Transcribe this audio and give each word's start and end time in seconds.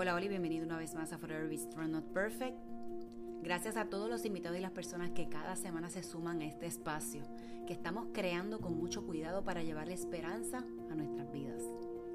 Hola, 0.00 0.14
Oli, 0.14 0.28
bienvenido 0.28 0.64
una 0.64 0.78
vez 0.78 0.94
más 0.94 1.12
a 1.12 1.18
Forever 1.18 1.52
Strong 1.58 1.90
Not 1.90 2.04
Perfect. 2.12 2.56
Gracias 3.42 3.76
a 3.76 3.86
todos 3.86 4.08
los 4.08 4.24
invitados 4.24 4.56
y 4.56 4.60
las 4.60 4.70
personas 4.70 5.10
que 5.10 5.28
cada 5.28 5.56
semana 5.56 5.90
se 5.90 6.04
suman 6.04 6.40
a 6.40 6.46
este 6.46 6.66
espacio, 6.66 7.24
que 7.66 7.72
estamos 7.72 8.06
creando 8.12 8.60
con 8.60 8.78
mucho 8.78 9.04
cuidado 9.04 9.42
para 9.42 9.64
llevarle 9.64 9.94
esperanza 9.94 10.64
a 10.88 10.94
nuestras 10.94 11.32
vidas. 11.32 11.64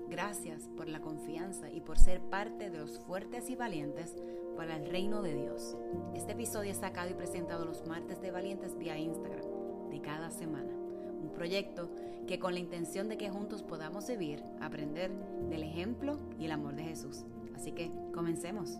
Gracias 0.08 0.70
por 0.78 0.88
la 0.88 1.02
confianza 1.02 1.70
y 1.70 1.82
por 1.82 2.00
ser 2.00 2.22
parte 2.22 2.70
de 2.70 2.78
los 2.78 3.00
fuertes 3.00 3.50
y 3.50 3.58
valientes 3.58 4.16
para 4.56 4.78
el 4.78 4.90
reino 4.90 5.22
de 5.22 5.36
Dios. 5.36 5.76
Este 6.16 6.32
episodio 6.32 6.72
es 6.72 6.78
sacado 6.78 7.10
y 7.10 7.16
presentado 7.16 7.66
los 7.66 7.86
martes 7.86 8.22
de 8.22 8.32
Valientes 8.32 8.78
vía 8.78 8.98
Instagram 8.98 9.90
de 9.90 10.00
cada 10.00 10.32
semana. 10.32 10.72
Un 10.72 11.34
proyecto 11.34 11.92
que 12.28 12.40
con 12.40 12.54
la 12.54 12.62
intención 12.62 13.10
de 13.10 13.18
que 13.18 13.30
juntos 13.30 13.62
podamos 13.62 14.08
vivir, 14.08 14.42
aprender 14.62 15.12
del 15.50 15.64
ejemplo 15.64 16.18
y 16.40 16.46
el 16.46 16.54
amor 16.54 16.76
de 16.76 16.84
Jesús. 16.84 17.26
Así 17.64 17.72
que 17.72 17.90
comencemos. 18.14 18.72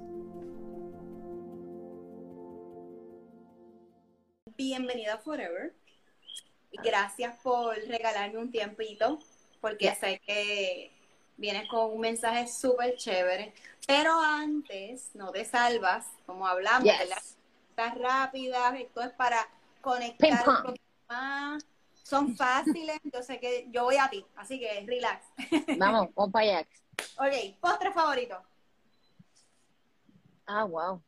Bienvenida 4.58 5.14
a 5.14 5.18
Forever. 5.20 5.74
Gracias 6.84 7.34
por 7.42 7.78
regalarme 7.78 8.40
un 8.40 8.52
tiempito, 8.52 9.20
porque 9.62 9.96
sé 9.96 10.20
que 10.28 10.92
vienes 11.38 11.70
con 11.70 11.94
un 11.94 12.02
mensaje 12.02 12.46
súper 12.50 12.98
chévere. 12.98 13.54
Pero 13.88 14.20
antes, 14.20 15.12
no 15.16 15.32
te 15.32 15.46
salvas, 15.46 16.06
como 16.26 16.46
hablamos, 16.46 16.84
Yes. 16.84 17.00
¿verdad? 17.00 17.24
Estás 17.70 17.98
rápida, 17.98 18.78
esto 18.78 19.02
es 19.02 19.14
para 19.14 19.48
conectar 19.80 20.46
un 20.46 20.62
poquito 20.62 20.86
más. 21.08 21.66
Son 22.04 22.36
fáciles, 22.36 23.00
entonces 23.02 23.40
que 23.40 23.66
yo 23.72 23.86
voy 23.86 23.96
a 23.96 24.10
ti, 24.10 24.26
así 24.36 24.60
que 24.60 24.84
relax. 24.86 25.26
Vamos, 25.78 26.10
allá. 26.34 26.68
Ok, 27.18 27.60
postre 27.62 27.94
favorito. 27.94 28.44
Ah, 30.46 30.66
wow. 30.66 31.02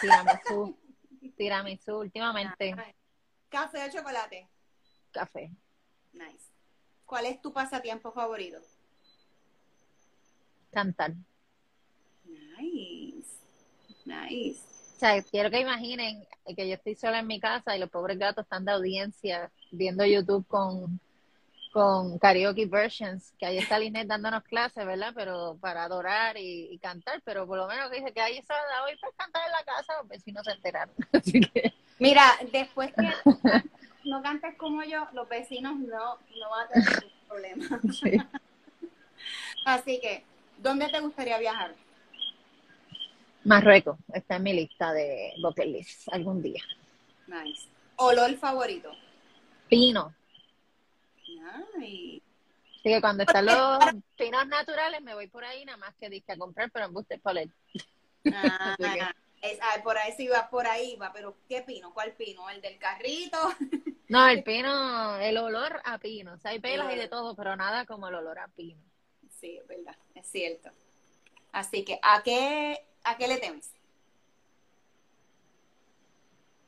Tiramisú. 0.00 0.76
Tiramisú, 1.36 1.98
últimamente 1.98 2.74
Ay. 2.76 2.94
Café 3.48 3.88
o 3.88 3.90
chocolate. 3.90 4.48
café. 5.10 5.50
Nice. 6.12 6.50
¿Cuál 7.06 7.26
es 7.26 7.40
tu 7.40 7.52
pasatiempo 7.52 8.12
favorito? 8.12 8.58
Cantar. 10.70 11.14
Nice. 12.24 13.28
Nice. 14.04 14.60
O 14.96 14.98
sea, 14.98 15.22
quiero 15.22 15.50
que 15.50 15.60
imaginen 15.60 16.26
que 16.56 16.68
yo 16.68 16.74
estoy 16.74 16.94
sola 16.94 17.20
en 17.20 17.26
mi 17.26 17.40
casa 17.40 17.76
y 17.76 17.78
los 17.78 17.88
pobres 17.88 18.18
gatos 18.18 18.44
están 18.44 18.64
de 18.64 18.72
audiencia 18.72 19.50
viendo 19.70 20.04
YouTube 20.04 20.46
con, 20.46 21.00
con 21.68 22.18
karaoke 22.18 22.66
versions, 22.66 23.32
que 23.38 23.46
ahí 23.46 23.58
está 23.58 23.78
Linet 23.78 24.06
dándonos 24.06 24.42
clases, 24.44 24.84
¿verdad? 24.86 25.12
Pero 25.14 25.56
para 25.60 25.84
adorar 25.84 26.36
y, 26.36 26.68
y 26.70 26.78
cantar, 26.78 27.20
pero 27.24 27.46
por 27.46 27.58
lo 27.58 27.66
menos 27.66 27.90
que 27.90 27.98
dice 27.98 28.12
que 28.12 28.20
ahí 28.20 28.36
se 28.36 28.52
va 28.52 28.84
hoy 28.84 28.96
para 28.98 29.12
cantar 29.14 29.42
en 29.46 29.52
la 29.52 29.64
casa, 29.64 29.96
los 30.00 30.08
vecinos 30.08 30.44
se 30.44 30.52
enteraron. 30.52 30.94
Así 31.12 31.40
que, 31.40 31.72
Mira, 31.98 32.24
después 32.52 32.92
que 32.94 33.10
no 34.04 34.22
cantes 34.22 34.56
como 34.56 34.82
yo, 34.84 35.06
los 35.12 35.28
vecinos 35.28 35.76
no, 35.76 36.16
no 36.16 36.50
van 36.50 36.66
a 36.66 36.68
tener 36.68 37.02
ningún 37.02 37.28
problema. 37.28 37.80
sí. 37.92 38.16
Así 39.64 40.00
que, 40.00 40.24
¿dónde 40.58 40.88
te 40.88 41.00
gustaría 41.00 41.38
viajar? 41.38 41.74
Marruecos 43.44 43.98
está 44.12 44.36
en 44.36 44.42
mi 44.42 44.52
lista 44.52 44.92
de 44.92 45.32
bucket 45.42 45.66
list 45.66 46.08
algún 46.12 46.42
día. 46.42 46.62
Nice. 47.26 47.68
¿Olor 47.96 48.36
favorito? 48.36 48.90
Pino. 49.68 50.14
Así 51.56 52.22
que 52.82 53.00
cuando 53.00 53.24
están 53.24 53.46
los 53.46 53.78
pinos 54.16 54.46
naturales 54.46 55.02
me 55.02 55.14
voy 55.14 55.26
por 55.26 55.44
ahí 55.44 55.64
nada 55.64 55.78
más 55.78 55.94
que 55.96 56.08
dije 56.08 56.32
a 56.32 56.36
comprar, 56.38 56.70
pero 56.70 56.86
en 56.86 56.92
Buster 56.92 57.20
Palette. 57.20 57.50
Ah, 58.32 58.76
es- 59.42 59.58
ah, 59.62 59.80
por 59.82 59.98
ahí 59.98 60.12
sí 60.16 60.28
va, 60.28 60.48
por 60.48 60.66
ahí 60.66 60.96
va, 60.96 61.12
pero 61.12 61.36
¿qué 61.48 61.62
pino? 61.62 61.92
¿Cuál 61.92 62.12
pino? 62.12 62.48
¿El 62.50 62.60
del 62.60 62.78
carrito? 62.78 63.38
No, 64.10 64.26
el 64.26 64.42
pino, 64.42 65.16
el 65.18 65.36
olor 65.36 65.82
a 65.84 65.98
pino. 65.98 66.32
O 66.32 66.38
sea, 66.38 66.52
hay 66.52 66.60
pelas 66.60 66.90
y 66.94 66.96
de 66.96 67.08
todo, 67.08 67.36
pero 67.36 67.54
nada 67.56 67.84
como 67.84 68.08
el 68.08 68.14
olor 68.14 68.38
a 68.38 68.48
pino. 68.48 68.80
Sí, 69.38 69.58
es 69.58 69.66
verdad, 69.66 69.94
es 70.14 70.26
cierto. 70.26 70.70
Así 71.52 71.84
que, 71.84 71.98
¿a 72.02 72.22
qué, 72.22 72.86
a 73.04 73.18
qué 73.18 73.28
le 73.28 73.36
temes? 73.36 73.70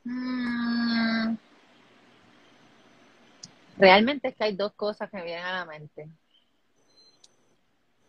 Mm. 0.05 1.35
Realmente 3.81 4.27
es 4.27 4.35
que 4.35 4.43
hay 4.43 4.55
dos 4.55 4.73
cosas 4.73 5.09
que 5.09 5.17
me 5.17 5.23
vienen 5.23 5.43
a 5.45 5.51
la 5.53 5.65
mente. 5.65 6.07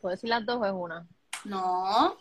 ¿Puedo 0.00 0.14
decir 0.14 0.28
las 0.28 0.44
dos 0.44 0.58
o 0.60 0.66
es 0.66 0.72
una? 0.72 1.06
No, 1.44 2.18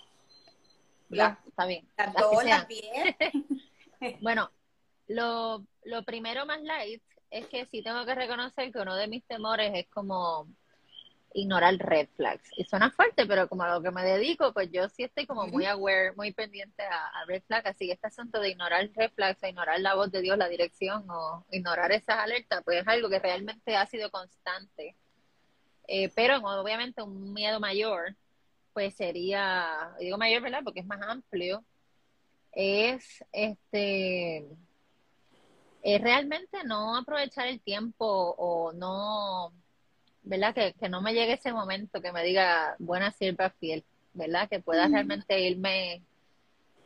Ya, 1.09 1.37
está 1.45 1.65
bien. 1.65 1.87
las 1.97 2.13
dos, 2.15 2.43
las. 2.45 2.67
Bueno, 4.21 4.49
lo, 5.07 5.63
lo 5.83 6.03
primero 6.03 6.45
más 6.47 6.61
light 6.63 7.03
es 7.29 7.45
que 7.47 7.65
sí 7.67 7.83
tengo 7.83 8.03
que 8.05 8.15
reconocer 8.15 8.71
que 8.71 8.79
uno 8.79 8.95
de 8.95 9.07
mis 9.07 9.23
temores 9.25 9.71
es 9.75 9.87
como 9.89 10.47
ignorar 11.33 11.75
red 11.77 12.07
flags. 12.15 12.49
Y 12.57 12.63
suena 12.65 12.91
fuerte, 12.91 13.25
pero 13.25 13.47
como 13.47 13.63
a 13.63 13.73
lo 13.73 13.81
que 13.81 13.91
me 13.91 14.03
dedico, 14.03 14.53
pues 14.53 14.69
yo 14.71 14.89
sí 14.89 15.03
estoy 15.03 15.25
como 15.25 15.47
muy 15.47 15.65
aware, 15.65 16.13
muy 16.13 16.31
pendiente 16.33 16.83
a, 16.83 17.07
a 17.07 17.25
red 17.25 17.43
flags. 17.43 17.67
Así 17.67 17.87
que 17.87 17.93
este 17.93 18.07
asunto 18.07 18.39
de 18.39 18.49
ignorar 18.49 18.89
red 18.95 19.11
flags, 19.11 19.41
o 19.43 19.47
ignorar 19.47 19.79
la 19.79 19.95
voz 19.95 20.11
de 20.11 20.21
Dios, 20.21 20.37
la 20.37 20.47
dirección, 20.47 21.09
o 21.09 21.45
ignorar 21.51 21.91
esas 21.91 22.17
alertas, 22.17 22.61
pues 22.63 22.81
es 22.81 22.87
algo 22.87 23.09
que 23.09 23.19
realmente 23.19 23.75
ha 23.75 23.85
sido 23.85 24.09
constante. 24.11 24.95
Eh, 25.87 26.09
pero 26.15 26.37
obviamente 26.37 27.01
un 27.01 27.33
miedo 27.33 27.59
mayor, 27.59 28.15
pues 28.73 28.95
sería, 28.95 29.93
digo 29.99 30.17
mayor, 30.17 30.41
¿verdad? 30.41 30.61
Porque 30.63 30.81
es 30.81 30.85
más 30.85 31.01
amplio, 31.01 31.63
es 32.51 33.23
este 33.31 34.47
es 35.83 36.01
realmente 36.01 36.63
no 36.63 36.95
aprovechar 36.95 37.47
el 37.47 37.59
tiempo 37.61 38.05
o 38.05 38.71
no, 38.73 39.51
¿verdad? 40.23 40.53
Que, 40.53 40.73
que 40.73 40.89
no 40.89 41.01
me 41.01 41.13
llegue 41.13 41.33
ese 41.33 41.53
momento 41.53 42.01
que 42.01 42.11
me 42.11 42.23
diga 42.23 42.75
buena 42.79 43.11
sierva 43.11 43.49
fiel, 43.51 43.83
¿verdad? 44.13 44.49
Que 44.49 44.59
pueda 44.59 44.87
realmente 44.87 45.39
irme, 45.39 46.01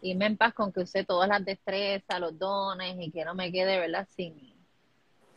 irme 0.01 0.25
en 0.25 0.37
paz 0.37 0.53
con 0.53 0.71
que 0.71 0.81
use 0.81 1.03
todas 1.03 1.29
las 1.29 1.43
destrezas, 1.43 2.19
los 2.19 2.37
dones 2.37 2.95
y 2.99 3.11
que 3.11 3.25
no 3.25 3.35
me 3.35 3.51
quede, 3.51 3.79
¿verdad? 3.79 4.07
Sin, 4.15 4.53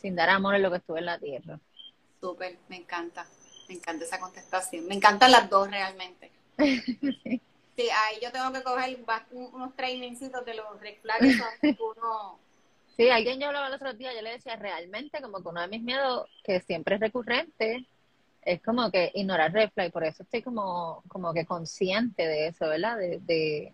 sin 0.00 0.16
dar 0.16 0.30
amor 0.30 0.54
en 0.54 0.62
lo 0.62 0.70
que 0.70 0.78
estuve 0.78 1.00
en 1.00 1.06
la 1.06 1.18
tierra. 1.18 1.58
Súper, 2.20 2.58
me 2.68 2.76
encanta. 2.76 3.26
Me 3.68 3.74
encanta 3.74 4.04
esa 4.04 4.18
contestación. 4.18 4.86
Me 4.86 4.94
encantan 4.94 5.30
las 5.30 5.48
dos 5.48 5.70
realmente. 5.70 6.30
Sí, 7.78 7.88
ahí 7.90 8.18
yo 8.20 8.32
tengo 8.32 8.52
que 8.52 8.64
coger 8.64 8.98
unos 9.30 9.76
trainingcitos 9.76 10.44
de 10.44 10.54
los 10.54 10.80
red 10.80 10.96
flags 11.00 11.40
que 11.60 11.76
uno... 11.96 12.36
Sí, 12.98 13.08
alguien 13.10 13.38
yo 13.38 13.46
hablaba 13.46 13.68
el 13.68 13.74
otro 13.74 13.92
día, 13.94 14.12
yo 14.12 14.22
le 14.22 14.32
decía 14.32 14.56
realmente 14.56 15.22
como 15.22 15.40
que 15.40 15.48
uno 15.48 15.60
de 15.60 15.68
mis 15.68 15.82
miedos, 15.82 16.28
que 16.42 16.58
siempre 16.58 16.96
es 16.96 17.00
recurrente, 17.00 17.86
es 18.42 18.60
como 18.60 18.90
que 18.90 19.12
ignorar 19.14 19.52
red 19.52 19.70
flag, 19.70 19.92
por 19.92 20.02
eso 20.02 20.24
estoy 20.24 20.42
como, 20.42 21.04
como 21.06 21.32
que 21.32 21.46
consciente 21.46 22.26
de 22.26 22.48
eso, 22.48 22.68
¿verdad? 22.68 22.98
De, 22.98 23.20
de, 23.20 23.72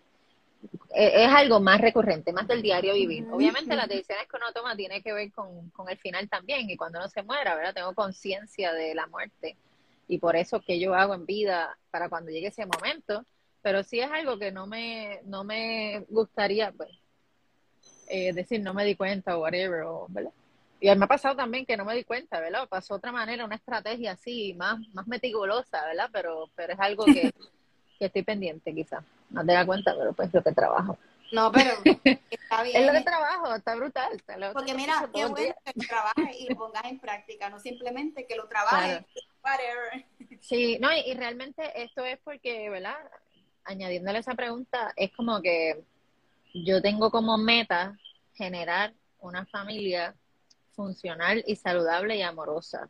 e- 0.95 1.25
es 1.25 1.33
algo 1.33 1.59
más 1.59 1.81
recurrente, 1.81 2.35
más 2.35 2.47
del 2.47 2.61
diario 2.61 2.93
vivir. 2.93 3.27
Obviamente 3.31 3.75
las 3.75 3.89
decisiones 3.89 4.29
que 4.29 4.37
uno 4.37 4.53
toma 4.53 4.77
tiene 4.77 5.01
que 5.03 5.15
ver 5.15 5.33
con, 5.33 5.71
con 5.71 5.89
el 5.89 5.97
final 5.97 6.29
también, 6.29 6.69
y 6.69 6.77
cuando 6.77 6.99
uno 6.99 7.09
se 7.09 7.23
muera, 7.23 7.55
¿verdad? 7.55 7.73
Tengo 7.73 7.95
conciencia 7.95 8.75
de 8.75 8.95
la 8.95 9.07
muerte, 9.07 9.57
y 10.07 10.19
por 10.19 10.37
eso 10.37 10.61
que 10.61 10.79
yo 10.79 10.95
hago 10.95 11.15
en 11.15 11.25
vida 11.25 11.79
para 11.91 12.11
cuando 12.11 12.31
llegue 12.31 12.49
ese 12.49 12.67
momento, 12.67 13.25
pero 13.63 13.83
sí 13.85 14.01
es 14.01 14.11
algo 14.11 14.39
que 14.39 14.53
no 14.53 14.67
me, 14.67 15.23
no 15.25 15.45
me 15.45 16.05
gustaría, 16.11 16.73
pues, 16.73 16.91
eh, 18.09 18.33
decir 18.33 18.61
no 18.61 18.75
me 18.75 18.85
di 18.85 18.95
cuenta 18.97 19.37
o 19.37 19.41
whatever, 19.43 19.83
o, 19.83 20.07
¿verdad? 20.09 20.31
Y 20.81 20.95
me 20.95 21.05
ha 21.05 21.09
pasado 21.09 21.35
también 21.37 21.65
que 21.65 21.77
no 21.77 21.85
me 21.85 21.95
di 21.95 22.05
cuenta, 22.05 22.41
¿verdad? 22.41 22.69
Pasó 22.69 22.95
otra 22.97 23.11
manera, 23.13 23.45
una 23.45 23.55
estrategia 23.55 24.13
así, 24.13 24.53
más, 24.55 24.79
más 24.93 25.07
meticulosa, 25.07 25.85
¿verdad? 25.87 26.11
Pero, 26.13 26.51
pero 26.55 26.75
es 26.75 26.81
algo 26.81 27.07
que, 27.07 27.33
que 27.99 28.05
estoy 28.07 28.23
pendiente 28.23 28.75
quizás. 28.75 29.03
No 29.31 29.45
te 29.47 29.53
das 29.53 29.65
cuenta, 29.67 29.95
pero 29.97 30.13
pues 30.13 30.33
lo 30.35 30.43
que 30.43 30.53
trabajo. 30.53 30.99
No, 31.33 31.51
pero 31.51 31.71
está 32.31 32.63
bien. 32.63 32.77
Es 32.83 32.87
lo 32.87 32.93
que 32.93 33.01
trabajo, 33.05 33.55
está 33.55 33.75
brutal. 33.77 34.13
está 34.15 34.37
lo- 34.37 34.53
Porque 34.53 34.75
mira, 34.75 35.09
qué 35.15 35.25
bueno 35.27 35.55
que 35.65 35.73
trabajes 35.87 36.37
y 36.41 36.49
lo 36.51 36.57
pongas 36.57 36.85
en 36.85 36.99
práctica, 36.99 37.49
no 37.49 37.59
simplemente 37.59 38.27
que 38.27 38.37
lo 38.37 38.47
trabajes, 38.47 39.05
whatever. 39.43 40.05
Sí, 40.41 40.79
no, 40.81 40.93
y, 40.93 41.01
y 41.11 41.15
realmente 41.15 41.83
esto 41.83 42.05
es 42.05 42.19
porque, 42.23 42.69
¿verdad? 42.69 42.97
Añadiéndole 43.65 44.19
esa 44.19 44.35
pregunta, 44.35 44.93
es 44.97 45.11
como 45.13 45.41
que 45.41 45.83
yo 46.55 46.81
tengo 46.81 47.11
como 47.11 47.37
meta 47.37 47.99
generar 48.35 48.95
una 49.21 49.45
familia 49.47 50.15
funcional 50.73 51.43
y 51.47 51.57
saludable 51.57 52.17
y 52.17 52.23
amorosa. 52.23 52.89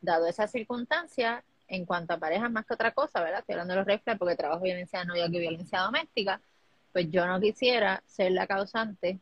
Dado 0.00 0.26
esa 0.26 0.46
circunstancia, 0.46 1.44
en 1.68 1.86
cuanto 1.86 2.12
a 2.14 2.18
parejas 2.18 2.50
más 2.50 2.66
que 2.66 2.74
otra 2.74 2.92
cosa, 2.92 3.20
¿verdad? 3.22 3.40
Estoy 3.40 3.54
hablando 3.54 3.72
de 3.74 3.78
los 3.78 3.86
red 3.86 4.00
flags 4.00 4.18
porque 4.18 4.36
trabajo 4.36 4.62
violencia 4.62 4.98
de 5.00 5.06
novia 5.06 5.30
que 5.30 5.38
violencia 5.38 5.80
doméstica, 5.80 6.40
pues 6.92 7.10
yo 7.10 7.26
no 7.26 7.40
quisiera 7.40 8.02
ser 8.06 8.32
la 8.32 8.46
causante 8.46 9.18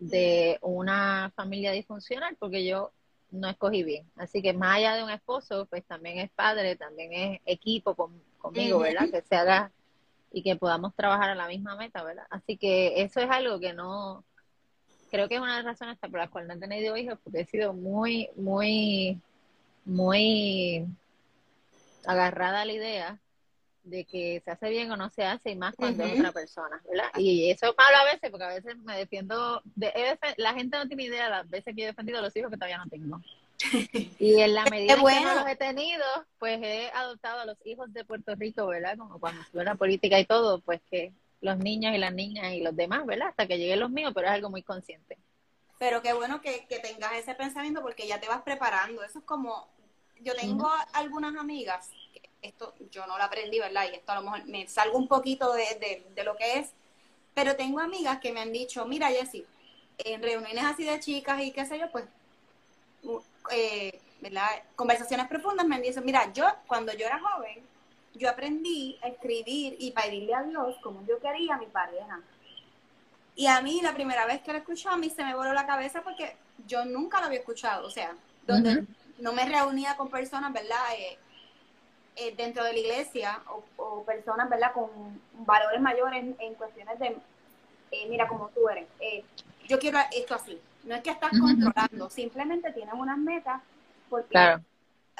de 0.00 0.58
una 0.60 1.32
familia 1.36 1.70
disfuncional 1.70 2.36
porque 2.38 2.66
yo 2.66 2.90
no 3.30 3.48
escogí 3.48 3.84
bien. 3.84 4.10
Así 4.16 4.42
que 4.42 4.52
más 4.52 4.76
allá 4.78 4.96
de 4.96 5.04
un 5.04 5.10
esposo, 5.10 5.66
pues 5.66 5.84
también 5.84 6.18
es 6.18 6.30
padre, 6.30 6.74
también 6.76 7.12
es 7.12 7.40
equipo 7.46 7.94
con- 7.94 8.20
conmigo. 8.38 8.80
¿verdad? 8.80 9.08
Que 9.10 9.22
se 9.22 9.36
haga 9.36 9.70
y 10.34 10.42
que 10.42 10.56
podamos 10.56 10.94
trabajar 10.94 11.30
a 11.30 11.34
la 11.36 11.46
misma 11.46 11.76
meta, 11.76 12.02
¿verdad? 12.02 12.26
Así 12.28 12.56
que 12.56 13.00
eso 13.02 13.20
es 13.20 13.30
algo 13.30 13.60
que 13.60 13.72
no, 13.72 14.24
creo 15.10 15.28
que 15.28 15.36
es 15.36 15.40
una 15.40 15.56
de 15.56 15.62
las 15.62 15.78
razones 15.78 15.96
por 15.98 16.18
las 16.18 16.28
cuales 16.28 16.48
no 16.48 16.54
he 16.54 16.58
tenido 16.58 16.96
hijos, 16.96 17.18
porque 17.22 17.40
he 17.40 17.46
sido 17.46 17.72
muy, 17.72 18.28
muy, 18.34 19.20
muy 19.84 20.86
agarrada 22.04 22.62
a 22.62 22.64
la 22.64 22.72
idea 22.72 23.18
de 23.84 24.04
que 24.04 24.42
se 24.44 24.50
hace 24.50 24.70
bien 24.70 24.90
o 24.90 24.96
no 24.96 25.10
se 25.10 25.24
hace 25.24 25.50
y 25.50 25.56
más 25.56 25.76
cuando 25.76 26.02
es 26.02 26.18
otra 26.18 26.32
persona, 26.32 26.82
¿verdad? 26.90 27.10
Y 27.16 27.48
eso 27.48 27.66
es 27.66 27.74
malo 27.76 27.96
a 27.98 28.12
veces 28.12 28.30
porque 28.30 28.44
a 28.44 28.54
veces 28.54 28.76
me 28.78 28.96
defiendo, 28.96 29.62
de, 29.76 30.18
la 30.36 30.54
gente 30.54 30.76
no 30.76 30.88
tiene 30.88 31.04
idea 31.04 31.28
las 31.28 31.48
veces 31.48 31.76
que 31.76 31.84
he 31.84 31.86
defendido 31.86 32.18
a 32.18 32.22
los 32.22 32.34
hijos 32.34 32.50
que 32.50 32.56
todavía 32.56 32.78
no 32.78 32.88
tengo. 32.88 33.20
Y 34.18 34.40
en 34.40 34.54
la 34.54 34.64
medida 34.66 34.94
en 34.94 35.04
que 35.04 35.20
no 35.20 35.34
los 35.34 35.46
he 35.46 35.56
tenido, 35.56 36.04
pues 36.38 36.60
he 36.62 36.90
adoptado 36.90 37.40
a 37.40 37.46
los 37.46 37.56
hijos 37.64 37.92
de 37.92 38.04
Puerto 38.04 38.34
Rico, 38.34 38.66
¿verdad? 38.66 38.96
Como 38.96 39.18
cuando 39.18 39.42
estuve 39.42 39.64
la 39.64 39.74
política 39.74 40.18
y 40.18 40.24
todo, 40.24 40.60
pues 40.60 40.80
que 40.90 41.12
los 41.40 41.58
niños 41.58 41.94
y 41.94 41.98
las 41.98 42.12
niñas 42.12 42.52
y 42.52 42.60
los 42.60 42.74
demás, 42.74 43.04
¿verdad? 43.06 43.28
Hasta 43.28 43.46
que 43.46 43.58
lleguen 43.58 43.80
los 43.80 43.90
míos, 43.90 44.12
pero 44.14 44.26
es 44.26 44.32
algo 44.32 44.50
muy 44.50 44.62
consciente. 44.62 45.18
Pero 45.78 46.02
qué 46.02 46.12
bueno 46.12 46.40
que, 46.40 46.66
tengas 46.82 47.12
ese 47.14 47.34
pensamiento 47.34 47.82
porque 47.82 48.06
ya 48.06 48.20
te 48.20 48.28
vas 48.28 48.42
preparando. 48.42 49.02
Eso 49.02 49.18
es 49.18 49.24
como, 49.24 49.68
yo 50.20 50.34
tengo 50.34 50.70
algunas 50.92 51.36
amigas, 51.36 51.90
esto 52.40 52.74
yo 52.90 53.06
no 53.06 53.18
lo 53.18 53.24
aprendí, 53.24 53.58
¿verdad? 53.58 53.86
Y 53.90 53.96
esto 53.96 54.12
a 54.12 54.16
lo 54.16 54.22
mejor 54.22 54.46
me 54.46 54.66
salgo 54.68 54.98
un 54.98 55.08
poquito 55.08 55.52
de, 55.52 56.04
de 56.14 56.24
lo 56.24 56.36
que 56.36 56.58
es, 56.58 56.70
pero 57.34 57.56
tengo 57.56 57.80
amigas 57.80 58.20
que 58.20 58.32
me 58.32 58.40
han 58.40 58.52
dicho, 58.52 58.86
mira 58.86 59.08
Jessy, 59.08 59.44
en 59.98 60.22
reuniones 60.22 60.64
así 60.64 60.84
de 60.84 61.00
chicas 61.00 61.42
y 61.42 61.52
qué 61.52 61.66
sé 61.66 61.78
yo, 61.78 61.90
pues 61.90 62.04
eh, 63.50 64.00
conversaciones 64.76 65.28
profundas 65.28 65.66
me 65.66 65.80
dicen, 65.80 66.04
mira, 66.04 66.32
yo 66.32 66.46
cuando 66.66 66.92
yo 66.92 67.06
era 67.06 67.20
joven, 67.20 67.62
yo 68.14 68.30
aprendí 68.30 68.98
a 69.02 69.08
escribir 69.08 69.76
y 69.78 69.90
pedirle 69.90 70.34
a 70.34 70.42
Dios 70.42 70.76
como 70.82 71.04
yo 71.06 71.18
quería 71.18 71.54
a 71.54 71.58
mi 71.58 71.66
pareja. 71.66 72.20
Y 73.36 73.46
a 73.46 73.60
mí 73.60 73.80
la 73.82 73.92
primera 73.92 74.26
vez 74.26 74.42
que 74.42 74.52
lo 74.52 74.58
escuché 74.58 74.88
a 74.88 74.96
mí 74.96 75.10
se 75.10 75.24
me 75.24 75.34
voló 75.34 75.52
la 75.52 75.66
cabeza 75.66 76.02
porque 76.02 76.36
yo 76.66 76.84
nunca 76.84 77.18
lo 77.20 77.26
había 77.26 77.40
escuchado, 77.40 77.86
o 77.86 77.90
sea, 77.90 78.14
donde 78.46 78.84
no 79.18 79.32
me 79.32 79.44
reunía 79.44 79.96
con 79.96 80.08
personas, 80.08 80.52
¿verdad? 80.52 80.78
Eh, 80.96 81.18
eh, 82.16 82.34
dentro 82.36 82.62
de 82.62 82.72
la 82.72 82.78
iglesia 82.78 83.42
o, 83.76 84.04
personas, 84.04 84.48
¿verdad? 84.48 84.72
Con 84.72 85.20
valores 85.44 85.80
mayores 85.80 86.24
en, 86.38 86.54
cuestiones 86.54 86.98
de, 87.00 87.16
eh, 87.90 88.06
mira, 88.08 88.28
como 88.28 88.48
tú 88.50 88.68
eres, 88.68 88.86
yo 89.66 89.78
quiero 89.78 89.98
esto 90.12 90.34
así, 90.34 90.60
no 90.84 90.94
es 90.94 91.02
que 91.02 91.10
estás 91.10 91.30
controlando, 91.38 92.10
simplemente 92.10 92.72
tienes 92.72 92.94
unas 92.94 93.18
metas 93.18 93.62
porque 94.08 94.58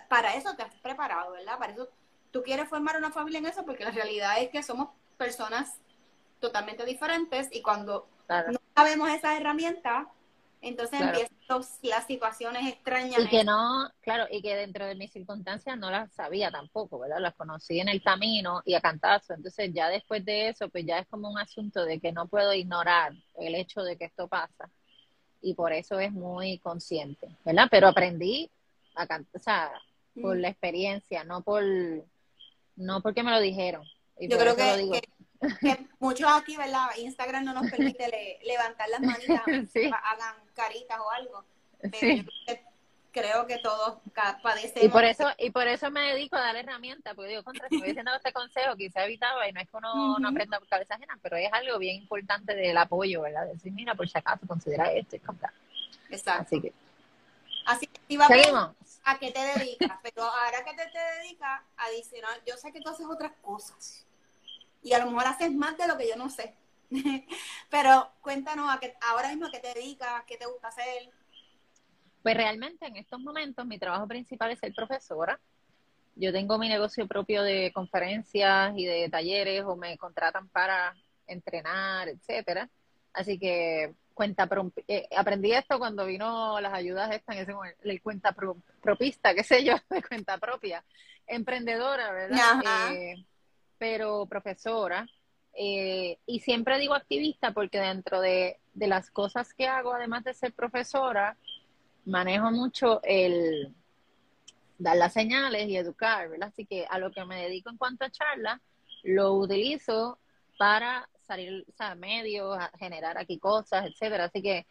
para 0.09 0.35
eso 0.35 0.55
te 0.55 0.63
has 0.63 0.75
preparado, 0.77 1.33
¿verdad? 1.33 1.59
Para 1.59 1.73
eso 1.73 1.89
tú 2.31 2.43
quieres 2.43 2.69
formar 2.69 2.97
una 2.97 3.11
familia 3.11 3.39
en 3.39 3.47
eso 3.47 3.65
porque 3.65 3.85
la 3.85 3.91
realidad 3.91 4.41
es 4.41 4.51
que 4.51 4.63
somos 4.63 4.89
personas 5.17 5.75
totalmente 6.41 6.85
diferentes 6.85 7.49
y 7.53 7.63
cuando 7.63 8.07
no 8.29 8.59
sabemos 8.75 9.09
esas 9.11 9.41
herramientas, 9.41 10.07
entonces 10.61 11.01
empiezan 11.01 11.61
las 11.83 12.07
situaciones 12.07 12.67
extrañas. 12.67 13.21
Y 13.21 13.29
que 13.29 13.45
no, 13.45 13.91
claro, 14.01 14.27
y 14.31 14.41
que 14.41 14.57
dentro 14.57 14.87
de 14.87 14.95
mis 14.95 15.13
circunstancias 15.13 15.79
no 15.79 15.91
las 15.91 16.11
sabía 16.13 16.51
tampoco, 16.51 16.99
¿verdad? 16.99 17.19
Las 17.21 17.35
conocí 17.35 17.81
en 17.81 17.89
el 17.89 18.03
camino 18.03 18.63
y 18.65 18.75
a 18.75 18.81
cantazo. 18.81 19.35
Entonces 19.35 19.71
ya 19.75 19.89
después 19.89 20.25
de 20.25 20.49
eso, 20.49 20.69
pues 20.71 20.87
ya 20.87 20.99
es 20.99 21.07
como 21.09 21.31
un 21.31 21.39
asunto 21.39 21.85
de 21.85 22.01
que 22.01 22.13
no 22.13 22.29
puedo 22.29 22.55
ignorar 22.55 23.13
el 23.37 23.55
hecho 23.55 23.83
de 23.83 23.99
que 23.99 24.07
esto 24.07 24.27
pasa 24.27 24.71
y 25.45 25.55
por 25.55 25.73
eso 25.73 26.01
es 26.01 26.11
muy 26.11 26.59
consciente, 26.59 27.29
¿verdad? 27.45 27.69
Pero 27.71 27.89
aprendí 27.89 28.51
a 28.95 29.07
cantar, 29.07 29.41
o 29.41 29.43
sea, 29.43 29.71
por 30.21 30.37
mm. 30.37 30.41
la 30.41 30.49
experiencia, 30.49 31.25
no 31.25 31.43
por 31.43 31.63
no 32.77 33.03
porque 33.03 33.23
me 33.23 33.31
lo 33.31 33.41
dijeron. 33.41 33.85
Yo 34.19 34.39
creo 34.39 34.57
que, 34.57 35.03
muchos 35.99 36.31
aquí, 36.33 36.57
¿verdad? 36.57 36.87
Instagram 36.97 37.45
no 37.45 37.53
nos 37.53 37.71
permite 37.71 38.39
levantar 38.45 38.89
las 38.89 39.01
manitas, 39.01 39.43
hagan 40.03 40.37
caritas 40.55 40.99
o 40.99 41.11
algo. 41.11 41.45
Pero 41.91 42.25
creo 43.15 43.47
que 43.47 43.59
todos 43.59 43.99
padecemos. 44.43 44.85
Y 44.85 44.89
por 44.89 45.05
eso, 45.05 45.31
y 45.39 45.51
por 45.51 45.69
eso 45.69 45.91
me 45.91 46.13
dedico 46.13 46.35
a 46.37 46.41
dar 46.41 46.57
herramientas, 46.57 47.15
porque 47.15 47.31
digo, 47.31 47.45
contra, 47.45 47.69
si 47.69 47.79
me 47.79 47.95
dado 47.95 48.17
este 48.17 48.33
consejo, 48.33 48.77
quizá 48.77 49.05
evitaba, 49.05 49.49
y 49.49 49.53
no 49.53 49.61
es 49.61 49.71
que 49.71 49.77
uno 49.77 50.19
no 50.19 50.29
aprenda 50.29 50.59
por 50.59 50.69
cabeza 50.69 50.97
ajena, 50.97 51.17
pero 51.23 51.37
es 51.37 51.51
algo 51.53 51.79
bien 51.79 51.97
importante 51.97 52.55
del 52.55 52.77
apoyo, 52.77 53.23
¿verdad? 53.23 53.47
Decir, 53.47 53.73
mira, 53.73 53.95
por 53.95 54.09
si 54.09 54.19
acaso, 54.19 54.47
considera 54.49 54.93
esto 54.93 55.15
y 55.15 55.21
comprar. 55.21 55.53
Exacto. 56.11 56.43
Así 56.43 56.61
que. 56.61 56.73
Así 57.67 57.87
que 57.87 58.01
Seguimos. 58.27 58.71
a 59.05 59.19
qué 59.19 59.31
te 59.31 59.41
dedicas, 59.59 59.99
pero 60.03 60.25
ahora 60.25 60.65
que 60.65 60.75
te, 60.75 60.87
te 60.91 60.99
dedicas, 61.21 61.63
adicional, 61.77 62.43
yo 62.45 62.57
sé 62.57 62.73
que 62.73 62.81
tú 62.81 62.91
haces 62.91 63.07
otras 63.07 63.33
cosas. 63.41 64.05
Y 64.83 64.93
a 64.93 64.99
lo 64.99 65.07
mejor 65.07 65.29
haces 65.29 65.53
más 65.53 65.79
de 65.79 65.87
lo 65.87 65.97
que 65.97 66.09
yo 66.09 66.17
no 66.17 66.29
sé. 66.29 66.55
pero 67.71 68.11
cuéntanos 68.21 68.69
a 68.71 68.79
qué, 68.81 68.95
ahora 69.09 69.29
mismo 69.29 69.47
a 69.47 69.51
qué 69.51 69.61
te 69.61 69.73
dedicas, 69.73 70.25
qué 70.27 70.37
te 70.37 70.47
gusta 70.47 70.69
hacer. 70.69 71.11
Pues 72.25 72.39
realmente 72.39 72.87
en 72.87 72.97
estos 72.97 73.21
momentos 73.21 73.67
mi 73.67 73.79
trabajo 73.79 74.09
principal 74.09 74.51
es 74.51 74.59
ser 74.59 74.73
profesora. 74.73 75.39
Yo 76.17 76.33
tengo 76.33 76.57
mi 76.57 76.71
negocio 76.71 77.07
propio 77.07 77.43
de 77.43 77.71
conferencias 77.75 78.73
y 78.79 78.87
de 78.87 79.11
talleres 79.11 79.63
o 79.67 79.77
me 79.77 79.99
contratan 79.99 80.49
para 80.49 80.97
entrenar, 81.27 82.09
etcétera. 82.09 82.71
Así 83.13 83.39
que 83.39 83.93
cuenta 84.15 84.49
eh, 84.89 85.07
aprendí 85.15 85.53
esto 85.53 85.79
cuando 85.79 86.07
vino 86.07 86.59
las 86.63 86.73
ayudas 86.73 87.13
estas, 87.13 87.37
en 87.37 87.43
ese 87.43 87.53
el 87.83 88.01
cuenta 88.01 88.35
propista, 88.81 89.35
qué 89.35 89.45
sé 89.45 89.63
yo, 89.63 89.75
de 89.91 90.03
cuenta 90.03 90.39
propia, 90.39 90.83
emprendedora, 91.27 92.11
¿verdad? 92.11 92.95
Eh, 92.95 93.17
pero 93.77 94.25
profesora. 94.25 95.07
Eh, 95.53 96.17
y 96.25 96.41
siempre 96.41 96.79
digo 96.79 96.95
activista 96.95 97.53
porque 97.53 97.81
dentro 97.81 98.23
de, 98.23 98.61
de 98.73 98.87
las 98.87 99.11
cosas 99.11 99.53
que 99.53 99.69
hago, 99.69 99.93
además 99.93 100.25
de 100.25 100.33
ser 100.33 100.55
profesora, 100.55 101.37
manejo 102.05 102.51
mucho 102.51 103.01
el 103.03 103.75
dar 104.79 104.97
las 104.97 105.13
señales 105.13 105.69
y 105.69 105.77
educar, 105.77 106.29
¿verdad? 106.29 106.49
Así 106.49 106.67
que 106.67 106.87
a 106.89 106.99
lo 106.99 107.11
que 107.11 107.25
me 107.25 107.43
dedico 107.43 107.71
en 107.71 107.77
cuanto 107.77 108.05
a 108.05 108.11
charlas, 108.11 108.61
lo 109.03 109.35
utilizo 109.35 110.19
para 110.59 111.09
salir, 111.27 111.65
o 111.69 111.77
sea, 111.77 111.95
medios, 111.95 112.57
a 112.59 112.71
generar 112.79 113.19
aquí 113.19 113.39
cosas, 113.39 113.87
etcétera. 113.87 114.25
Así 114.25 114.43
que 114.43 114.67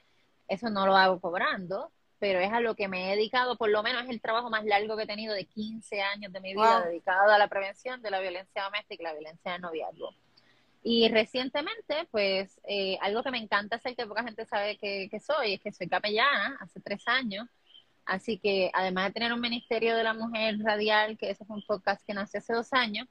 eso 0.47 0.69
no 0.69 0.85
lo 0.85 0.95
hago 0.95 1.19
cobrando, 1.19 1.91
pero 2.19 2.39
es 2.39 2.51
a 2.51 2.59
lo 2.59 2.75
que 2.75 2.87
me 2.87 3.07
he 3.07 3.15
dedicado, 3.15 3.57
por 3.57 3.69
lo 3.69 3.83
menos 3.83 4.03
es 4.03 4.09
el 4.09 4.21
trabajo 4.21 4.49
más 4.49 4.63
largo 4.65 4.95
que 4.95 5.03
he 5.03 5.07
tenido 5.07 5.33
de 5.33 5.45
15 5.45 6.01
años 6.01 6.31
de 6.31 6.39
mi 6.39 6.53
vida 6.53 6.85
dedicado 6.85 7.31
a 7.31 7.37
la 7.37 7.47
prevención 7.47 8.01
de 8.01 8.11
la 8.11 8.19
violencia 8.19 8.63
doméstica 8.63 9.01
y 9.01 9.05
la 9.05 9.13
violencia 9.13 9.51
de 9.53 9.59
noviazgo. 9.59 10.15
Y 10.83 11.07
recientemente, 11.07 12.07
pues, 12.11 12.59
eh, 12.67 12.97
algo 13.01 13.23
que 13.23 13.31
me 13.31 13.37
encanta 13.37 13.77
hacer, 13.77 13.95
que 13.95 14.05
poca 14.05 14.23
gente 14.23 14.45
sabe 14.45 14.77
que, 14.77 15.19
soy, 15.25 15.53
es 15.53 15.61
que 15.61 15.71
soy 15.71 15.87
capellana 15.87 16.57
hace 16.59 16.81
tres 16.81 17.07
años. 17.07 17.47
Así 18.05 18.37
que, 18.37 18.69
además 18.73 19.07
de 19.07 19.13
tener 19.13 19.31
un 19.31 19.39
Ministerio 19.39 19.95
de 19.95 20.03
la 20.03 20.13
Mujer 20.13 20.57
Radial, 20.59 21.17
que 21.17 21.29
ese 21.29 21.45
fue 21.45 21.55
un 21.55 21.63
podcast 21.65 22.05
que 22.05 22.13
nació 22.13 22.39
hace 22.39 22.53
dos 22.53 22.73
años, 22.73 23.07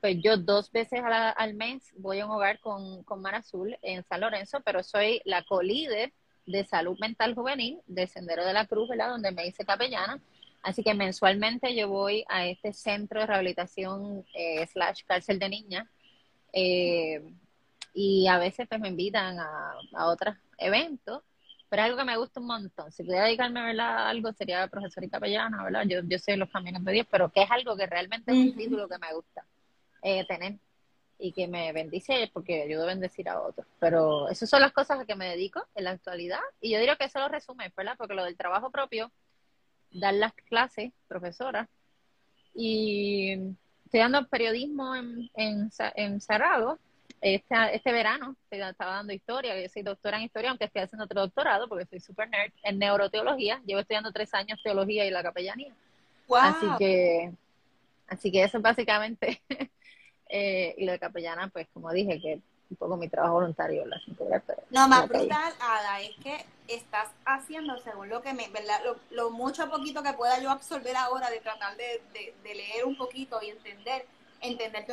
pues 0.00 0.16
yo 0.22 0.36
dos 0.36 0.72
veces 0.72 1.00
al 1.04 1.54
mes 1.54 1.92
voy 1.96 2.18
a 2.18 2.26
un 2.26 2.32
hogar 2.32 2.58
con, 2.58 3.04
con 3.04 3.22
Mar 3.22 3.36
Azul 3.36 3.78
en 3.80 4.02
San 4.02 4.20
Lorenzo, 4.20 4.60
pero 4.64 4.82
soy 4.82 5.22
la 5.24 5.44
co-líder 5.44 6.12
de 6.46 6.64
salud 6.64 6.98
mental 6.98 7.34
juvenil 7.34 7.80
de 7.86 8.08
Sendero 8.08 8.44
de 8.44 8.52
la 8.52 8.66
Cruz. 8.66 8.88
Donde 8.88 9.30
me 9.30 9.46
hice 9.46 9.64
capellana. 9.64 10.20
Así 10.62 10.82
que 10.82 10.94
mensualmente 10.94 11.74
yo 11.74 11.88
voy 11.88 12.24
a 12.28 12.44
este 12.46 12.72
centro 12.72 13.20
de 13.20 13.26
rehabilitación 13.26 14.26
eh, 14.34 14.66
slash 14.66 15.04
cárcel 15.06 15.38
de 15.38 15.48
niñas 15.48 15.86
eh, 16.56 17.20
y 17.92 18.28
a 18.28 18.38
veces 18.38 18.68
pues 18.68 18.80
me 18.80 18.88
invitan 18.88 19.38
a, 19.40 20.06
otros 20.06 20.36
eventos, 20.58 21.22
pero 21.68 21.82
es 21.82 21.86
algo 21.86 21.98
que 21.98 22.04
me 22.04 22.16
gusta 22.16 22.40
un 22.40 22.46
montón. 22.46 22.92
Si 22.92 23.02
pudiera 23.02 23.24
dedicarme 23.24 23.60
a 23.60 24.08
algo 24.08 24.32
sería 24.32 24.68
profesor 24.68 25.02
y 25.02 25.10
capellana, 25.10 25.64
¿verdad? 25.64 25.82
Yo, 25.86 26.00
yo 26.04 26.18
sé 26.18 26.36
los 26.36 26.48
caminos 26.50 26.84
de 26.84 26.92
Dios, 26.92 27.06
pero 27.10 27.30
que 27.30 27.42
es 27.42 27.50
algo 27.50 27.76
que 27.76 27.86
realmente 27.86 28.30
es 28.30 28.38
un 28.38 28.56
título 28.56 28.88
que 28.88 28.98
me 28.98 29.12
gusta 29.12 29.44
eh, 30.02 30.24
tener 30.26 30.58
y 31.18 31.32
que 31.32 31.48
me 31.48 31.72
bendice 31.72 32.30
porque 32.32 32.62
ayudo 32.62 32.84
a 32.84 32.86
bendecir 32.86 33.28
a 33.28 33.40
otros. 33.40 33.66
Pero 33.80 34.28
esas 34.28 34.48
son 34.48 34.60
las 34.60 34.72
cosas 34.72 35.00
a 35.00 35.06
que 35.06 35.16
me 35.16 35.28
dedico 35.28 35.66
en 35.74 35.84
la 35.84 35.90
actualidad 35.90 36.40
y 36.60 36.70
yo 36.70 36.78
diría 36.78 36.96
que 36.96 37.04
eso 37.04 37.18
lo 37.18 37.28
resume, 37.28 37.72
¿verdad? 37.76 37.96
Porque 37.98 38.14
lo 38.14 38.24
del 38.24 38.36
trabajo 38.36 38.70
propio, 38.70 39.10
dar 39.90 40.14
las 40.14 40.32
clases, 40.34 40.92
profesora, 41.08 41.68
y 42.54 43.56
estoy 43.84 44.00
dando 44.00 44.26
periodismo 44.28 44.94
en, 44.94 45.30
en, 45.34 45.70
en 45.94 46.20
Cerrado. 46.20 46.78
Este, 47.20 47.54
este 47.72 47.92
verano 47.92 48.36
estaba 48.50 48.96
dando 48.96 49.12
historia, 49.12 49.58
yo 49.58 49.68
soy 49.68 49.82
doctora 49.82 50.18
en 50.18 50.24
historia, 50.24 50.50
aunque 50.50 50.66
estoy 50.66 50.82
haciendo 50.82 51.04
otro 51.04 51.22
doctorado 51.22 51.68
porque 51.68 51.86
soy 51.86 52.00
super 52.00 52.28
nerd 52.28 52.52
en 52.62 52.78
neuroteología. 52.78 53.62
Llevo 53.64 53.80
estudiando 53.80 54.12
tres 54.12 54.34
años 54.34 54.60
teología 54.62 55.06
y 55.06 55.10
la 55.10 55.22
capellanía. 55.22 55.72
Así 56.28 56.66
que, 56.78 57.32
así 58.08 58.30
que 58.30 58.42
eso 58.42 58.58
es 58.58 58.62
básicamente. 58.62 59.40
eh, 60.28 60.74
y 60.76 60.84
lo 60.84 60.92
de 60.92 60.98
capellana, 60.98 61.48
pues 61.48 61.66
como 61.72 61.90
dije, 61.92 62.20
que 62.20 62.40
un 62.70 62.76
poco 62.76 62.96
mi 62.96 63.08
trabajo 63.08 63.34
voluntario 63.34 63.84
la 63.86 64.00
No, 64.70 64.88
más 64.88 65.08
brutal, 65.08 65.52
Ada, 65.60 66.00
es 66.00 66.16
que 66.22 66.44
estás 66.68 67.08
haciendo 67.24 67.78
según 67.78 68.08
lo 68.08 68.22
que 68.22 68.32
me, 68.32 68.48
¿verdad? 68.48 68.80
Lo, 68.84 68.96
lo 69.10 69.30
mucho 69.30 69.68
poquito 69.70 70.02
que 70.02 70.12
pueda 70.14 70.40
yo 70.40 70.50
absorber 70.50 70.96
ahora 70.96 71.30
de 71.30 71.40
tratar 71.40 71.76
de, 71.76 72.02
de, 72.12 72.54
leer 72.54 72.84
un 72.84 72.96
poquito 72.96 73.40
y 73.42 73.50
entender, 73.50 74.06
entender 74.40 74.86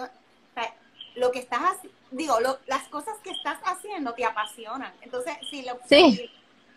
lo 1.15 1.31
que 1.31 1.39
estás 1.39 1.77
digo, 2.11 2.39
lo, 2.39 2.59
las 2.67 2.87
cosas 2.89 3.17
que 3.23 3.31
estás 3.31 3.57
haciendo 3.63 4.13
te 4.13 4.25
apasionan. 4.25 4.93
Entonces, 5.01 5.33
si 5.49 5.63
lo 5.63 5.77
Sí. 5.85 6.29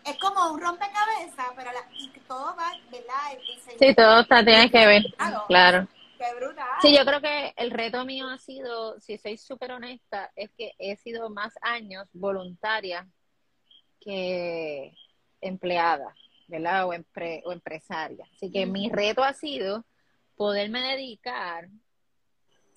es 0.05 0.17
como 0.17 0.51
un 0.51 0.61
rompecabezas, 0.61 1.47
pero 1.55 1.71
la, 1.71 1.81
y 1.93 2.09
todo 2.27 2.55
va, 2.55 2.71
¿verdad? 2.91 3.31
El 3.33 3.39
diseño- 3.41 3.79
Sí, 3.79 3.95
todo 3.95 4.21
está, 4.21 4.43
tiene 4.43 4.69
que 4.71 4.85
ver, 4.85 5.03
claro. 5.47 5.87
Qué 6.17 6.33
brutal. 6.35 6.65
Sí, 6.81 6.95
yo 6.95 7.03
creo 7.05 7.21
que 7.21 7.53
el 7.57 7.71
reto 7.71 8.05
mío 8.05 8.27
ha 8.27 8.37
sido, 8.37 8.99
si 8.99 9.17
soy 9.17 9.37
súper 9.37 9.71
honesta, 9.71 10.31
es 10.35 10.49
que 10.57 10.73
he 10.77 10.95
sido 10.97 11.29
más 11.29 11.53
años 11.61 12.07
voluntaria 12.13 13.07
que 13.99 14.93
empleada, 15.41 16.15
¿verdad? 16.47 16.87
O, 16.87 16.93
empre- 16.93 17.41
o 17.45 17.51
empresaria. 17.51 18.25
Así 18.35 18.51
que 18.51 18.65
mi 18.65 18.89
reto 18.89 19.23
ha 19.23 19.33
sido 19.33 19.85
poderme 20.35 20.81
dedicar 20.81 21.69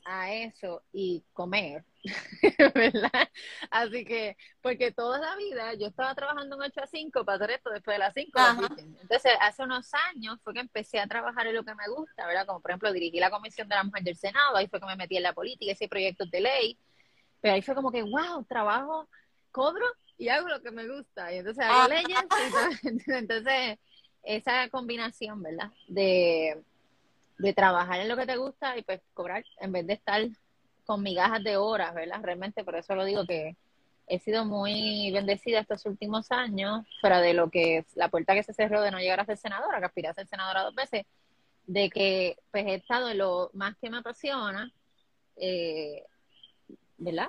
a 0.04 0.33
eso 0.33 0.83
y 0.92 1.23
comer, 1.33 1.85
¿verdad? 2.75 3.28
Así 3.71 4.05
que, 4.05 4.37
porque 4.62 4.93
toda 4.93 5.19
la 5.19 5.37
vida 5.37 5.75
yo 5.75 5.88
estaba 5.88 6.14
trabajando 6.14 6.57
en 6.57 6.62
8 6.71 6.81
a 6.83 6.87
5 6.87 7.25
para 7.25 7.37
hacer 7.37 7.50
esto 7.52 7.71
después 7.71 7.95
de 7.97 7.99
las 7.99 8.14
5. 8.14 8.31
Ajá. 8.38 8.69
Entonces, 8.78 9.33
hace 9.40 9.62
unos 9.62 9.90
años 10.14 10.38
fue 10.43 10.55
que 10.55 10.61
empecé 10.61 11.00
a 11.00 11.07
trabajar 11.07 11.47
en 11.47 11.55
lo 11.57 11.64
que 11.64 11.75
me 11.75 11.88
gusta, 11.88 12.26
¿verdad? 12.26 12.47
Como 12.47 12.61
por 12.61 12.71
ejemplo 12.71 12.93
dirigí 12.93 13.19
la 13.21 13.31
Comisión 13.31 13.69
de 13.69 13.75
la 13.75 13.85
Mujer 13.85 14.02
del 14.05 14.17
Senado, 14.17 14.57
ahí 14.57 14.69
fue 14.69 14.81
que 14.81 14.87
me 14.87 14.97
metí 14.97 15.17
en 15.17 15.23
la 15.25 15.33
política, 15.33 15.73
hice 15.73 15.88
proyectos 15.88 16.31
de 16.31 16.40
ley, 16.40 16.78
pero 17.40 17.55
ahí 17.55 17.62
fue 17.62 17.75
como 17.75 17.90
que, 17.93 18.02
wow, 18.02 18.45
trabajo, 18.49 19.09
cobro 19.50 19.87
y 20.17 20.28
hago 20.28 20.49
lo 20.49 20.61
que 20.62 20.71
me 20.71 20.87
gusta. 20.88 21.33
Y 21.33 21.38
entonces 21.38 21.64
hago 21.64 21.83
Ah. 21.83 21.88
leyes. 21.88 22.19
y. 23.05 23.12
Entonces, 23.12 23.78
esa 24.23 24.69
combinación, 24.69 25.43
¿verdad? 25.43 25.71
De, 25.87 26.61
de 27.38 27.52
trabajar 27.55 28.00
en 28.00 28.09
lo 28.09 28.17
que 28.17 28.26
te 28.26 28.37
gusta 28.37 28.76
y 28.76 28.83
pues 28.83 29.00
cobrar 29.14 29.45
en 29.61 29.73
vez 29.73 29.87
de 29.87 29.93
estar 29.95 30.23
con 30.88 31.02
migajas 31.02 31.45
de 31.45 31.59
horas, 31.59 31.95
¿verdad? 31.95 32.18
Realmente 32.23 32.64
por 32.64 32.75
eso 32.75 32.95
lo 32.95 33.04
digo 33.04 33.26
que 33.26 33.57
he 34.07 34.18
sido 34.21 34.47
muy 34.47 35.11
bendecida 35.12 35.61
estos 35.61 35.85
últimos 35.85 36.33
años, 36.33 36.87
fuera 37.02 37.21
de 37.21 37.35
lo 37.35 37.50
que 37.50 37.76
es 37.76 37.85
la 37.95 38.09
puerta 38.09 38.33
que 38.33 38.42
se 38.42 38.54
cerró 38.54 38.80
de 38.80 38.90
no 38.90 38.99
llegar 38.99 39.21
a 39.21 39.26
ser 39.26 39.37
senadora, 39.37 39.80
que 39.80 39.85
aspiré 39.85 40.09
a 40.09 40.14
ser 40.14 40.26
senadora 40.26 40.62
dos 40.62 40.75
veces, 40.75 41.04
de 41.66 41.90
que 41.90 42.38
pues 42.50 42.66
he 42.66 42.76
estado 42.76 43.11
en 43.11 43.18
lo 43.18 43.50
más 43.52 43.76
que 43.76 43.90
me 43.90 43.99
apasiona, 43.99 44.73
eh, 45.37 46.04
¿verdad? 46.97 47.28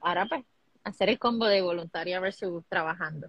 Ahora 0.00 0.24
pues 0.24 0.42
hacer 0.82 1.10
el 1.10 1.18
combo 1.18 1.44
de 1.44 1.60
voluntaria 1.60 2.20
versus 2.20 2.64
trabajando. 2.70 3.28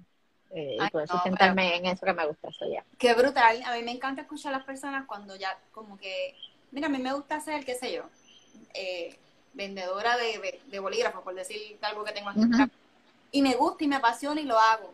Eh, 0.51 0.77
y 0.77 0.82
Ay, 0.82 0.89
poder 0.89 1.10
no, 1.10 1.15
sustentarme 1.15 1.75
en 1.75 1.88
eso 1.88 2.05
que 2.05 2.13
me 2.13 2.25
gusta, 2.25 2.48
eso 2.48 2.65
ya. 2.72 2.86
Qué 2.98 3.13
brutal. 3.13 3.62
A 3.65 3.75
mí 3.75 3.84
me 3.84 3.91
encanta 3.91 4.22
escuchar 4.22 4.53
a 4.53 4.60
las 4.60 4.65
personas 4.65 5.05
cuando 5.05 5.36
ya, 5.36 5.60
como 5.74 5.98
que, 5.98 6.34
mira, 6.72 6.88
a 6.88 6.89
mí 6.89 6.98
me 6.98 7.12
gusta 7.12 7.41
ser, 7.41 7.65
qué 7.65 7.75
sé 7.75 7.91
yo, 7.91 8.03
eh, 8.74 9.20
vendedora 9.55 10.17
de, 10.17 10.38
de, 10.39 10.62
de 10.67 10.79
bolígrafos, 10.79 11.24
por 11.24 11.33
decir 11.33 11.77
algo 11.81 12.03
que 12.03 12.12
tengo 12.12 12.29
aquí. 12.29 12.41
Y 13.31 13.41
me 13.41 13.55
gusta 13.55 13.83
y 13.83 13.88
me 13.88 13.95
apasiona 13.95 14.39
y 14.39 14.45
lo 14.45 14.59
hago. 14.59 14.93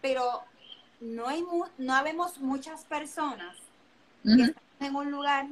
Pero 0.00 0.42
no 1.00 1.28
hay 1.28 1.42
mu 1.42 1.64
no 1.78 1.94
habemos 1.94 2.38
muchas 2.38 2.84
personas 2.84 3.56
que 4.22 4.42
están 4.42 4.62
en 4.80 4.94
un 4.94 5.10
lugar 5.10 5.46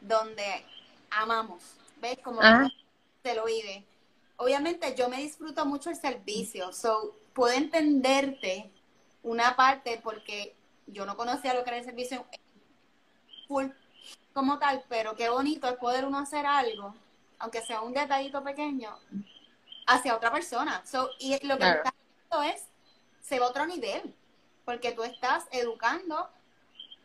donde 0.00 0.64
amamos. 1.10 1.62
¿Ves? 2.00 2.18
Como 2.22 2.40
Ajá. 2.40 2.68
se 3.22 3.34
lo 3.34 3.44
vive. 3.44 3.84
Obviamente 4.36 4.94
yo 4.96 5.08
me 5.08 5.18
disfruto 5.18 5.64
mucho 5.64 5.90
el 5.90 5.96
servicio, 5.96 6.72
so 6.72 7.14
puedo 7.32 7.52
entenderte 7.54 8.70
una 9.22 9.54
parte 9.54 10.00
porque 10.02 10.54
yo 10.86 11.06
no 11.06 11.16
conocía 11.16 11.54
lo 11.54 11.62
que 11.62 11.70
era 11.70 11.78
el 11.78 11.84
servicio 11.84 12.26
full 13.46 13.66
como 14.32 14.58
tal, 14.58 14.82
pero 14.88 15.14
qué 15.14 15.28
bonito 15.28 15.68
es 15.68 15.76
poder 15.76 16.04
uno 16.04 16.18
hacer 16.18 16.46
algo, 16.46 16.94
aunque 17.42 17.60
sea 17.60 17.80
un 17.82 17.92
detallito 17.92 18.42
pequeño, 18.44 18.96
hacia 19.88 20.14
otra 20.14 20.32
persona. 20.32 20.80
So, 20.86 21.10
y 21.18 21.32
lo 21.44 21.54
que 21.54 21.64
Claro. 21.64 21.78
estás 21.78 21.92
haciendo 21.92 22.54
es, 22.54 22.68
se 23.20 23.40
va 23.40 23.46
a 23.46 23.50
otro 23.50 23.66
nivel, 23.66 24.14
porque 24.64 24.92
tú 24.92 25.02
estás 25.02 25.46
educando 25.50 26.30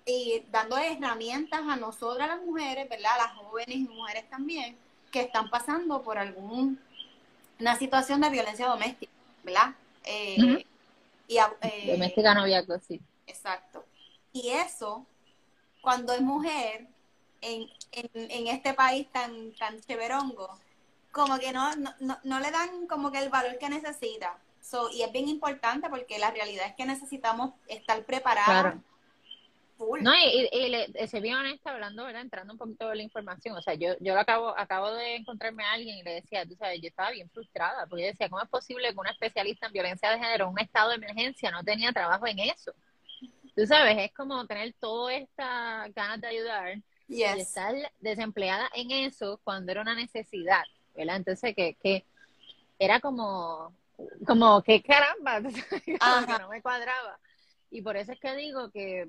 y 0.06 0.44
dando 0.51 0.77
herramientas 0.77 1.62
a 1.67 1.75
nosotras 1.75 2.27
las 2.27 2.41
mujeres, 2.44 2.88
¿verdad? 2.88 3.13
A 3.15 3.17
las 3.24 3.34
jóvenes 3.34 3.75
y 3.77 3.88
mujeres 3.89 4.29
también, 4.29 4.77
que 5.12 5.22
están 5.22 5.50
pasando 5.50 6.03
por 6.03 6.17
algún 6.20 6.79
una 7.60 7.75
situación 7.75 8.22
de 8.22 8.29
violencia 8.29 8.67
doméstica, 8.67 9.12
¿verdad? 9.44 9.74
Eh, 10.03 10.63
y, 11.27 11.38
a- 11.39 11.51
eh, 11.62 11.88
Doméstica 11.88 12.36
noviazgo, 12.36 12.77
sí. 12.88 13.01
Exacto. 13.25 13.84
Y 14.32 14.50
eso, 14.50 15.03
cuando 15.82 16.13
es 16.13 16.22
mujer, 16.22 16.88
en, 17.41 17.67
en, 17.91 18.10
en 18.32 18.48
este 18.48 18.74
país 18.74 19.08
tan, 19.12 19.51
tan 19.53 19.79
cheverongo, 19.82 20.50
como 21.12 21.39
que 21.39 21.51
no, 21.51 21.75
no, 21.75 21.94
no, 22.00 22.17
no 22.24 22.39
le 22.39 22.51
dan 22.51 22.88
como 22.88 23.12
que 23.12 23.20
el 23.20 23.29
valor 23.29 23.58
que 23.58 23.70
necesita. 23.70 24.38
So, 24.62 24.89
y 24.91 25.01
es 25.03 25.12
bien 25.12 25.27
importante 25.29 25.89
porque 25.89 26.20
la 26.20 26.32
realidad 26.32 26.67
es 26.67 26.75
que 26.75 26.86
necesitamos 26.86 27.53
estar 27.67 28.03
Claro. 28.46 28.84
full. 29.77 30.01
No, 30.01 30.13
y, 30.15 30.48
y, 30.51 30.65
y 30.65 30.70
le, 30.70 30.88
le- 30.89 31.08
soy 31.08 31.22
bien 31.22 31.36
honesta 31.36 31.72
hablando, 31.72 32.06
¿verdad? 32.06 32.22
Entrando 32.22 32.53
un 32.53 32.60
poquito 32.60 32.88
de 32.89 32.96
la 32.96 33.03
información. 33.03 33.56
O 33.58 33.62
sea, 33.62 33.74
yo, 33.75 33.96
yo 34.00 34.17
acabo, 34.20 34.58
acabo 34.58 34.91
de 34.94 35.15
encontrarme 35.15 35.63
a 35.63 35.74
alguien 35.74 35.98
y 35.98 36.03
le 36.03 36.15
decía, 36.15 36.46
tú 36.46 36.56
sabes, 36.56 36.79
yo 36.82 36.88
estaba 36.89 37.12
bien 37.12 37.29
frustrada, 37.32 37.88
porque 37.88 38.03
yo 38.03 38.08
decía, 38.10 38.29
¿cómo 38.29 38.41
es 38.44 38.50
posible 38.50 38.91
que 38.94 39.00
una 39.00 39.12
especialista 39.12 39.67
en 39.67 39.74
violencia 39.74 40.10
de 40.12 40.20
género 40.20 40.46
en 40.46 40.51
un 40.51 40.60
estado 40.60 40.89
de 40.89 40.96
emergencia 40.98 41.51
no 41.51 41.63
tenía 41.63 41.91
trabajo 41.91 42.27
en 42.27 42.39
eso? 42.39 42.74
Tú 43.56 43.65
sabes, 43.67 43.98
es 44.00 44.13
como 44.13 44.46
tener 44.48 44.74
toda 44.79 45.13
esta 45.15 45.88
ganas 45.96 46.22
de 46.22 46.27
ayudar 46.27 46.77
y 47.08 47.24
estar 47.24 47.74
desempleada 48.00 48.70
en 48.74 48.92
eso 48.92 49.40
cuando 49.44 49.72
era 49.72 49.82
una 49.82 49.96
necesidad, 49.96 50.64
¿verdad? 50.96 51.18
Entonces, 51.18 51.56
que, 51.56 51.76
que 51.82 52.06
era 52.80 53.00
como, 53.00 53.74
como, 54.26 54.62
que 54.62 54.82
caramba, 54.82 55.42
que 55.86 55.98
no 56.40 56.50
me 56.50 56.62
cuadraba. 56.62 57.20
Y 57.72 57.82
por 57.82 57.98
eso 57.98 58.12
es 58.12 58.20
que 58.20 58.36
digo 58.36 58.70
que, 58.72 59.08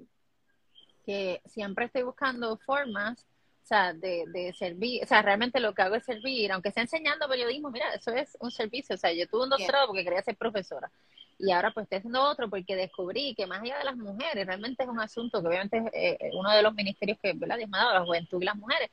que 1.05 1.43
siempre 1.47 1.87
estoy 1.87 2.03
buscando 2.03 2.57
formas, 2.59 3.27
o 3.65 3.67
sea, 3.67 3.93
de, 3.93 4.25
de 4.29 4.53
servir, 4.55 5.03
o 5.05 5.07
sea, 5.07 5.23
realmente 5.23 5.61
lo 5.61 5.75
que 5.75 5.83
hago 5.83 5.97
es 5.97 6.05
servir, 6.05 6.53
aunque 6.53 6.71
sea 6.71 6.83
enseñando 6.83 7.29
periodismo, 7.29 7.71
mira, 7.71 7.93
eso 7.95 8.13
es 8.13 8.37
un 8.41 8.51
servicio, 8.51 8.95
o 8.95 8.99
sea, 8.99 9.13
yo 9.13 9.29
tuve 9.29 9.45
un 9.45 9.51
doctorado 9.51 9.89
porque 9.89 10.05
quería 10.05 10.23
ser 10.23 10.37
profesora. 10.37 10.91
Y 11.39 11.53
ahora 11.53 11.73
pues 11.73 11.85
estoy 11.85 11.99
haciendo 11.99 12.23
otro 12.23 12.51
porque 12.51 12.75
descubrí 12.75 13.35
que 13.35 13.47
más 13.47 13.63
allá 13.63 13.79
de 13.79 13.85
las 13.85 13.97
mujeres, 13.97 14.47
realmente 14.47 14.83
es 14.83 14.89
un 14.89 15.01
asunto 15.01 15.41
que 15.41 15.49
obviamente 15.49 15.79
es 15.93 16.21
eh, 16.21 16.31
uno 16.35 16.51
de 16.51 16.63
los 16.63 16.75
ministerios 16.75 17.19
que, 17.23 17.33
¿verdad? 17.33 17.57
Dios 17.59 17.71
me 17.71 17.79
ha 17.79 17.83
dado, 17.83 17.95
la 17.95 18.05
juventud 18.05 18.43
y 18.43 18.45
las 18.45 18.57
mujeres, 18.57 18.91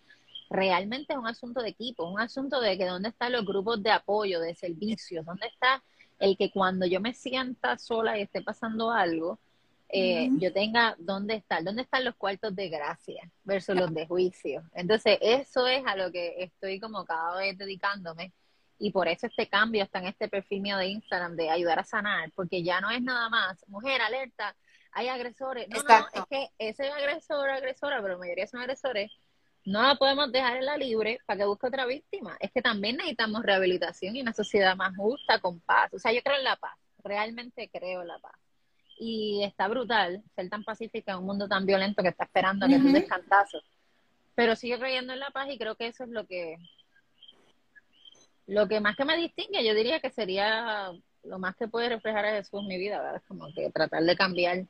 realmente 0.50 1.14
es 1.14 1.20
un 1.20 1.28
asunto 1.28 1.62
de 1.62 1.70
equipo, 1.70 2.08
es 2.08 2.14
un 2.14 2.20
asunto 2.20 2.62
de 2.62 2.78
que 2.78 2.86
dónde 2.86 3.10
están 3.10 3.32
los 3.32 3.46
grupos 3.46 3.82
de 3.82 3.92
apoyo, 3.92 4.40
de 4.40 4.54
servicios, 4.54 5.26
dónde 5.26 5.48
está 5.48 5.82
el 6.20 6.38
que 6.38 6.52
cuando 6.52 6.86
yo 6.86 7.02
me 7.02 7.14
sienta 7.14 7.78
sola 7.78 8.18
y 8.18 8.22
esté 8.22 8.42
pasando 8.42 8.92
algo, 8.92 9.40
eh, 9.90 10.30
yo 10.40 10.52
tenga 10.52 10.96
dónde 10.98 11.36
estar, 11.36 11.64
dónde 11.64 11.84
están 11.84 12.04
los 12.04 12.16
cuartos 12.16 12.56
de 12.56 12.70
gracia 12.70 13.30
versus 13.44 13.76
los 13.76 13.94
de 13.94 14.08
juicio. 14.08 14.64
Entonces, 14.74 15.18
eso 15.22 15.68
es 15.68 15.86
a 15.86 15.96
lo 15.96 16.12
que 16.12 16.36
estoy 16.40 16.80
como 16.80 17.06
cada 17.06 17.38
vez 17.38 17.58
dedicándome. 17.58 18.32
Y 18.78 18.92
por 18.92 19.08
eso 19.08 19.28
este 19.28 19.48
cambio 19.48 19.84
está 19.84 20.00
en 20.00 20.08
este 20.08 20.28
perfil 20.28 20.62
mío 20.62 20.78
de 20.78 20.88
Instagram 20.88 21.36
de 21.36 21.50
ayudar 21.50 21.80
a 21.80 21.84
sanar, 21.84 22.32
porque 22.36 22.64
ya 22.64 22.82
no 22.82 22.92
es 22.92 23.02
nada 23.02 23.30
más, 23.30 23.64
mujer, 23.68 24.02
alerta, 24.02 24.56
hay 24.92 25.08
agresores. 25.08 25.68
No, 25.70 25.84
no, 25.84 26.08
es 26.14 26.24
que 26.30 26.50
ese 26.58 26.90
agresor, 26.90 27.50
agresora, 27.50 28.02
pero 28.02 28.14
la 28.14 28.20
mayoría 28.20 28.48
son 28.48 28.62
agresores, 28.62 29.12
no 29.66 29.82
la 29.82 29.96
podemos 29.96 30.32
dejar 30.32 30.58
en 30.58 30.66
la 30.66 30.78
libre 30.78 31.20
para 31.26 31.40
que 31.40 31.46
busque 31.46 31.68
otra 31.68 31.86
víctima. 31.86 32.38
Es 32.40 32.52
que 32.52 32.62
también 32.62 32.98
necesitamos 32.98 33.44
rehabilitación 33.44 34.16
y 34.16 34.22
una 34.22 34.34
sociedad 34.34 34.76
más 34.76 34.96
justa, 34.96 35.40
con 35.40 35.60
paz. 35.62 35.94
O 35.94 36.00
sea, 36.00 36.12
yo 36.12 36.22
creo 36.22 36.38
en 36.38 36.44
la 36.44 36.56
paz, 36.56 36.78
realmente 37.04 37.70
creo 37.72 38.02
en 38.02 38.08
la 38.08 38.20
paz. 38.20 38.36
Y 38.98 39.44
está 39.44 39.68
brutal 39.68 40.24
ser 40.36 40.50
tan 40.50 40.64
pacífica 40.64 41.14
en 41.14 41.20
un 41.20 41.26
mundo 41.26 41.48
tan 41.48 41.66
violento 41.66 42.02
que 42.02 42.10
está 42.10 42.26
esperando 42.26 42.66
a 42.66 42.70
que 42.70 42.78
tú 42.78 42.86
Ujú. 42.86 42.94
des 42.94 43.10
cantazos. 43.10 43.64
Pero 44.36 44.56
sigo 44.56 44.78
creyendo 44.80 45.14
en 45.14 45.20
la 45.20 45.32
paz 45.32 45.50
y 45.50 45.58
creo 45.58 45.76
que 45.76 45.88
eso 45.88 46.04
es 46.04 46.10
lo 46.10 46.26
que 46.28 46.58
lo 48.48 48.68
que 48.68 48.80
más 48.80 48.96
que 48.96 49.06
me 49.06 49.18
distingue, 49.18 49.66
yo 49.66 49.74
diría 49.74 50.00
que 50.00 50.10
sería 50.10 50.92
lo 51.24 51.40
más 51.40 51.56
que 51.56 51.68
puede 51.68 51.90
reflejar 51.90 52.26
a 52.26 52.32
Jesús 52.32 52.62
en 52.62 52.68
mi 52.68 52.78
vida, 52.78 53.02
¿verdad? 53.02 53.24
Como 53.28 53.52
que 53.54 53.70
tratar 53.72 54.04
de 54.04 54.16
cambiar 54.16 54.66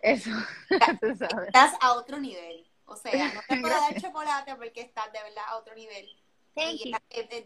eso, 0.00 0.30
tú 1.00 1.16
sabes. 1.16 1.46
Estás 1.48 1.74
a 1.80 1.94
otro 1.94 2.18
nivel. 2.18 2.66
O 2.84 2.96
sea, 2.96 3.32
no 3.34 3.40
te 3.48 3.56
puedo 3.60 3.74
dar 3.74 4.00
chocolate 4.00 4.54
porque 4.56 4.82
estás 4.82 5.12
de 5.12 5.22
verdad 5.22 5.44
a 5.48 5.56
otro 5.56 5.74
nivel. 5.74 6.08
Y, 6.56 6.94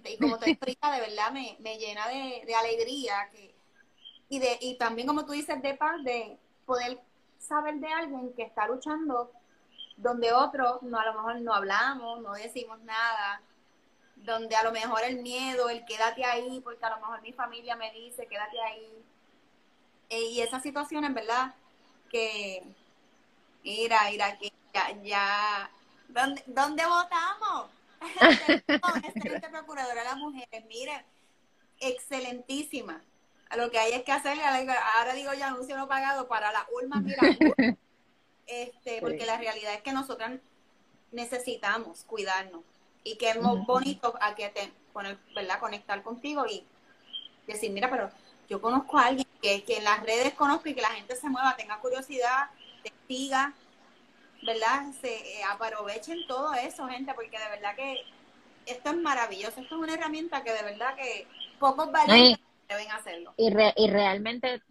y 0.04 0.18
como 0.18 0.38
te 0.38 0.50
explica, 0.50 0.92
de 0.92 1.00
verdad 1.00 1.32
me, 1.32 1.56
me 1.58 1.78
llena 1.78 2.06
de, 2.06 2.44
de 2.46 2.54
alegría 2.54 3.28
que, 3.32 3.56
y, 4.28 4.38
de, 4.38 4.56
y 4.60 4.76
también, 4.76 5.08
como 5.08 5.26
tú 5.26 5.32
dices, 5.32 5.60
de 5.60 5.74
paz, 5.74 6.02
de 6.04 6.38
poder 6.64 7.00
saber 7.38 7.74
de 7.80 7.88
alguien 7.88 8.32
que 8.34 8.42
está 8.42 8.68
luchando 8.68 9.32
donde 9.96 10.32
otros 10.32 10.82
no, 10.82 10.98
a 10.98 11.06
lo 11.06 11.14
mejor 11.14 11.40
no 11.40 11.52
hablamos, 11.52 12.22
no 12.22 12.32
decimos 12.34 12.80
nada, 12.82 13.42
donde 14.24 14.56
a 14.56 14.62
lo 14.62 14.72
mejor 14.72 15.02
el 15.04 15.22
miedo, 15.22 15.68
el 15.68 15.84
quédate 15.84 16.24
ahí, 16.24 16.60
porque 16.62 16.84
a 16.84 16.90
lo 16.90 16.96
mejor 16.96 17.22
mi 17.22 17.32
familia 17.32 17.76
me 17.76 17.90
dice 17.92 18.26
quédate 18.26 18.60
ahí. 18.60 19.04
Eh, 20.10 20.24
y 20.32 20.40
esas 20.40 20.62
situaciones, 20.62 21.14
¿verdad? 21.14 21.54
Que, 22.10 22.62
mira, 23.62 24.10
mira, 24.10 24.36
que 24.38 24.52
ya, 24.74 24.90
ya, 25.02 25.70
¿dónde, 26.08 26.42
¿dónde 26.46 26.84
votamos? 26.84 27.70
excelente 29.04 29.48
procuradora 29.48 30.02
de 30.02 30.08
las 30.08 30.16
mujeres, 30.16 30.64
mire, 30.66 31.04
excelentísima. 31.78 33.02
A 33.50 33.56
lo 33.56 33.70
que 33.70 33.78
hay 33.78 33.92
es 33.92 34.02
que 34.04 34.12
hacerle, 34.12 34.42
ahora 34.42 35.12
digo 35.14 35.32
ya 35.34 35.48
anuncio 35.48 35.76
no 35.76 35.88
pagado 35.88 36.28
para 36.28 36.52
la 36.52 36.66
Ulma 36.72 37.00
mira, 37.00 37.20
este, 38.46 39.00
porque 39.00 39.26
la 39.26 39.38
realidad 39.38 39.74
es 39.74 39.82
que 39.82 39.92
nosotras 39.92 40.38
necesitamos 41.10 42.04
cuidarnos 42.04 42.62
y 43.04 43.16
que 43.16 43.30
es 43.30 43.40
muy 43.40 43.58
bonito 43.66 44.14
a 44.20 44.34
que 44.34 44.48
te 44.50 44.72
poner, 44.92 45.18
¿verdad? 45.34 45.60
conectar 45.60 46.02
contigo 46.02 46.46
y 46.46 46.64
decir, 47.46 47.70
mira, 47.70 47.90
pero 47.90 48.10
yo 48.48 48.60
conozco 48.60 48.98
a 48.98 49.06
alguien 49.06 49.26
que, 49.40 49.62
que 49.64 49.78
en 49.78 49.84
las 49.84 50.02
redes 50.02 50.34
conozco 50.34 50.68
y 50.68 50.74
que 50.74 50.82
la 50.82 50.90
gente 50.90 51.16
se 51.16 51.28
mueva, 51.28 51.56
tenga 51.56 51.78
curiosidad, 51.80 52.50
te 52.82 52.92
siga, 53.08 53.54
¿verdad? 54.42 54.92
Se 55.00 55.38
eh, 55.38 55.42
aprovechen 55.44 56.26
todo 56.26 56.52
eso, 56.54 56.86
gente, 56.88 57.12
porque 57.14 57.38
de 57.38 57.48
verdad 57.48 57.76
que 57.76 58.00
esto 58.66 58.90
es 58.90 58.96
maravilloso, 58.96 59.60
esto 59.60 59.76
es 59.76 59.82
una 59.82 59.94
herramienta 59.94 60.42
que 60.42 60.52
de 60.52 60.62
verdad 60.62 60.94
que 60.96 61.26
pocos 61.58 61.90
valientes 61.90 62.44
deben 62.68 62.90
hacerlo. 62.90 63.34
Y, 63.36 63.48
y 63.76 63.90
realmente, 63.90 64.62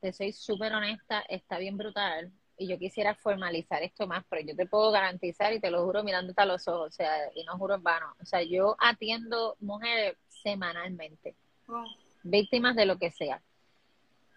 te 0.00 0.12
soy 0.12 0.32
súper 0.32 0.74
honesta, 0.74 1.20
está 1.28 1.58
bien 1.58 1.76
brutal. 1.76 2.32
Y 2.58 2.66
yo 2.66 2.78
quisiera 2.78 3.14
formalizar 3.14 3.82
esto 3.82 4.06
más, 4.06 4.24
pero 4.28 4.42
yo 4.44 4.56
te 4.56 4.66
puedo 4.66 4.90
garantizar 4.90 5.52
y 5.52 5.60
te 5.60 5.70
lo 5.70 5.84
juro 5.84 6.02
mirándote 6.02 6.42
a 6.42 6.46
los 6.46 6.66
ojos, 6.66 6.88
o 6.88 6.90
sea, 6.90 7.30
y 7.34 7.44
no 7.44 7.56
juro 7.56 7.76
en 7.76 7.82
vano. 7.82 8.14
O 8.20 8.26
sea, 8.26 8.42
yo 8.42 8.76
atiendo 8.80 9.56
mujeres 9.60 10.16
semanalmente, 10.28 11.36
oh. 11.68 11.84
víctimas 12.24 12.74
de 12.74 12.86
lo 12.86 12.98
que 12.98 13.10
sea. 13.10 13.40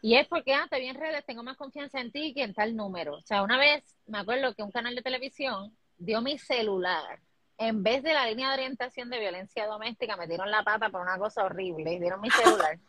Y 0.01 0.15
es 0.15 0.27
porque, 0.27 0.53
ah, 0.53 0.67
te 0.69 0.79
vi 0.79 0.87
en 0.87 0.95
redes, 0.95 1.25
tengo 1.25 1.43
más 1.43 1.57
confianza 1.57 2.01
en 2.01 2.11
ti 2.11 2.33
que 2.33 2.43
en 2.43 2.53
tal 2.53 2.75
número. 2.75 3.15
O 3.15 3.21
sea, 3.21 3.43
una 3.43 3.57
vez 3.57 3.83
me 4.07 4.17
acuerdo 4.17 4.55
que 4.55 4.63
un 4.63 4.71
canal 4.71 4.95
de 4.95 5.03
televisión 5.03 5.75
dio 5.97 6.21
mi 6.21 6.37
celular. 6.39 7.19
En 7.57 7.83
vez 7.83 8.01
de 8.01 8.13
la 8.13 8.25
línea 8.25 8.47
de 8.47 8.55
orientación 8.55 9.09
de 9.11 9.19
violencia 9.19 9.67
doméstica, 9.67 10.17
me 10.17 10.25
dieron 10.25 10.49
la 10.49 10.63
pata 10.63 10.89
por 10.89 11.01
una 11.01 11.19
cosa 11.19 11.43
horrible 11.43 11.93
y 11.93 11.99
dieron 11.99 12.19
mi 12.19 12.29
celular. 12.31 12.79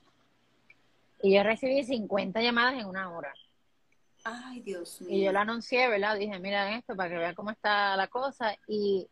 y 1.22 1.34
yo 1.34 1.42
recibí 1.42 1.84
50 1.84 2.40
llamadas 2.40 2.80
en 2.80 2.86
una 2.86 3.10
hora. 3.10 3.32
Ay, 4.24 4.60
Dios 4.60 5.00
mío. 5.00 5.16
Y 5.16 5.24
yo 5.24 5.32
lo 5.32 5.40
anuncié, 5.40 5.88
¿verdad? 5.88 6.16
Dije, 6.16 6.38
mira 6.38 6.76
esto 6.76 6.94
para 6.94 7.10
que 7.10 7.18
vean 7.18 7.34
cómo 7.34 7.50
está 7.50 7.96
la 7.96 8.08
cosa. 8.08 8.56
Y 8.66 9.08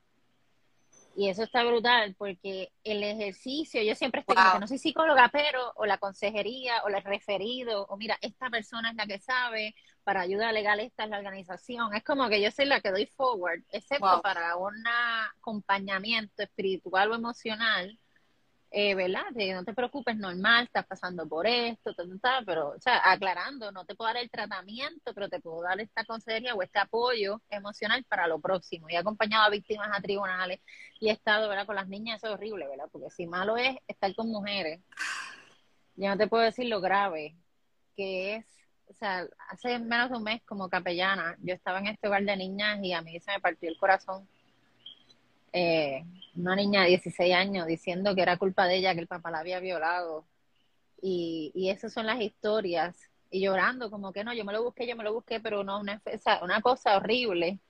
y 1.17 1.29
eso 1.29 1.43
está 1.43 1.65
brutal 1.65 2.15
porque 2.17 2.73
el 2.85 3.03
ejercicio, 3.03 3.83
yo 3.83 3.95
siempre 3.95 4.21
estoy 4.21 4.37
no 4.59 4.67
soy 4.67 4.79
psicóloga, 4.79 5.29
pero 5.33 5.73
o 5.77 5.85
la 5.85 5.99
consejería 5.99 6.83
o 6.85 6.89
el 6.89 7.03
referido, 7.03 7.85
o 7.87 7.97
mira, 7.97 8.17
esta 8.21 8.49
persona 8.49 8.91
es 8.91 8.97
la 8.97 9.07
que 9.07 9.19
sabe, 9.19 9.75
para 10.05 10.21
ayuda 10.23 10.53
legal 10.53 10.81
esta 10.81 11.05
es 11.05 11.11
la 11.11 11.19
organización. 11.19 11.95
Es 11.95 12.05
como 12.05 12.29
que 12.29 12.41
yo 12.41 12.51
soy 12.51 12.67
la 12.67 12.81
que 12.81 12.91
doy 12.91 13.07
forward, 13.07 13.61
excepto 13.71 14.23
para 14.23 14.57
un 14.57 14.75
acompañamiento 14.87 16.43
espiritual 16.43 17.11
o 17.11 17.17
emocional 17.17 17.99
eh, 18.73 18.95
¿verdad? 18.95 19.25
no 19.33 19.65
te 19.65 19.75
preocupes, 19.75 20.17
normal, 20.17 20.65
estás 20.65 20.87
pasando 20.87 21.29
por 21.29 21.45
esto, 21.47 21.93
pero, 22.47 22.69
o 22.69 22.81
sea, 22.81 23.01
aclarando, 23.11 23.73
no 23.73 23.85
te 23.85 23.97
puedo 23.97 24.13
dar 24.13 24.23
el 24.23 24.31
tratamiento, 24.31 25.13
pero 25.13 25.29
te 25.29 25.41
puedo 25.41 25.63
dar 25.63 25.81
esta 25.81 26.05
consejería 26.05 26.55
o 26.55 26.63
este 26.63 26.79
apoyo 26.79 27.43
emocional 27.51 28.05
para 28.05 28.29
lo 28.29 28.41
próximo. 28.41 28.89
Y 28.89 28.95
he 28.95 28.99
acompañado 28.99 29.45
a 29.45 29.51
víctimas 29.51 29.89
a 29.93 30.01
tribunales 30.01 30.61
y 31.01 31.09
he 31.09 31.13
estado, 31.13 31.49
¿verdad? 31.49 31.67
Con 31.67 31.75
las 31.77 31.89
niñas, 31.89 32.19
eso 32.19 32.29
es 32.29 32.35
horrible, 32.35 32.69
¿verdad? 32.69 32.89
Porque 32.93 33.11
si 33.11 33.27
malo 33.27 33.57
es 33.57 33.77
estar 33.89 34.15
con 34.15 34.31
mujeres, 34.31 34.81
yo 35.97 36.09
no 36.09 36.17
te 36.17 36.29
puedo 36.29 36.45
decir 36.45 36.67
lo 36.67 36.81
grave 36.81 37.37
que 37.97 38.37
es. 38.37 38.47
O 38.87 38.95
sea, 38.95 39.27
hace 39.49 39.79
menos 39.79 40.11
de 40.11 40.17
un 40.17 40.25
mes 40.25 40.43
como 40.45 40.69
capellana, 40.69 41.37
yo 41.41 41.55
estaba 41.55 41.79
en 41.79 41.89
este 41.89 42.09
hogar 42.09 42.25
de 42.25 42.37
niñas 42.37 42.79
y 42.83 42.93
a 42.93 43.03
mí 43.03 43.19
se 43.21 43.33
me 43.33 43.41
partió 43.41 43.69
el 43.69 43.79
corazón 43.79 44.29
eh, 45.53 46.05
una 46.35 46.57
niña 46.57 46.83
de 46.83 46.89
16 46.89 47.35
años 47.35 47.67
diciendo 47.67 48.15
que 48.15 48.23
era 48.23 48.37
culpa 48.37 48.67
de 48.67 48.77
ella 48.77 48.95
que 48.95 49.01
el 49.01 49.07
papá 49.07 49.31
la 49.31 49.41
había 49.41 49.61
violado. 49.61 50.27
Y, 51.03 51.53
y 51.55 51.71
esas 51.71 51.93
son 51.93 52.07
las 52.07 52.21
historias. 52.21 52.97
Y 53.31 53.43
llorando, 53.43 53.91
como 53.91 54.13
que 54.13 54.25
no, 54.25 54.35
yo 54.35 54.45
me 54.45 54.53
lo 54.53 54.65
busqué, 54.65 54.87
yo 54.87 54.97
me 54.97 55.05
lo 55.05 55.15
busqué, 55.15 55.41
pero 55.41 55.63
no, 55.63 55.81
una, 55.81 56.03
una 56.43 56.61
cosa 56.61 56.97
horrible 56.97 57.61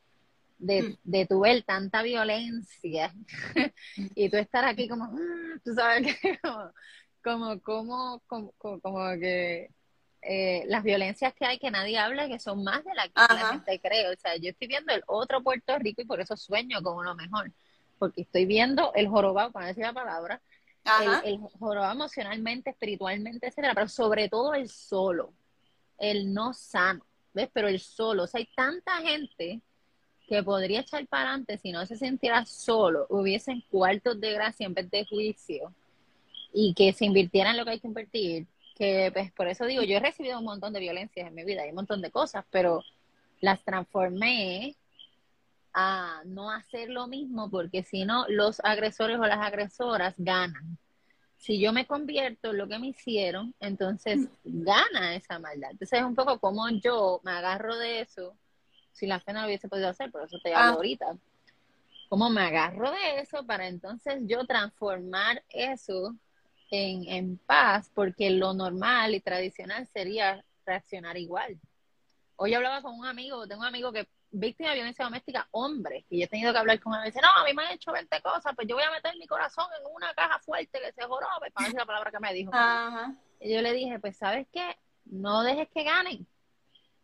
de, 0.59 0.83
hmm. 0.83 0.97
de 1.05 1.27
tu 1.27 1.41
ver 1.41 1.63
tanta 1.63 2.03
violencia 2.03 3.13
y 4.15 4.29
tú 4.29 4.37
estar 4.37 4.65
aquí 4.65 4.89
como, 4.89 5.07
mm", 5.07 5.61
tú 5.65 5.75
sabes 5.75 6.17
que 6.17 6.39
como, 7.23 7.61
como, 7.61 8.23
como, 8.27 8.81
como, 8.81 9.11
que 9.19 9.71
eh, 10.23 10.65
las 10.67 10.83
violencias 10.83 11.35
que 11.35 11.47
hay 11.47 11.59
que 11.59 11.71
nadie 11.71 11.99
habla, 11.99 12.29
que 12.29 12.39
son 12.39 12.63
más 12.63 12.85
de 12.85 12.95
las 12.95 13.07
que 13.07 13.35
la 13.35 13.53
gente 13.53 13.81
cree. 13.81 14.09
O 14.09 14.17
sea, 14.17 14.37
yo 14.37 14.51
estoy 14.51 14.69
viendo 14.69 14.93
el 14.93 15.03
otro 15.07 15.43
Puerto 15.43 15.79
Rico 15.79 16.03
y 16.03 16.07
por 16.07 16.21
eso 16.21 16.37
sueño 16.37 16.83
como 16.83 17.03
lo 17.03 17.15
mejor 17.15 17.53
porque 18.01 18.23
estoy 18.23 18.47
viendo 18.47 18.93
el 18.95 19.09
jorobado, 19.09 19.53
para 19.53 19.67
decir 19.67 19.85
la 19.85 19.93
palabra, 19.93 20.41
el, 21.25 21.39
jorobado 21.59 21.93
emocionalmente, 21.93 22.71
espiritualmente, 22.71 23.47
etcétera, 23.47 23.75
pero 23.75 23.89
sobre 23.89 24.31
todo 24.31 24.55
el 24.55 24.71
solo, 24.71 25.35
el 25.99 26.33
no 26.33 26.55
sano, 26.55 27.05
¿ves? 27.35 27.51
Pero 27.53 27.69
el 27.69 27.79
solo, 27.79 28.25
o 28.25 28.27
sea, 28.27 28.39
hay 28.39 28.49
tanta 28.57 28.97
gente 29.03 29.61
que 30.27 30.43
podría 30.43 30.81
echar 30.81 31.07
para 31.09 31.25
adelante 31.25 31.59
si 31.59 31.73
no 31.73 31.85
se 31.85 31.97
sintiera 31.97 32.47
solo, 32.47 33.07
hubiesen 33.11 33.63
cuartos 33.71 34.19
de 34.19 34.33
gracia 34.33 34.65
en 34.65 34.73
vez 34.75 34.91
de 34.91 35.05
juicio 35.05 35.75
y 36.53 36.73
que 36.73 36.95
se 36.95 37.05
invirtiera 37.05 37.51
en 37.51 37.59
lo 37.59 37.65
que 37.65 37.73
hay 37.73 37.81
que 37.81 37.89
invertir, 37.89 38.47
que 38.77 39.11
pues 39.13 39.31
por 39.33 39.47
eso 39.47 39.67
digo, 39.67 39.83
yo 39.83 39.99
he 39.99 40.01
recibido 40.01 40.39
un 40.39 40.47
montón 40.47 40.73
de 40.73 40.81
violencias 40.81 41.29
en 41.29 41.35
mi 41.35 41.45
vida, 41.45 41.63
hay 41.63 41.69
un 41.69 41.77
montón 41.77 42.01
de 42.01 42.11
cosas, 42.11 42.47
pero 42.51 42.83
las 43.41 43.63
transformé 43.63 44.75
a 45.73 46.23
no 46.25 46.51
hacer 46.51 46.91
lo 46.91 47.07
mismo 47.07 47.51
porque 47.51 47.83
si 47.83 48.05
no 48.05 48.27
los 48.29 48.61
agresores 48.65 49.19
o 49.19 49.27
las 49.27 49.39
agresoras 49.39 50.15
ganan. 50.19 50.79
Si 51.37 51.59
yo 51.59 51.73
me 51.73 51.87
convierto 51.87 52.51
en 52.51 52.59
lo 52.59 52.69
que 52.69 52.79
me 52.79 52.89
hicieron, 52.89 53.55
entonces 53.61 54.29
gana 54.45 55.15
esa 55.15 55.39
maldad. 55.39 55.71
Entonces 55.71 56.01
es 56.01 56.05
un 56.05 56.15
poco 56.15 56.39
como 56.39 56.69
yo 56.69 57.21
me 57.25 57.33
agarro 57.33 57.77
de 57.79 58.01
eso, 58.01 58.37
si 58.93 59.07
la 59.07 59.21
fe 59.21 59.33
no 59.33 59.41
lo 59.41 59.47
hubiese 59.47 59.69
podido 59.69 59.89
hacer, 59.89 60.11
por 60.11 60.23
eso 60.23 60.39
te 60.43 60.55
hablo 60.55 60.73
ah. 60.73 60.75
ahorita. 60.75 61.17
Como 62.09 62.29
me 62.29 62.43
agarro 62.43 62.91
de 62.91 63.21
eso 63.21 63.47
para 63.47 63.69
entonces 63.69 64.23
yo 64.27 64.45
transformar 64.45 65.43
eso 65.49 66.15
en, 66.71 67.09
en 67.09 67.39
paz, 67.39 67.91
porque 67.95 68.31
lo 68.31 68.53
normal 68.53 69.15
y 69.15 69.21
tradicional 69.21 69.87
sería 69.87 70.45
reaccionar 70.67 71.17
igual. 71.17 71.59
Hoy 72.37 72.55
hablaba 72.55 72.83
con 72.83 72.99
un 72.99 73.07
amigo, 73.07 73.47
tengo 73.47 73.63
un 73.63 73.67
amigo 73.67 73.93
que 73.93 74.09
víctima 74.31 74.71
de 74.71 74.77
violencia 74.77 75.05
doméstica, 75.05 75.49
hombre, 75.51 76.05
y 76.09 76.21
yo 76.21 76.25
he 76.25 76.29
tenido 76.29 76.53
que 76.53 76.59
hablar 76.59 76.81
con 76.81 76.95
él, 76.95 77.01
y 77.03 77.07
dice, 77.07 77.21
no, 77.21 77.29
a 77.35 77.45
mí 77.45 77.53
me 77.55 77.65
han 77.65 77.73
hecho 77.73 77.93
20 77.93 78.21
cosas, 78.23 78.55
pues 78.55 78.67
yo 78.69 78.77
voy 78.77 78.85
a 78.85 78.91
meter 78.91 79.17
mi 79.17 79.27
corazón 79.27 79.67
en 79.79 79.93
una 79.93 80.13
caja 80.15 80.39
fuerte 80.39 80.81
que 80.81 80.93
se 80.93 81.03
jorobe, 81.03 81.51
para 81.53 81.67
decir 81.67 81.79
la 81.79 81.87
palabra 81.87 82.11
que 82.11 82.21
me 82.21 82.33
dijo. 82.33 82.53
Y 83.41 83.55
yo 83.55 83.63
le 83.63 83.73
dije, 83.73 83.99
pues, 83.99 84.17
¿sabes 84.17 84.47
qué? 84.53 84.77
No 85.05 85.43
dejes 85.43 85.69
que 85.75 85.83
ganen, 85.83 86.27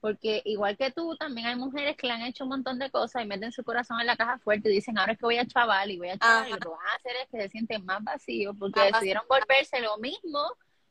porque 0.01 0.43
igual 0.45 0.77
que 0.77 0.93
tú, 0.93 1.17
también 1.17 1.49
hay 1.49 1.57
mujeres 1.57 1.97
que 1.97 2.07
le 2.07 2.13
han 2.13 2.23
hecho 2.23 2.45
un 2.45 2.51
montón 2.51 2.79
de 2.79 2.91
cosas 2.91 3.25
y 3.25 3.27
meten 3.27 3.51
su 3.51 3.65
corazón 3.65 4.01
en 4.01 4.07
la 4.07 4.17
caja 4.17 4.39
fuerte 4.39 4.71
y 4.71 4.75
dicen, 4.75 4.99
ahora 4.99 5.13
es 5.13 5.19
que 5.19 5.27
voy 5.27 5.39
a 5.39 5.47
chaval 5.47 5.91
y 5.91 5.99
voy 5.99 6.11
a 6.11 6.19
chaval, 6.19 6.49
y 6.49 6.53
lo 6.53 6.59
que 6.59 6.69
van 6.69 6.87
a 6.87 6.97
hacer 6.97 7.13
es 7.23 7.29
que 7.29 7.43
se 7.43 7.49
sienten 7.49 7.85
más 7.85 8.05
vacíos, 8.05 8.55
porque 8.59 8.81
decidieron 8.81 9.25
volverse 9.29 9.81
lo 9.81 9.97
mismo 9.99 10.41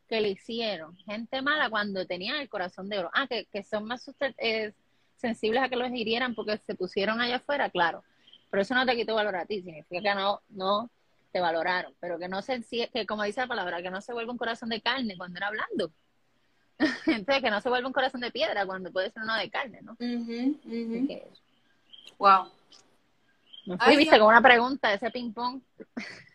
que 0.08 0.22
le 0.22 0.30
hicieron. 0.30 0.96
Gente 0.98 1.42
mala 1.42 1.70
cuando 1.70 2.06
tenían 2.06 2.38
el 2.38 2.50
corazón 2.50 2.90
de 2.90 3.00
oro. 3.00 3.10
Ah, 3.14 3.28
que, 3.28 3.46
que 3.46 3.64
son 3.64 3.86
más 3.86 4.08
eh, 4.38 4.74
sensibles 5.16 5.64
a 5.64 5.70
que 5.70 5.76
los 5.76 5.92
hirieran 5.92 6.36
porque 6.36 6.58
se 6.58 6.76
pusieron 6.76 7.22
allá 7.22 7.38
afuera, 7.38 7.70
claro. 7.70 8.04
Pero 8.50 8.62
eso 8.62 8.76
no 8.76 8.86
te 8.86 8.96
quitó 8.96 9.16
valor 9.16 9.36
a 9.36 9.46
ti, 9.46 9.62
significa 9.62 10.02
que 10.02 10.16
no, 10.16 10.42
no 10.50 10.90
te 11.32 11.42
valoraron, 11.42 11.94
pero 12.00 12.18
que 12.18 12.30
no 12.30 12.42
se, 12.42 12.62
que 12.94 13.06
como 13.06 13.24
dice 13.24 13.42
la 13.42 13.48
palabra, 13.48 13.82
que 13.82 13.92
no 13.92 14.02
se 14.02 14.14
vuelva 14.14 14.32
un 14.32 14.38
corazón 14.38 14.70
de 14.70 14.82
carne 14.82 15.18
cuando 15.18 15.38
era 15.38 15.48
hablando. 15.48 15.92
Entonces, 17.06 17.44
que 17.44 17.52
no 17.52 17.62
se 17.62 17.70
vuelva 17.70 17.88
un 17.88 17.94
corazón 17.94 18.22
de 18.22 18.32
piedra 18.32 18.66
cuando 18.66 18.92
puede 18.92 19.10
ser 19.10 19.24
uno 19.24 19.36
de 19.36 19.50
carne, 19.50 19.82
¿no? 19.82 19.96
Wow. 22.18 22.52
Me 23.66 23.78
fui, 23.80 23.98
viste, 23.98 24.20
con 24.20 24.28
una 24.28 24.42
pregunta, 24.42 24.94
ese 24.94 25.10
ping-pong. 25.10 25.62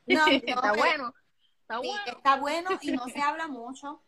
No, 0.07 0.27
está 0.31 0.73
bueno. 0.73 1.15
Está 1.63 1.79
bueno. 1.79 2.03
Está 2.07 2.37
bueno 2.37 2.71
y 2.83 2.91
no 2.93 3.07
se 3.07 3.21
habla 3.21 3.47
mucho. 3.47 4.01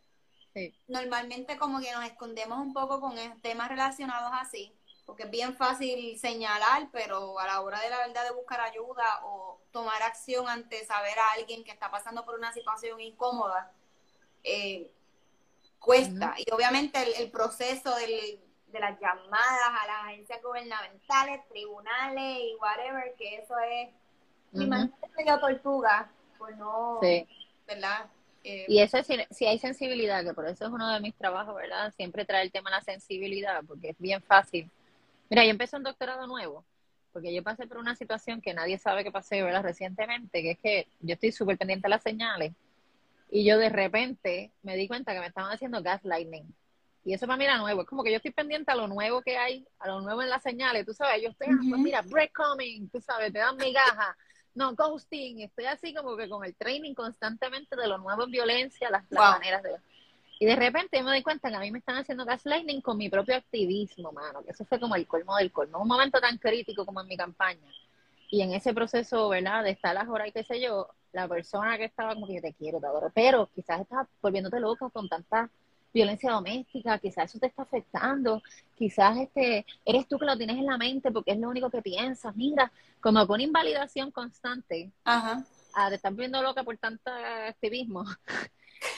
Normalmente 0.89 1.57
como 1.57 1.81
que 1.81 1.93
nos 1.93 2.05
escondemos 2.05 2.59
un 2.59 2.73
poco 2.73 3.01
con 3.01 3.17
temas 3.41 3.69
relacionados 3.69 4.33
así, 4.35 4.73
porque 5.07 5.25
es 5.25 5.31
bien 5.31 5.57
fácil 5.57 6.19
señalar, 6.19 6.89
pero 6.93 7.39
a 7.39 7.47
la 7.47 7.61
hora 7.61 7.81
de 7.81 7.91
la 7.91 7.99
verdad 7.99 8.25
de 8.25 8.33
buscar 8.33 8.61
ayuda 8.61 9.21
o 9.25 9.61
tomar 9.71 10.03
acción 10.03 10.49
ante 10.49 10.85
saber 10.85 11.19
a 11.19 11.33
alguien 11.33 11.65
que 11.65 11.71
está 11.71 11.91
pasando 11.91 12.25
por 12.25 12.35
una 12.35 12.53
situación 12.53 13.01
incómoda, 13.01 13.73
eh, 14.45 14.91
cuesta. 15.79 16.35
Y 16.37 16.51
obviamente 16.53 17.23
el, 17.23 17.31
proceso 17.31 17.95
de 17.97 18.39
las 18.73 19.01
llamadas 19.01 19.71
a 19.81 19.87
las 19.87 20.05
agencias 20.05 20.43
gubernamentales, 20.43 21.47
tribunales 21.49 22.39
y 22.41 22.57
whatever, 22.57 23.15
que 23.17 23.37
eso 23.37 23.59
es, 23.59 23.91
mi 24.53 24.67
uh 24.67 25.41
tortuga, 25.41 26.11
pues 26.39 26.57
no, 26.57 27.01
¿verdad? 27.67 28.07
Eh, 28.45 28.65
y 28.69 28.81
eso 28.81 28.99
si 29.31 29.47
hay 29.47 29.59
sensibilidad, 29.59 30.25
que 30.25 30.35
por 30.35 30.47
eso 30.49 30.67
es 30.67 30.73
uno 30.73 30.93
de 30.93 31.01
mis 31.01 31.15
trabajos, 31.15 31.55
¿verdad? 31.55 31.93
Siempre 31.97 32.25
trae 32.25 32.43
el 32.43 32.51
tema 32.51 32.71
de 32.71 32.77
la 32.77 32.83
sensibilidad, 32.83 33.63
porque 33.67 33.91
es 33.91 33.99
bien 33.99 34.23
fácil. 34.23 34.69
Mira, 35.31 35.45
yo 35.45 35.51
empecé 35.51 35.77
un 35.77 35.85
doctorado 35.85 36.27
nuevo 36.27 36.65
porque 37.13 37.33
yo 37.33 37.43
pasé 37.43 37.67
por 37.67 37.79
una 37.79 37.95
situación 37.95 38.41
que 38.41 38.55
nadie 38.55 38.79
sabe 38.79 39.05
que 39.05 39.13
pasé, 39.13 39.43
¿verdad? 39.43 39.63
Recientemente, 39.63 40.43
que 40.43 40.53
es 40.53 40.59
que 40.59 40.89
yo 41.01 41.15
estoy 41.15 41.31
súper 41.31 41.59
pendiente 41.59 41.87
de 41.87 41.91
las 41.91 42.03
señales 42.03 42.53
y 43.31 43.45
yo 43.45 43.59
de 43.59 43.69
repente 43.69 44.51
me 44.63 44.77
di 44.77 44.89
cuenta 44.89 45.13
que 45.13 45.21
me 45.21 45.27
estaban 45.27 45.53
haciendo 45.53 45.83
gaslighting. 45.83 46.55
Y 47.05 47.15
eso 47.15 47.27
para 47.27 47.37
mí 47.37 47.45
era 47.45 47.59
nuevo. 47.59 47.83
Es 47.83 47.89
como 47.89 48.05
que 48.05 48.11
yo 48.11 48.17
estoy 48.17 48.31
pendiente 48.31 48.71
a 48.71 48.77
lo 48.77 48.87
nuevo 48.87 49.23
que 49.23 49.37
hay, 49.37 49.67
a 49.81 49.89
lo 49.89 50.01
nuevo 50.01 50.23
en 50.23 50.31
las 50.31 50.43
señales. 50.43 50.87
Tú 50.87 50.95
sabes, 50.95 51.21
yo 51.23 51.31
estoy, 51.31 51.53
uh 51.53 51.71
pues 51.71 51.81
mira, 51.81 52.01
breadcrumbing, 52.03 52.89
tú 52.91 53.01
sabes, 53.01 53.33
te 53.33 53.41
dan 53.41 53.57
migaja. 53.57 54.17
No, 54.55 54.75
ghosting. 54.75 55.41
Estoy 55.41 55.67
así 55.67 55.95
como 55.95 56.17
que 56.17 56.29
con 56.29 56.45
el 56.45 56.55
training 56.55 56.95
constantemente 56.95 57.77
de 57.77 57.89
lo 57.89 57.99
nuevo 57.99 58.25
en 58.25 58.31
violencia, 58.31 58.91
las, 58.91 59.11
maneras 59.11 59.63
de... 59.63 59.77
Y 60.39 60.47
de 60.47 60.57
repente 60.57 61.03
me 61.03 61.11
doy 61.11 61.23
cuenta 61.23 61.49
que 61.49 61.57
a 61.57 61.61
mí 61.61 61.71
me 61.71 61.79
están 61.79 61.97
haciendo 61.97 62.25
gaslighting 62.25 62.81
con 62.81 62.99
mi 62.99 63.09
propio 63.09 63.37
activismo, 63.37 64.13
mano. 64.13 64.43
Que 64.45 64.51
eso 64.51 64.65
fue 64.65 64.81
como 64.81 64.97
el 64.97 65.07
colmo 65.07 65.37
del 65.37 65.53
colmo. 65.53 65.79
Un 65.79 65.89
momento 65.89 66.21
tan 66.21 66.37
crítico 66.39 66.85
como 66.85 67.01
en 67.01 67.07
mi 67.07 67.17
campaña. 67.17 67.71
Y 68.29 68.43
en 68.43 68.53
ese 68.53 68.75
proceso, 68.75 69.29
¿verdad? 69.29 69.63
De 69.63 69.71
estar 69.71 69.95
las 69.95 70.09
horas 70.09 70.29
y 70.29 70.33
qué 70.33 70.43
sé 70.43 70.61
yo, 70.61 70.89
la 71.13 71.29
persona 71.29 71.77
que 71.79 71.85
estaba 71.85 72.15
como 72.15 72.27
que 72.27 72.41
te 72.41 72.55
quiero, 72.55 72.81
te 72.81 72.87
adoro, 72.87 73.13
pero 73.15 73.49
quizás 73.55 73.83
estás 73.83 74.09
volviéndote 74.21 74.59
loca 74.59 74.89
con 74.91 75.09
tanta 75.09 75.51
violencia 75.93 76.33
doméstica, 76.33 76.99
quizás 76.99 77.31
eso 77.31 77.39
te 77.39 77.47
está 77.47 77.63
afectando, 77.63 78.43
quizás 78.77 79.19
este 79.19 79.67
eres 79.85 80.09
tú 80.09 80.19
que 80.19 80.25
lo 80.25 80.37
tienes 80.37 80.57
en 80.57 80.67
la 80.67 80.79
mente 80.79 81.11
porque 81.11 81.33
es 81.33 81.39
lo 81.39 81.49
único 81.49 81.71
que 81.71 81.83
piensas, 81.83 82.35
mira, 82.37 82.73
como 83.01 83.27
con 83.27 83.41
invalidación 83.41 84.11
constante, 84.11 84.91
Ajá. 85.05 85.45
a 85.75 85.91
de 85.91 85.97
estar 85.97 86.13
viendo 86.15 86.43
loca 86.43 86.63
por 86.63 86.77
tanto 86.79 87.11
activismo, 87.11 88.05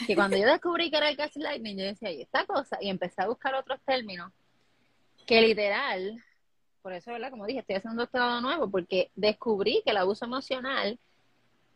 que 0.06 0.14
cuando 0.14 0.36
yo 0.36 0.46
descubrí 0.46 0.90
que 0.90 0.96
era 0.96 1.08
el 1.08 1.16
gaslighting, 1.16 1.78
yo 1.78 1.84
decía, 1.84 2.10
y 2.12 2.22
esta 2.22 2.44
cosa, 2.46 2.78
y 2.80 2.88
empecé 2.88 3.22
a 3.22 3.28
buscar 3.28 3.54
otros 3.54 3.80
términos, 3.84 4.32
que 5.26 5.40
literal, 5.40 6.22
por 6.82 6.92
eso, 6.92 7.12
¿verdad? 7.12 7.30
Como 7.30 7.46
dije, 7.46 7.60
estoy 7.60 7.76
haciendo 7.76 7.94
un 7.94 8.04
doctorado 8.04 8.40
nuevo, 8.42 8.70
porque 8.70 9.10
descubrí 9.14 9.80
que 9.84 9.90
el 9.90 9.96
abuso 9.96 10.26
emocional 10.26 10.98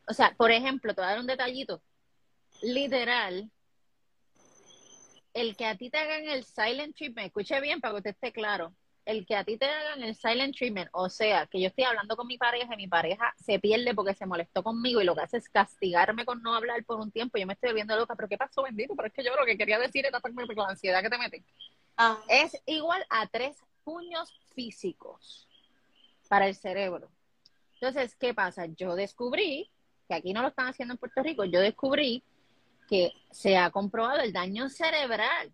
o 0.09 0.15
sea, 0.15 0.35
por 0.37 0.51
ejemplo, 0.51 0.95
te 0.95 1.01
voy 1.01 1.07
a 1.07 1.11
dar 1.11 1.21
un 1.21 1.27
detallito. 1.27 1.83
Literal, 2.63 3.51
el 5.35 5.57
que 5.57 5.67
a 5.67 5.77
ti 5.77 5.91
te 5.91 5.99
hagan 5.99 6.29
el 6.29 6.45
silent 6.45 6.97
treatment, 6.97 7.27
escuche 7.27 7.61
bien 7.61 7.81
para 7.81 7.93
que 7.93 7.99
usted 7.99 8.11
esté 8.11 8.33
claro, 8.33 8.73
el 9.05 9.25
que 9.25 9.37
a 9.37 9.45
ti 9.45 9.57
te 9.57 9.64
hagan 9.64 10.03
el 10.03 10.14
silent 10.14 10.55
treatment, 10.55 10.91
o 10.93 11.09
sea, 11.09 11.47
que 11.47 11.61
yo 11.61 11.69
estoy 11.69 11.85
hablando 11.85 12.14
con 12.17 12.27
mi 12.27 12.37
pareja 12.37 12.75
y 12.75 12.77
mi 12.77 12.88
pareja 12.88 13.35
se 13.37 13.59
pierde 13.59 13.95
porque 13.95 14.14
se 14.14 14.27
molestó 14.27 14.62
conmigo 14.62 15.01
y 15.01 15.05
lo 15.05 15.14
que 15.14 15.23
hace 15.23 15.38
es 15.38 15.49
castigarme 15.49 16.27
con 16.27 16.43
no 16.43 16.55
hablar 16.55 16.85
por 16.85 17.01
un 17.01 17.11
tiempo, 17.11 17.38
yo 17.38 17.47
me 17.47 17.55
estoy 17.55 17.71
volviendo 17.71 17.97
loca, 17.97 18.14
pero 18.14 18.29
¿qué 18.29 18.37
pasó, 18.37 18.62
bendito? 18.62 18.95
Pero 18.95 19.09
es 19.09 19.14
que 19.14 19.25
yo 19.25 19.35
lo 19.35 19.47
que 19.47 19.57
quería 19.57 19.79
decir 19.79 20.05
era 20.05 20.21
con 20.21 20.35
la 20.35 20.69
ansiedad 20.69 21.03
que 21.03 21.09
te 21.09 21.19
meten. 21.19 21.45
Ah. 21.97 22.19
Es 22.29 22.61
igual 22.67 23.05
a 23.09 23.27
tres 23.27 23.57
puños 23.83 24.38
físicos 24.55 25.49
para 26.29 26.47
el 26.47 26.55
cerebro. 26.55 27.09
Entonces, 27.81 28.14
¿qué 28.14 28.35
pasa? 28.35 28.67
Yo 28.67 28.95
descubrí 28.95 29.71
que 30.07 30.14
aquí 30.14 30.33
no 30.33 30.43
lo 30.43 30.49
están 30.49 30.67
haciendo 30.67 30.95
en 30.95 30.99
Puerto 30.99 31.23
Rico, 31.23 31.45
yo 31.45 31.61
descubrí 31.61 32.23
que 32.88 33.12
se 33.31 33.57
ha 33.57 33.70
comprobado 33.70 34.20
el 34.20 34.33
daño 34.33 34.68
cerebral 34.68 35.53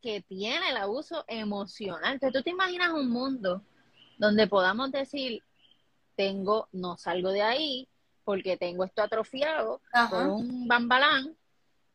que 0.00 0.22
tiene 0.22 0.70
el 0.70 0.76
abuso 0.76 1.24
emocional. 1.26 2.14
Entonces, 2.14 2.38
tú 2.38 2.42
te 2.44 2.50
imaginas 2.50 2.92
un 2.92 3.10
mundo 3.10 3.62
donde 4.18 4.46
podamos 4.46 4.92
decir, 4.92 5.42
tengo, 6.14 6.68
no 6.72 6.96
salgo 6.96 7.30
de 7.30 7.42
ahí 7.42 7.88
porque 8.24 8.56
tengo 8.56 8.84
esto 8.84 9.02
atrofiado 9.02 9.80
por 10.10 10.26
un 10.26 10.66
bambalán 10.66 11.36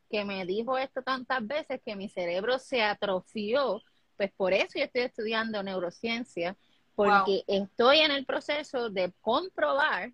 que 0.09 0.25
me 0.25 0.45
dijo 0.45 0.77
esto 0.77 1.01
tantas 1.01 1.45
veces 1.45 1.81
que 1.85 1.95
mi 1.95 2.09
cerebro 2.09 2.59
se 2.59 2.83
atrofió. 2.83 3.81
Pues 4.17 4.31
por 4.33 4.53
eso 4.53 4.77
yo 4.77 4.83
estoy 4.83 5.01
estudiando 5.01 5.63
neurociencia, 5.63 6.55
porque 6.95 7.43
estoy 7.47 7.99
en 7.99 8.11
el 8.11 8.25
proceso 8.25 8.89
de 8.89 9.11
comprobar 9.21 10.11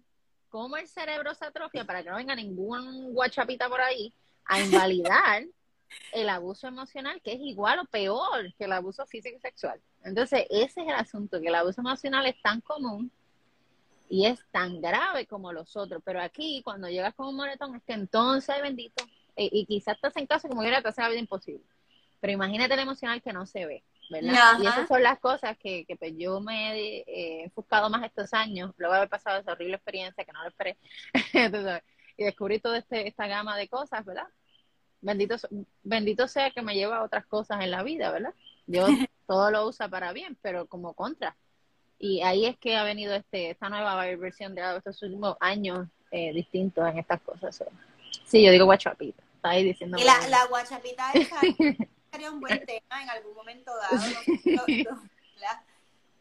cómo 0.49 0.77
el 0.77 0.87
cerebro 0.87 1.33
se 1.33 1.45
atrofia 1.45 1.83
para 1.83 2.03
que 2.03 2.09
no 2.09 2.15
venga 2.15 2.35
ningún 2.35 3.13
guachapita 3.13 3.67
por 3.67 3.81
ahí 3.81 4.13
a 4.47 4.61
invalidar 4.61 5.43
el 6.13 6.29
abuso 6.29 6.67
emocional, 6.67 7.21
que 7.21 7.33
es 7.33 7.39
igual 7.39 7.79
o 7.79 7.85
peor 7.85 8.53
que 8.57 8.65
el 8.65 8.73
abuso 8.73 9.05
físico 9.05 9.37
y 9.37 9.41
sexual. 9.41 9.79
Entonces, 10.03 10.45
ese 10.49 10.81
es 10.81 10.87
el 10.87 10.95
asunto, 10.95 11.39
que 11.39 11.47
el 11.47 11.55
abuso 11.55 11.81
emocional 11.81 12.25
es 12.25 12.41
tan 12.41 12.61
común 12.61 13.11
y 14.09 14.25
es 14.25 14.39
tan 14.51 14.81
grave 14.81 15.25
como 15.27 15.51
los 15.51 15.75
otros. 15.75 16.01
Pero 16.05 16.21
aquí, 16.21 16.61
cuando 16.63 16.89
llegas 16.89 17.13
con 17.13 17.27
un 17.27 17.35
moretón, 17.35 17.75
es 17.75 17.83
que 17.83 17.93
entonces, 17.93 18.55
bendito, 18.61 19.03
y, 19.35 19.65
quizás 19.65 19.95
estás 19.95 20.15
en 20.17 20.25
casa 20.25 20.47
como 20.47 20.61
que 20.61 20.69
te 20.69 20.87
hace 20.87 21.01
la 21.01 21.09
vida 21.09 21.19
imposible. 21.19 21.63
Pero 22.19 22.33
imagínate 22.33 22.73
el 22.73 22.79
emocional 22.79 23.21
que 23.21 23.33
no 23.33 23.45
se 23.45 23.65
ve. 23.65 23.83
¿verdad? 24.09 24.57
Y 24.61 24.65
esas 24.65 24.87
son 24.87 25.03
las 25.03 25.19
cosas 25.19 25.57
que, 25.57 25.85
que 25.85 25.97
pues, 25.97 26.13
yo 26.17 26.39
me 26.39 26.71
he 26.71 26.97
eh, 27.07 27.43
enfocado 27.43 27.89
más 27.89 28.05
estos 28.05 28.33
años, 28.33 28.73
luego 28.77 28.93
de 28.93 28.99
haber 28.99 29.09
pasado 29.09 29.39
esa 29.39 29.51
horrible 29.51 29.75
experiencia 29.75 30.23
que 30.23 30.31
no 30.31 30.43
lo 30.43 30.47
esperé, 30.47 30.77
y 32.17 32.23
descubrí 32.23 32.59
toda 32.59 32.77
este, 32.77 33.07
esta 33.07 33.27
gama 33.27 33.57
de 33.57 33.67
cosas, 33.67 34.05
¿verdad? 34.05 34.27
Bendito, 35.01 35.35
bendito 35.83 36.27
sea 36.27 36.51
que 36.51 36.61
me 36.61 36.75
lleva 36.75 36.97
a 36.97 37.03
otras 37.03 37.25
cosas 37.25 37.61
en 37.61 37.71
la 37.71 37.83
vida, 37.83 38.11
¿verdad? 38.11 38.33
Yo 38.65 38.85
todo 39.27 39.51
lo 39.51 39.67
usa 39.67 39.87
para 39.87 40.13
bien, 40.13 40.37
pero 40.41 40.67
como 40.67 40.93
contra. 40.93 41.35
Y 41.99 42.21
ahí 42.21 42.45
es 42.45 42.57
que 42.57 42.75
ha 42.75 42.83
venido 42.83 43.13
este 43.15 43.51
esta 43.51 43.69
nueva 43.69 43.95
versión 44.15 44.53
de 44.53 44.61
estos 44.77 45.01
últimos 45.01 45.35
años 45.39 45.87
eh, 46.11 46.31
distintos 46.33 46.87
en 46.87 46.99
estas 46.99 47.21
cosas. 47.21 47.63
Sí, 48.25 48.43
yo 48.43 48.51
digo 48.51 48.65
guachapita. 48.65 49.23
Está 49.35 49.49
ahí 49.49 49.63
diciendo. 49.63 49.97
Y 49.99 50.03
la, 50.03 50.27
la 50.27 50.45
guachapita 50.47 51.11
esa 51.13 51.39
sería 52.11 52.31
un 52.31 52.39
buen 52.39 52.65
tema 52.65 53.03
en 53.03 53.09
algún 53.09 53.35
momento 53.35 53.71
dado, 53.75 54.03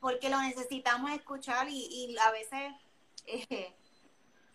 porque 0.00 0.28
lo 0.28 0.40
necesitamos 0.40 1.10
escuchar 1.12 1.68
y, 1.68 2.14
a 2.18 2.30
veces 2.30 2.72
eh, 3.26 3.72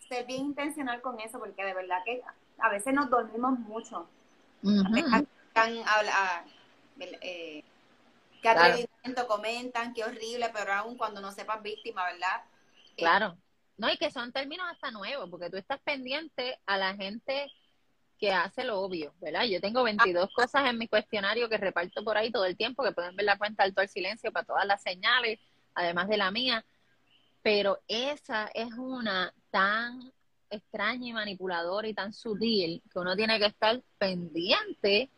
ser 0.07 0.25
bien 0.25 0.45
intencional 0.45 1.01
con 1.01 1.19
eso, 1.19 1.39
porque 1.39 1.63
de 1.63 1.73
verdad 1.73 1.97
que 2.05 2.21
a 2.61 2.69
veces 2.69 2.93
nos 2.93 3.09
dormimos 3.09 3.59
mucho. 3.59 4.07
Eh, 7.21 7.63
qué 8.41 8.49
atrevimiento 8.49 9.27
comentan, 9.27 9.93
qué 9.93 10.03
horrible, 10.03 10.49
pero 10.53 10.73
aún 10.73 10.97
cuando 10.97 11.21
no 11.21 11.31
sepas 11.31 11.61
víctima, 11.61 12.05
¿verdad? 12.05 12.43
Eh, 12.95 12.97
claro. 12.97 13.37
No, 13.77 13.91
y 13.91 13.97
que 13.97 14.11
son 14.11 14.31
términos 14.31 14.67
hasta 14.69 14.91
nuevos, 14.91 15.29
porque 15.29 15.49
tú 15.49 15.57
estás 15.57 15.79
pendiente 15.81 16.59
a 16.65 16.77
la 16.77 16.93
gente 16.95 17.51
que 18.19 18.31
hace 18.31 18.63
lo 18.63 18.79
obvio, 18.79 19.13
¿verdad? 19.19 19.45
Yo 19.45 19.59
tengo 19.59 19.81
22 19.81 20.25
ah. 20.25 20.33
cosas 20.35 20.69
en 20.69 20.77
mi 20.77 20.87
cuestionario 20.87 21.49
que 21.49 21.57
reparto 21.57 22.03
por 22.03 22.17
ahí 22.17 22.31
todo 22.31 22.45
el 22.45 22.55
tiempo, 22.55 22.83
que 22.83 22.91
pueden 22.91 23.15
ver 23.15 23.25
la 23.25 23.39
cuenta 23.39 23.63
alto 23.63 23.81
al 23.81 23.89
silencio 23.89 24.31
para 24.31 24.45
todas 24.45 24.65
las 24.67 24.83
señales, 24.83 25.39
además 25.73 26.07
de 26.07 26.17
la 26.17 26.29
mía, 26.29 26.63
pero 27.41 27.79
esa 27.87 28.51
es 28.53 28.71
una 28.73 29.33
tan 29.49 30.11
extraña 30.51 31.07
y 31.07 31.13
manipuladora 31.13 31.87
y 31.87 31.93
tan 31.93 32.13
sutil 32.13 32.81
que 32.91 32.99
uno 32.99 33.15
tiene 33.15 33.39
que 33.39 33.47
estar 33.47 33.81
pendiente 33.97 35.09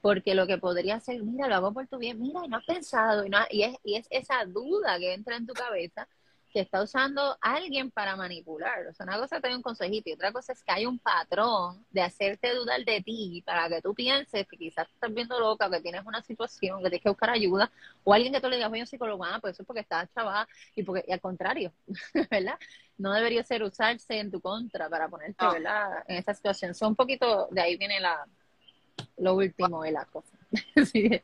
porque 0.00 0.34
lo 0.34 0.46
que 0.46 0.58
podría 0.58 0.98
ser, 1.00 1.22
mira, 1.22 1.48
lo 1.48 1.56
hago 1.56 1.72
por 1.72 1.86
tu 1.86 1.98
bien, 1.98 2.20
mira, 2.20 2.40
y 2.44 2.48
no 2.48 2.56
has 2.56 2.64
pensado, 2.64 3.24
y, 3.26 3.28
no, 3.28 3.38
y, 3.50 3.62
es, 3.64 3.76
y 3.84 3.96
es 3.96 4.06
esa 4.10 4.44
duda 4.46 4.98
que 4.98 5.12
entra 5.12 5.36
en 5.36 5.46
tu 5.46 5.52
cabeza 5.52 6.08
que 6.52 6.60
está 6.60 6.82
usando 6.82 7.36
alguien 7.40 7.90
para 7.90 8.16
manipular. 8.16 8.86
O 8.86 8.92
sea, 8.92 9.04
una 9.04 9.18
cosa 9.18 9.36
es 9.36 9.42
tener 9.42 9.56
un 9.56 9.62
consejito 9.62 10.10
y 10.10 10.12
otra 10.12 10.32
cosa 10.32 10.52
es 10.52 10.62
que 10.62 10.72
hay 10.72 10.86
un 10.86 10.98
patrón 10.98 11.84
de 11.90 12.02
hacerte 12.02 12.54
dudar 12.54 12.84
de 12.84 13.00
ti 13.02 13.42
para 13.46 13.68
que 13.68 13.80
tú 13.80 13.94
pienses 13.94 14.46
que 14.46 14.56
quizás 14.56 14.88
estás 14.90 15.12
viendo 15.14 15.38
loca, 15.38 15.70
que 15.70 15.80
tienes 15.80 16.04
una 16.04 16.22
situación, 16.22 16.78
que 16.78 16.90
tienes 16.90 17.02
que 17.02 17.08
buscar 17.08 17.30
ayuda, 17.30 17.70
o 18.04 18.12
alguien 18.12 18.32
que 18.32 18.40
tú 18.40 18.48
le 18.48 18.56
digas, 18.56 18.70
oye, 18.72 18.86
psicólogo, 18.86 19.24
ah, 19.24 19.38
pues 19.40 19.54
eso 19.54 19.62
es 19.62 19.66
porque 19.66 19.80
estás 19.80 20.12
chavada 20.12 20.48
y 20.74 20.82
porque, 20.82 21.04
y 21.06 21.12
al 21.12 21.20
contrario, 21.20 21.72
¿verdad? 22.30 22.58
No 22.98 23.12
debería 23.12 23.42
ser 23.44 23.62
usarse 23.62 24.18
en 24.18 24.30
tu 24.30 24.40
contra 24.40 24.88
para 24.88 25.08
ponerte, 25.08 25.46
¿verdad? 25.46 26.04
En 26.06 26.16
esa 26.16 26.34
situación. 26.34 26.74
Son 26.74 26.88
un 26.88 26.96
poquito, 26.96 27.48
de 27.50 27.60
ahí 27.60 27.76
viene 27.76 28.00
la, 28.00 28.26
lo 29.18 29.34
último 29.34 29.82
de 29.82 29.92
la 29.92 30.04
cosa. 30.04 30.36
sí. 30.92 31.20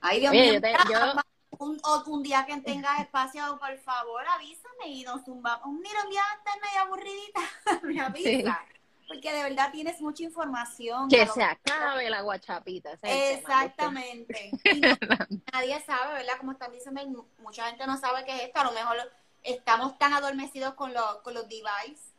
Ay, 0.00 0.20
Dios 0.20 0.32
mío. 0.32 0.60
yo, 0.90 1.20
un, 1.60 1.80
un 2.06 2.22
día 2.22 2.44
que 2.46 2.56
tengas 2.62 3.00
espacio, 3.00 3.58
por 3.58 3.76
favor, 3.78 4.22
avísame 4.26 4.88
y 4.88 5.04
nos 5.04 5.24
zumbamos. 5.24 5.68
Mira, 5.78 6.04
un 6.04 6.10
día 6.10 6.22
estás 6.38 6.56
medio 6.56 6.80
aburridita, 6.80 7.40
me 7.82 8.00
avisa. 8.00 8.64
Porque 9.06 9.32
de 9.32 9.42
verdad 9.42 9.70
tienes 9.72 10.00
mucha 10.00 10.22
información. 10.22 11.08
Que 11.08 11.26
se 11.26 11.42
acabe 11.42 12.08
la 12.08 12.22
guachapita. 12.22 12.96
Exactamente. 13.02 14.52
nadie 15.52 15.80
sabe, 15.84 16.14
¿verdad? 16.14 16.38
Como 16.38 16.52
están 16.52 16.72
diciendo, 16.72 17.26
mucha 17.38 17.66
gente 17.66 17.86
no 17.86 17.98
sabe 17.98 18.24
qué 18.24 18.36
es 18.36 18.42
esto. 18.44 18.60
A 18.60 18.64
lo 18.64 18.72
mejor 18.72 18.96
estamos 19.42 19.98
tan 19.98 20.14
adormecidos 20.14 20.74
con, 20.74 20.94
los 20.94 21.16
con 21.22 21.34
los 21.34 21.48
devices. 21.48 22.14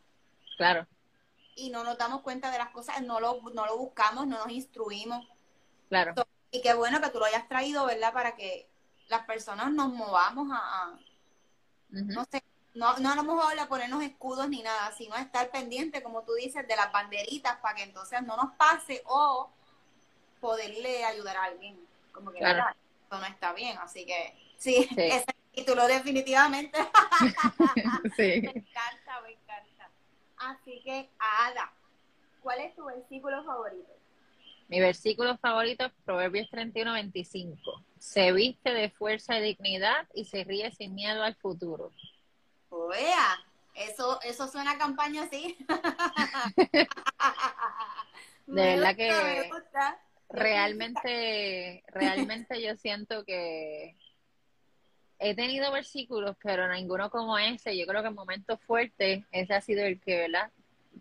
Claro. 0.58 0.86
Y 1.56 1.70
no 1.70 1.84
nos 1.84 1.98
damos 1.98 2.22
cuenta 2.22 2.52
de 2.52 2.58
las 2.58 2.70
cosas, 2.70 3.02
no 3.02 3.20
lo, 3.20 3.42
no 3.54 3.66
lo 3.66 3.78
buscamos, 3.78 4.28
no 4.28 4.38
nos 4.38 4.52
instruimos. 4.52 5.26
Claro. 5.88 6.14
Y 6.52 6.62
qué 6.62 6.74
bueno 6.74 7.00
que 7.00 7.10
tú 7.10 7.20
lo 7.20 7.26
hayas 7.26 7.48
traído, 7.48 7.86
¿verdad? 7.86 8.14
Para 8.14 8.36
que 8.36 8.71
las 9.12 9.26
personas 9.26 9.70
nos 9.72 9.92
movamos 9.92 10.48
a, 10.54 10.98
no 11.90 12.24
sé, 12.32 12.42
no, 12.74 12.98
no 12.98 13.12
a 13.12 13.16
lo 13.16 13.24
mejor 13.24 13.60
a 13.60 13.68
ponernos 13.68 14.02
escudos 14.02 14.48
ni 14.48 14.64
nada, 14.64 14.94
sino 14.94 15.16
a 15.16 15.22
estar 15.22 15.52
pendiente, 15.52 16.02
como 16.02 16.24
tú 16.24 16.34
dices, 16.36 16.66
de 16.66 16.76
las 16.78 16.94
banderitas 16.94 17.58
para 17.58 17.76
que 17.76 17.84
entonces 17.84 18.24
no 18.24 18.38
nos 18.38 18.54
pase 18.54 19.04
o 19.06 19.52
poderle 20.40 21.04
ayudar 21.04 21.36
a 21.36 21.44
alguien. 21.44 21.78
Como 22.14 22.32
que 22.32 22.40
claro. 22.40 22.64
no 23.12 23.26
está 23.26 23.52
bien, 23.52 23.78
así 23.80 24.06
que 24.06 24.34
sí, 24.58 24.88
esa 24.96 25.34
Y 25.52 25.66
tú 25.66 25.76
lo 25.76 25.86
definitivamente. 25.88 26.80
sí. 28.16 28.42
Me 28.42 28.52
encanta, 28.52 29.22
me 29.24 29.34
encanta. 29.34 29.90
Así 30.38 30.82
que, 30.86 31.10
Ada, 31.20 31.74
¿cuál 32.42 32.62
es 32.62 32.74
tu 32.76 32.86
versículo 32.86 33.44
favorito? 33.44 33.92
Mi 34.72 34.80
versículo 34.80 35.38
favorito 35.38 35.86
es 35.86 35.92
Proverbios 36.06 36.50
31, 36.50 36.94
25. 36.94 37.84
Se 38.00 38.32
viste 38.32 38.72
de 38.72 38.90
fuerza 38.90 39.38
y 39.38 39.42
dignidad 39.42 40.08
y 40.14 40.24
se 40.24 40.46
ríe 40.46 40.72
sin 40.72 40.96
miedo 40.96 41.22
al 41.24 41.36
futuro. 41.36 41.92
Oea, 42.70 43.38
eso, 43.76 44.22
eso 44.22 44.48
suena 44.48 44.72
a 44.72 44.78
campaña 44.78 45.24
así. 45.24 45.58
De 48.48 48.78
verdad 48.78 48.96
gusta, 49.50 50.00
que 50.30 50.38
realmente, 50.38 51.84
realmente 51.88 52.62
yo 52.62 52.78
siento 52.78 53.26
que 53.26 53.98
he 55.20 55.36
tenido 55.36 55.70
versículos, 55.74 56.38
pero 56.42 56.70
ninguno 56.70 57.10
como 57.10 57.38
ese. 57.38 57.78
Yo 57.78 57.86
creo 57.86 58.04
que 58.04 58.08
en 58.08 58.16
momentos 58.16 58.58
fuertes, 58.62 59.26
ese 59.34 59.54
ha 59.54 59.60
sido 59.60 59.84
el 59.84 60.00
que, 60.00 60.16
¿verdad? 60.16 60.50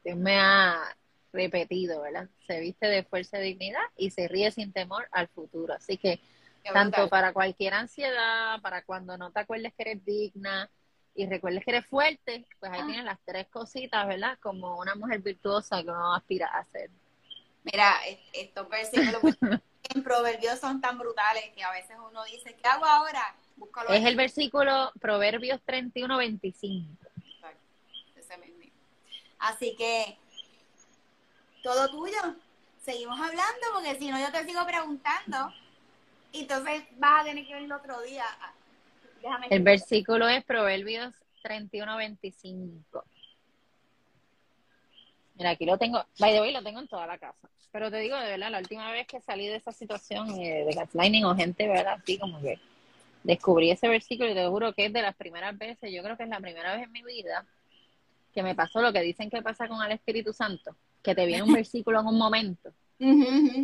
Dios 0.02 0.16
me 0.16 0.40
ha 0.40 0.96
repetido, 1.32 2.02
¿verdad? 2.02 2.28
Se 2.46 2.60
viste 2.60 2.86
de 2.86 3.02
fuerza 3.04 3.38
y 3.40 3.54
dignidad 3.54 3.82
y 3.96 4.10
se 4.10 4.28
ríe 4.28 4.50
sin 4.50 4.72
temor 4.72 5.08
al 5.12 5.28
futuro. 5.28 5.74
Así 5.74 5.96
que 5.96 6.20
tanto 6.72 7.08
para 7.08 7.32
cualquier 7.32 7.74
ansiedad, 7.74 8.60
para 8.60 8.82
cuando 8.82 9.16
no 9.16 9.30
te 9.30 9.40
acuerdes 9.40 9.72
que 9.74 9.82
eres 9.82 10.04
digna 10.04 10.68
y 11.14 11.26
recuerdes 11.26 11.64
que 11.64 11.70
eres 11.70 11.86
fuerte, 11.86 12.46
pues 12.58 12.70
ahí 12.72 12.80
Ah. 12.82 12.86
tienes 12.86 13.04
las 13.04 13.18
tres 13.24 13.46
cositas, 13.48 14.06
¿verdad? 14.06 14.38
Como 14.40 14.78
una 14.78 14.94
mujer 14.94 15.20
virtuosa 15.20 15.82
que 15.82 15.88
uno 15.90 16.14
aspira 16.14 16.46
a 16.48 16.64
ser. 16.66 16.90
Mira, 17.64 17.94
es- 18.06 18.18
estos 18.32 18.68
versículos 18.68 19.22
en 19.94 20.02
proverbios 20.02 20.58
son 20.60 20.80
tan 20.80 20.98
brutales 20.98 21.44
que 21.54 21.62
a 21.62 21.70
veces 21.72 21.96
uno 22.08 22.24
dice, 22.24 22.54
¿qué 22.54 22.68
hago 22.68 22.84
ahora? 22.84 23.34
Búscalo 23.56 23.90
Es 23.90 24.00
ahí. 24.00 24.06
el 24.06 24.16
versículo 24.16 24.92
Proverbios 25.00 25.60
31, 25.64 26.16
25. 26.18 26.86
Exacto, 27.34 27.60
ese 28.16 28.36
mismo. 28.38 28.60
Así 29.38 29.74
que, 29.76 30.16
todo 31.62 31.88
tuyo. 31.90 32.36
Seguimos 32.82 33.18
hablando 33.18 33.66
porque 33.74 33.96
si 33.96 34.10
no 34.10 34.18
yo 34.18 34.30
te 34.32 34.44
sigo 34.44 34.64
preguntando. 34.66 35.52
Y 36.32 36.42
entonces 36.42 36.84
vas 36.98 37.22
a 37.22 37.24
tener 37.24 37.46
que 37.46 37.54
ver 37.54 37.64
el 37.64 37.72
otro 37.72 38.00
día. 38.02 38.24
Ah, 38.40 38.52
Déjame 39.22 39.48
El 39.50 39.62
versículo 39.62 40.28
es 40.28 40.44
Proverbios 40.44 41.14
31, 41.42 41.96
25. 41.96 43.04
Mira, 45.34 45.50
aquí 45.50 45.64
lo 45.64 45.78
tengo, 45.78 46.04
by 46.18 46.32
the 46.32 46.40
way, 46.40 46.52
lo 46.52 46.62
tengo 46.62 46.80
en 46.80 46.88
toda 46.88 47.06
la 47.06 47.18
casa. 47.18 47.48
Pero 47.72 47.90
te 47.90 47.98
digo, 47.98 48.16
de 48.16 48.30
verdad, 48.30 48.50
la 48.50 48.58
última 48.58 48.90
vez 48.90 49.06
que 49.06 49.20
salí 49.20 49.46
de 49.46 49.56
esa 49.56 49.72
situación 49.72 50.28
eh, 50.40 50.64
de 50.64 50.74
gaslighting 50.74 51.24
o 51.24 51.36
gente, 51.36 51.68
¿verdad? 51.68 51.98
Así 52.02 52.18
como 52.18 52.40
que 52.40 52.58
descubrí 53.22 53.70
ese 53.70 53.88
versículo 53.88 54.30
y 54.30 54.34
te 54.34 54.46
juro 54.46 54.72
que 54.72 54.86
es 54.86 54.92
de 54.92 55.02
las 55.02 55.14
primeras 55.14 55.56
veces, 55.56 55.92
yo 55.92 56.02
creo 56.02 56.16
que 56.16 56.24
es 56.24 56.28
la 56.28 56.40
primera 56.40 56.74
vez 56.74 56.84
en 56.84 56.92
mi 56.92 57.02
vida 57.02 57.44
que 58.34 58.42
me 58.42 58.54
pasó 58.54 58.80
lo 58.80 58.92
que 58.92 59.00
dicen 59.00 59.30
que 59.30 59.42
pasa 59.42 59.68
con 59.68 59.82
el 59.82 59.92
Espíritu 59.92 60.32
Santo, 60.32 60.74
que 61.02 61.14
te 61.14 61.26
viene 61.26 61.42
un 61.42 61.52
versículo 61.64 62.00
en 62.00 62.06
un 62.06 62.18
momento. 62.18 62.72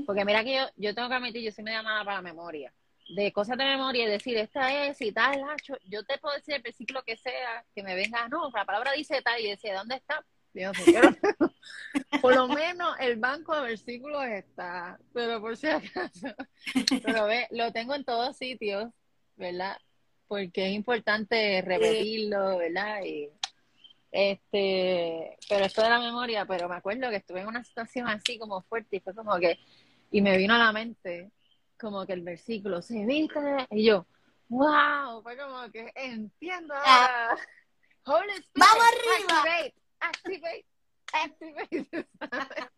Porque 0.06 0.24
mira 0.24 0.42
que 0.42 0.54
yo, 0.54 0.62
yo 0.76 0.94
tengo 0.94 1.08
que 1.08 1.14
admitir, 1.14 1.42
yo 1.42 1.52
soy 1.52 1.64
media 1.64 1.82
mala 1.82 2.04
para 2.04 2.16
la 2.16 2.22
memoria. 2.22 2.72
De 3.08 3.32
cosas 3.32 3.56
de 3.58 3.64
memoria 3.64 4.04
y 4.04 4.10
decir, 4.10 4.36
esta 4.36 4.86
es 4.86 5.00
y 5.00 5.12
tal, 5.12 5.40
Nacho. 5.42 5.76
Yo 5.84 6.04
te 6.04 6.18
puedo 6.18 6.34
decir 6.34 6.54
el 6.54 6.62
versículo 6.62 7.02
que 7.04 7.16
sea, 7.16 7.64
que 7.74 7.82
me 7.82 7.94
venga, 7.94 8.28
no, 8.28 8.50
la 8.52 8.64
palabra 8.64 8.92
dice 8.92 9.20
tal 9.22 9.40
y 9.40 9.50
decía, 9.50 9.76
¿dónde 9.76 9.96
está? 9.96 10.24
Yo 10.56 10.72
por 12.22 12.34
lo 12.34 12.48
menos 12.48 12.96
el 12.98 13.16
banco 13.16 13.54
de 13.54 13.68
versículos 13.68 14.24
está, 14.24 14.98
pero 15.12 15.38
por 15.38 15.54
si 15.56 15.66
acaso. 15.66 16.28
Pero 17.04 17.26
ve, 17.26 17.46
lo 17.50 17.72
tengo 17.72 17.94
en 17.94 18.04
todos 18.04 18.38
sitios, 18.38 18.88
¿verdad? 19.36 19.76
Porque 20.26 20.68
es 20.68 20.72
importante 20.72 21.60
repetirlo, 21.60 22.56
¿verdad? 22.56 23.02
Y 23.04 23.28
este, 24.16 25.36
pero 25.48 25.66
esto 25.66 25.82
de 25.82 25.90
la 25.90 25.98
memoria, 26.00 26.46
pero 26.46 26.68
me 26.70 26.76
acuerdo 26.76 27.10
que 27.10 27.16
estuve 27.16 27.40
en 27.40 27.48
una 27.48 27.62
situación 27.62 28.08
así 28.08 28.38
como 28.38 28.62
fuerte 28.62 28.96
y 28.96 29.00
fue 29.00 29.14
como 29.14 29.36
que, 29.38 29.58
y 30.10 30.22
me 30.22 30.38
vino 30.38 30.54
a 30.54 30.58
la 30.58 30.72
mente 30.72 31.30
como 31.78 32.06
que 32.06 32.14
el 32.14 32.22
versículo, 32.22 32.80
se 32.80 33.04
viste, 33.04 33.38
y 33.70 33.84
yo, 33.84 34.06
wow, 34.48 35.22
fue 35.22 35.36
como 35.36 35.70
que 35.70 35.92
entiendo. 35.94 36.74
Holy 38.04 38.30
Spirit, 38.32 38.54
¡Vamos 38.54 38.84
arriba! 38.92 39.74
Activate, 40.00 40.64
activate, 41.12 41.66
activate. 41.70 42.08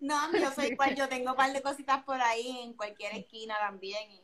No, 0.00 0.32
yo 0.32 0.50
soy 0.50 0.68
igual, 0.72 0.96
yo 0.96 1.08
tengo 1.08 1.30
un 1.30 1.36
par 1.36 1.52
de 1.52 1.62
cositas 1.62 2.02
por 2.02 2.20
ahí 2.20 2.62
en 2.64 2.72
cualquier 2.72 3.12
esquina 3.14 3.56
también. 3.60 4.10
y 4.10 4.20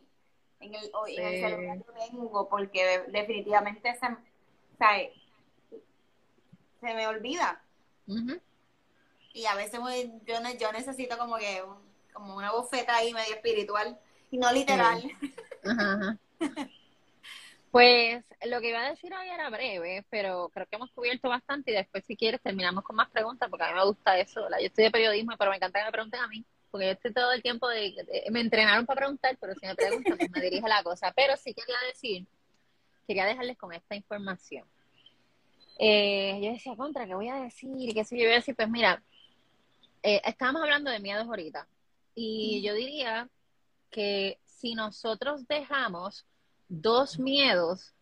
En 0.58 0.74
el, 0.74 0.90
en 1.16 1.34
Sí. 1.34 1.40
celular 1.40 1.78
yo 1.78 1.92
tengo, 1.92 2.48
porque 2.48 2.84
de- 2.84 3.12
definitivamente 3.12 3.92
se, 3.94 4.00
sea, 4.78 5.08
se 6.80 6.94
me 6.94 7.06
olvida. 7.06 7.60
Y 9.34 9.44
a 9.46 9.54
veces 9.54 9.78
muy- 9.80 10.12
yo, 10.26 10.40
ne- 10.40 10.56
yo 10.58 10.72
necesito 10.72 11.16
como 11.18 11.36
que 11.36 11.62
un- 11.62 11.86
como 12.12 12.36
una 12.36 12.50
bofeta 12.52 12.96
ahí 12.96 13.12
medio 13.12 13.34
espiritual 13.34 13.98
y 14.30 14.38
no 14.38 14.50
literal. 14.52 15.02
Ajá, 15.64 15.92
ajá. 15.94 16.18
Pues 17.70 18.24
lo 18.46 18.60
que 18.62 18.70
iba 18.70 18.80
a 18.80 18.88
decir 18.90 19.12
hoy 19.14 19.28
era 19.28 19.50
breve, 19.50 20.02
pero 20.08 20.48
creo 20.54 20.66
que 20.66 20.76
hemos 20.76 20.90
cubierto 20.92 21.28
bastante 21.28 21.70
y 21.70 21.74
después 21.74 22.02
si 22.06 22.16
quieres 22.16 22.40
terminamos 22.40 22.82
con 22.82 22.96
más 22.96 23.10
preguntas 23.10 23.50
porque 23.50 23.64
a 23.64 23.68
mí 23.68 23.74
me 23.74 23.84
gusta 23.84 24.18
eso, 24.18 24.42
¿verdad? 24.44 24.58
Yo 24.60 24.66
estoy 24.68 24.84
de 24.84 24.90
periodismo, 24.90 25.34
pero 25.38 25.50
me 25.50 25.58
encanta 25.58 25.80
que 25.80 25.84
me 25.84 25.92
pregunten 25.92 26.20
a 26.20 26.28
mí, 26.28 26.42
porque 26.70 26.86
yo 26.86 26.92
estoy 26.92 27.12
todo 27.12 27.30
el 27.32 27.42
tiempo 27.42 27.68
de, 27.68 27.92
de- 27.92 28.24
me 28.30 28.40
entrenaron 28.40 28.86
para 28.86 29.00
preguntar, 29.00 29.36
pero 29.38 29.54
si 29.54 29.66
me 29.66 29.74
preguntan 29.74 30.16
pues 30.16 30.30
me 30.30 30.40
dirige 30.40 30.66
la 30.66 30.82
cosa. 30.82 31.12
Pero 31.14 31.36
sí 31.36 31.52
quería 31.52 31.76
decir, 31.86 32.26
quería 33.06 33.26
dejarles 33.26 33.58
con 33.58 33.74
esta 33.74 33.94
información. 33.94 34.64
Eh, 35.78 36.40
yo 36.42 36.52
decía, 36.52 36.76
contra, 36.76 37.06
¿qué 37.06 37.14
voy 37.14 37.28
a 37.28 37.36
decir? 37.36 37.94
¿Qué 37.94 38.04
sé 38.04 38.18
yo? 38.18 38.24
Voy 38.24 38.32
a 38.32 38.36
decir, 38.36 38.56
pues 38.56 38.68
mira, 38.68 39.02
eh, 40.02 40.20
estábamos 40.24 40.62
hablando 40.62 40.90
de 40.90 40.98
miedos 40.98 41.26
ahorita 41.26 41.68
y 42.14 42.62
yo 42.62 42.74
diría 42.74 43.28
que 43.90 44.40
si 44.44 44.74
nosotros 44.74 45.46
dejamos 45.46 46.26
dos 46.68 47.18
miedos, 47.18 47.94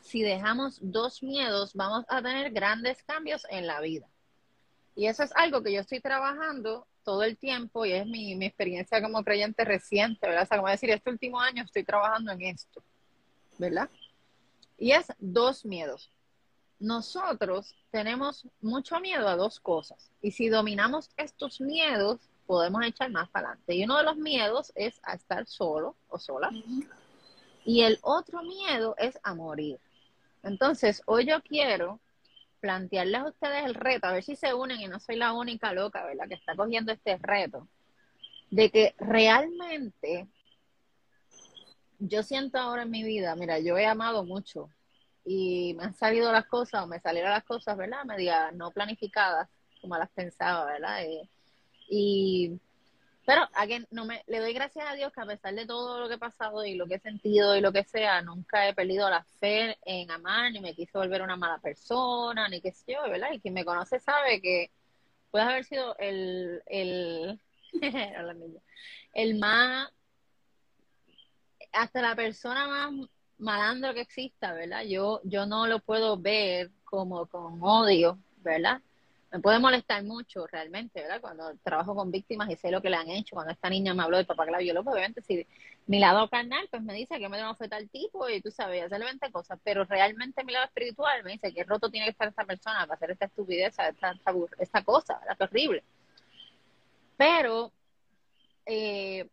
si 0.00 0.22
dejamos 0.22 0.78
dos 0.80 1.22
miedos, 1.22 1.74
vamos 1.74 2.04
a 2.08 2.22
tener 2.22 2.52
grandes 2.52 3.02
cambios 3.02 3.44
en 3.50 3.66
la 3.66 3.80
vida. 3.80 4.06
Y 4.94 5.06
eso 5.06 5.22
es 5.24 5.32
algo 5.34 5.62
que 5.62 5.72
yo 5.72 5.80
estoy 5.80 6.00
trabajando 6.00 6.86
todo 7.02 7.22
el 7.24 7.36
tiempo 7.36 7.84
y 7.86 7.92
es 7.92 8.06
mi, 8.06 8.34
mi 8.36 8.46
experiencia 8.46 9.02
como 9.02 9.24
creyente 9.24 9.64
reciente, 9.64 10.26
¿verdad? 10.26 10.44
O 10.44 10.46
sea, 10.46 10.58
como 10.58 10.68
decir, 10.68 10.90
este 10.90 11.10
último 11.10 11.40
año 11.40 11.64
estoy 11.64 11.84
trabajando 11.84 12.32
en 12.32 12.42
esto, 12.42 12.82
¿verdad? 13.58 13.90
Y 14.76 14.92
es 14.92 15.06
dos 15.18 15.64
miedos. 15.64 16.10
Nosotros 16.80 17.74
tenemos 17.90 18.46
mucho 18.60 19.00
miedo 19.00 19.28
a 19.28 19.36
dos 19.36 19.58
cosas 19.58 20.10
y 20.22 20.30
si 20.30 20.48
dominamos 20.48 21.10
estos 21.16 21.60
miedos, 21.60 22.20
podemos 22.46 22.84
echar 22.84 23.10
más 23.10 23.28
para 23.28 23.48
adelante. 23.48 23.74
Y 23.74 23.84
uno 23.84 23.98
de 23.98 24.04
los 24.04 24.16
miedos 24.16 24.72
es 24.74 25.00
a 25.02 25.14
estar 25.14 25.46
solo 25.46 25.96
o 26.08 26.18
sola. 26.18 26.50
Y 27.64 27.82
el 27.82 27.98
otro 28.02 28.42
miedo 28.42 28.94
es 28.96 29.18
a 29.22 29.34
morir. 29.34 29.78
Entonces, 30.42 31.02
hoy 31.06 31.26
yo 31.26 31.42
quiero 31.42 32.00
plantearles 32.60 33.20
a 33.20 33.28
ustedes 33.28 33.64
el 33.64 33.74
reto, 33.74 34.06
a 34.06 34.12
ver 34.12 34.24
si 34.24 34.36
se 34.36 34.54
unen 34.54 34.80
y 34.80 34.88
no 34.88 34.98
soy 35.00 35.16
la 35.16 35.32
única 35.32 35.72
loca, 35.72 36.04
¿verdad?, 36.04 36.28
que 36.28 36.34
está 36.34 36.56
cogiendo 36.56 36.92
este 36.92 37.18
reto, 37.18 37.68
de 38.50 38.70
que 38.70 38.94
realmente 38.98 40.26
yo 41.98 42.22
siento 42.22 42.58
ahora 42.58 42.82
en 42.82 42.90
mi 42.90 43.02
vida, 43.02 43.34
mira, 43.36 43.58
yo 43.58 43.76
he 43.76 43.86
amado 43.86 44.24
mucho 44.24 44.70
y 45.28 45.74
me 45.74 45.84
han 45.84 45.94
salido 45.94 46.32
las 46.32 46.46
cosas 46.46 46.82
o 46.82 46.86
me 46.86 47.00
salieron 47.00 47.30
las 47.30 47.44
cosas, 47.44 47.76
¿verdad?, 47.76 48.02
media 48.06 48.50
no 48.52 48.70
planificadas, 48.70 49.46
como 49.82 49.98
las 49.98 50.08
pensaba, 50.10 50.64
¿verdad? 50.64 51.04
Eh, 51.04 51.28
y 51.90 52.58
pero 53.26 53.42
again, 53.52 53.86
no 53.90 54.06
me, 54.06 54.24
le 54.26 54.40
doy 54.40 54.54
gracias 54.54 54.86
a 54.88 54.94
Dios 54.94 55.12
que 55.12 55.20
a 55.20 55.26
pesar 55.26 55.54
de 55.54 55.66
todo 55.66 56.00
lo 56.00 56.08
que 56.08 56.14
he 56.14 56.18
pasado 56.18 56.64
y 56.64 56.76
lo 56.76 56.86
que 56.86 56.94
he 56.94 56.98
sentido 56.98 57.54
y 57.54 57.60
lo 57.60 57.72
que 57.72 57.84
sea, 57.84 58.22
nunca 58.22 58.66
he 58.66 58.74
perdido 58.74 59.10
la 59.10 59.22
fe 59.38 59.76
en 59.84 60.10
amar, 60.10 60.50
ni 60.50 60.60
me 60.60 60.74
quise 60.74 60.96
volver 60.96 61.20
una 61.20 61.36
mala 61.36 61.58
persona, 61.58 62.48
ni 62.48 62.62
qué 62.62 62.72
sé 62.72 62.94
yo, 62.94 63.02
¿verdad? 63.02 63.28
Y 63.32 63.40
quien 63.40 63.52
me 63.52 63.66
conoce 63.66 64.00
sabe 64.00 64.40
que 64.40 64.70
puede 65.30 65.44
haber 65.44 65.64
sido 65.64 65.94
el, 65.98 66.62
el, 66.64 67.38
el 69.12 69.38
más, 69.38 69.92
hasta 71.72 72.00
la 72.00 72.16
persona 72.16 72.66
más 72.66 73.08
malandro 73.38 73.94
que 73.94 74.00
exista, 74.00 74.52
¿verdad? 74.52 74.82
Yo, 74.82 75.20
yo 75.24 75.46
no 75.46 75.66
lo 75.66 75.80
puedo 75.80 76.18
ver 76.18 76.70
como 76.84 77.26
con 77.26 77.62
odio, 77.62 78.18
¿verdad? 78.38 78.80
me 79.30 79.40
puede 79.40 79.58
molestar 79.58 80.02
mucho 80.04 80.46
realmente, 80.46 81.02
¿verdad? 81.02 81.20
Cuando 81.20 81.54
trabajo 81.62 81.94
con 81.94 82.10
víctimas 82.10 82.48
y 82.50 82.56
sé 82.56 82.70
lo 82.70 82.80
que 82.80 82.88
le 82.88 82.96
han 82.96 83.10
hecho, 83.10 83.34
cuando 83.36 83.52
esta 83.52 83.68
niña 83.68 83.92
me 83.92 84.02
habló 84.02 84.16
del 84.16 84.26
papá 84.26 84.46
que 84.46 84.52
la 84.52 84.58
violó, 84.58 84.82
pues 84.82 84.94
obviamente 84.94 85.20
si 85.20 85.46
mi 85.86 85.98
lado 85.98 86.28
carnal, 86.30 86.66
pues 86.70 86.82
me 86.82 86.94
dice 86.94 87.18
que 87.18 87.28
me 87.28 87.40
no 87.40 87.54
fue 87.54 87.68
tal 87.68 87.88
tipo 87.90 88.28
y 88.28 88.40
tú 88.40 88.50
sabes, 88.50 88.84
hacerle 88.84 89.06
20 89.06 89.30
cosas, 89.30 89.58
pero 89.62 89.84
realmente 89.84 90.44
mi 90.44 90.52
lado 90.52 90.66
espiritual 90.66 91.22
me 91.24 91.32
dice 91.32 91.52
que 91.52 91.64
roto 91.64 91.90
tiene 91.90 92.06
que 92.06 92.12
estar 92.12 92.28
esta 92.28 92.44
persona 92.44 92.80
para 92.80 92.94
hacer 92.94 93.10
esta 93.10 93.26
estupidez, 93.26 93.68
esta, 93.68 93.88
esta, 93.88 94.14
esta 94.58 94.84
cosa, 94.84 95.18
¿verdad? 95.18 95.36
Que 95.36 95.44
horrible. 95.44 95.84
Pero 97.16 97.72
eh, 98.64 99.28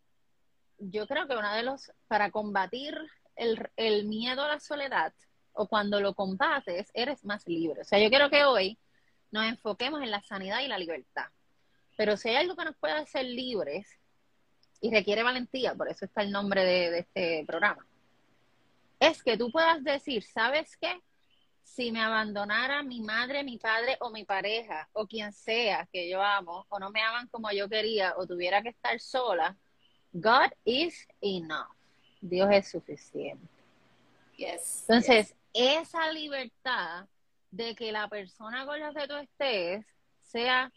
yo 0.80 1.08
creo 1.08 1.28
que 1.28 1.38
uno 1.38 1.54
de 1.54 1.64
los, 1.64 1.92
para 2.08 2.32
combatir 2.32 2.98
el, 3.36 4.06
miedo 4.06 4.44
a 4.44 4.48
la 4.48 4.60
soledad 4.60 5.14
o 5.54 5.68
cuando 5.68 6.02
lo 6.02 6.14
combates, 6.14 6.92
eres 6.94 7.24
más 7.24 7.48
libre. 7.48 7.82
O 7.82 7.86
sea, 7.86 8.00
yo 8.00 8.10
quiero 8.10 8.30
que 8.30 8.44
hoy 8.44 8.78
nos 9.32 9.46
enfoquemos 9.46 10.02
en 10.02 10.12
la 10.12 10.22
sanidad 10.22 10.62
y 10.62 10.68
la 10.68 10.78
libertad. 10.78 11.28
Pero 11.98 12.18
si 12.18 12.30
hay 12.30 12.36
algo 12.38 12.56
que 12.56 12.66
nos 12.66 12.76
puede 12.76 12.94
hacer 12.94 13.26
libres 13.26 13.88
y 14.82 14.92
requiere 14.92 15.24
valentía, 15.24 15.74
por 15.76 15.90
eso 15.90 16.06
está 16.06 16.22
el 16.22 16.32
nombre 16.32 16.64
de, 16.64 17.00
este 17.00 17.46
programa, 17.48 17.88
es 19.00 19.24
que 19.24 19.38
tú 19.38 19.52
puedas 19.52 19.84
decir, 19.84 20.24
¿sabes 20.24 20.78
qué? 20.78 21.00
Si 21.64 21.92
me 21.92 22.02
abandonara 22.02 22.84
mi 22.84 23.02
madre, 23.02 23.44
mi 23.44 23.58
padre 23.58 23.98
o 24.02 24.10
mi 24.10 24.24
pareja 24.26 24.88
o 24.94 25.08
quien 25.08 25.32
sea 25.32 25.88
que 25.92 26.10
yo 26.10 26.22
amo 26.22 26.66
o 26.70 26.80
no 26.80 26.92
me 26.92 27.02
aman 27.02 27.28
como 27.28 27.52
yo 27.52 27.68
quería 27.68 28.14
o 28.18 28.28
tuviera 28.28 28.62
que 28.62 28.70
estar 28.70 29.00
sola, 29.00 29.58
God 30.14 30.52
is 30.64 31.08
enough. 31.22 31.76
Dios 32.30 32.50
es 32.52 32.70
suficiente. 32.70 33.48
Yes. 34.38 34.86
Entonces, 34.88 35.36
esa 35.54 36.12
libertad 36.12 37.08
de 37.52 37.76
que 37.76 37.92
la 37.92 38.08
persona 38.10 38.66
con 38.66 38.80
la 38.80 38.94
que 38.94 39.08
tú 39.08 39.16
estés 39.16 39.86
sea 40.20 40.72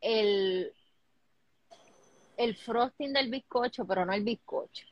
el, 0.00 0.72
el 2.36 2.56
frosting 2.56 3.12
del 3.12 3.30
bizcocho, 3.30 3.86
pero 3.86 4.04
no 4.04 4.12
el 4.12 4.24
bizcocho. 4.24 4.86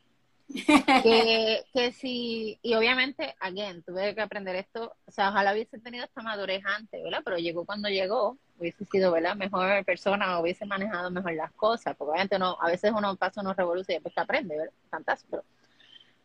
que, 1.02 1.64
que 1.72 1.92
si, 1.92 2.58
y 2.62 2.74
obviamente, 2.74 3.36
again, 3.40 3.82
tuve 3.84 4.14
que 4.14 4.20
aprender 4.20 4.56
esto, 4.56 4.96
o 5.04 5.10
sea, 5.10 5.28
ojalá 5.28 5.52
hubiese 5.52 5.78
tenido 5.78 6.04
esta 6.04 6.22
madurez 6.22 6.62
antes, 6.64 7.02
¿verdad? 7.02 7.22
Pero 7.24 7.36
llegó 7.36 7.64
cuando 7.64 7.88
llegó, 7.88 8.38
hubiese 8.60 8.84
sido, 8.84 9.12
¿verdad? 9.12 9.36
Mejor 9.36 9.84
persona, 9.84 10.38
hubiese 10.38 10.66
manejado 10.66 11.10
mejor 11.10 11.32
las 11.32 11.52
cosas, 11.52 11.96
porque 11.96 12.10
obviamente 12.12 12.38
no, 12.38 12.56
a 12.60 12.68
veces 12.68 12.92
uno 12.96 13.16
pasa 13.16 13.40
unos 13.40 13.56
revoluciones 13.56 13.88
y 13.88 13.94
después 13.94 14.14
te 14.14 14.20
aprende, 14.20 14.56
¿verdad? 14.56 14.72
Fantástico. 14.90 15.44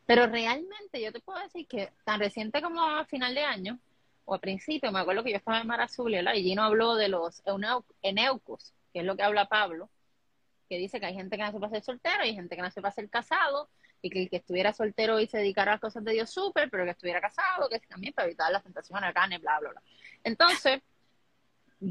Pero, 0.05 0.27
realmente 0.27 1.01
yo 1.01 1.11
te 1.11 1.19
puedo 1.19 1.39
decir 1.39 1.67
que 1.67 1.91
tan 2.03 2.19
reciente 2.19 2.61
como 2.61 2.81
a 2.81 3.05
final 3.05 3.33
de 3.33 3.41
año, 3.41 3.79
o 4.25 4.35
a 4.35 4.39
principio, 4.39 4.91
me 4.91 4.99
acuerdo 4.99 5.23
que 5.23 5.31
yo 5.31 5.37
estaba 5.37 5.59
en 5.59 5.67
Mar 5.67 5.81
Azul, 5.81 6.11
¿verdad? 6.11 6.33
Y 6.33 6.43
Gino 6.43 6.63
habló 6.63 6.95
de 6.95 7.09
los 7.09 7.41
eneucos, 8.01 8.73
que 8.93 8.99
es 8.99 9.05
lo 9.05 9.15
que 9.15 9.23
habla 9.23 9.47
Pablo, 9.47 9.89
que 10.69 10.77
dice 10.77 10.99
que 10.99 11.05
hay 11.05 11.13
gente 11.13 11.37
que 11.37 11.43
nace 11.43 11.59
para 11.59 11.71
ser 11.71 11.83
soltero 11.83 12.23
hay 12.23 12.33
gente 12.33 12.55
que 12.55 12.61
nace 12.61 12.81
para 12.81 12.93
ser 12.93 13.09
casado, 13.09 13.69
y 14.05 14.09
que 14.11 14.21
el 14.21 14.29
que 14.29 14.37
estuviera 14.37 14.71
soltero 14.71 15.19
y 15.19 15.25
se 15.25 15.39
dedicara 15.39 15.71
a 15.71 15.75
las 15.75 15.81
cosas 15.81 16.03
de 16.03 16.11
Dios 16.11 16.29
súper, 16.29 16.69
pero 16.69 16.83
que 16.83 16.91
estuviera 16.91 17.19
casado, 17.19 17.67
que 17.69 17.79
también 17.79 18.13
para 18.13 18.27
evitar 18.27 18.51
la 18.51 18.61
tentación 18.61 18.99
a 18.99 19.07
la 19.07 19.13
carne, 19.13 19.39
bla, 19.39 19.59
bla, 19.59 19.71
bla. 19.71 19.81
Entonces, 20.23 20.81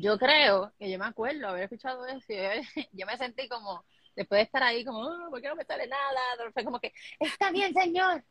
yo 0.01 0.19
creo 0.19 0.73
que 0.79 0.91
yo 0.91 0.99
me 0.99 1.07
acuerdo 1.07 1.49
haber 1.49 1.65
escuchado 1.65 2.07
eso 2.07 2.33
y 2.33 2.37
yo 2.93 3.07
me 3.07 3.17
sentí 3.17 3.49
como, 3.49 3.85
después 4.17 4.39
de 4.39 4.43
estar 4.43 4.63
ahí 4.63 4.85
como, 4.85 5.01
oh, 5.01 5.31
¿por 5.31 5.41
qué 5.41 5.49
no 5.49 5.57
me 5.57 5.65
sale 5.65 5.87
nada? 5.87 6.21
Fue 6.53 6.65
como 6.65 6.81
que, 6.81 6.93
está 7.21 7.51
bien, 7.51 7.73
señor, 7.73 8.25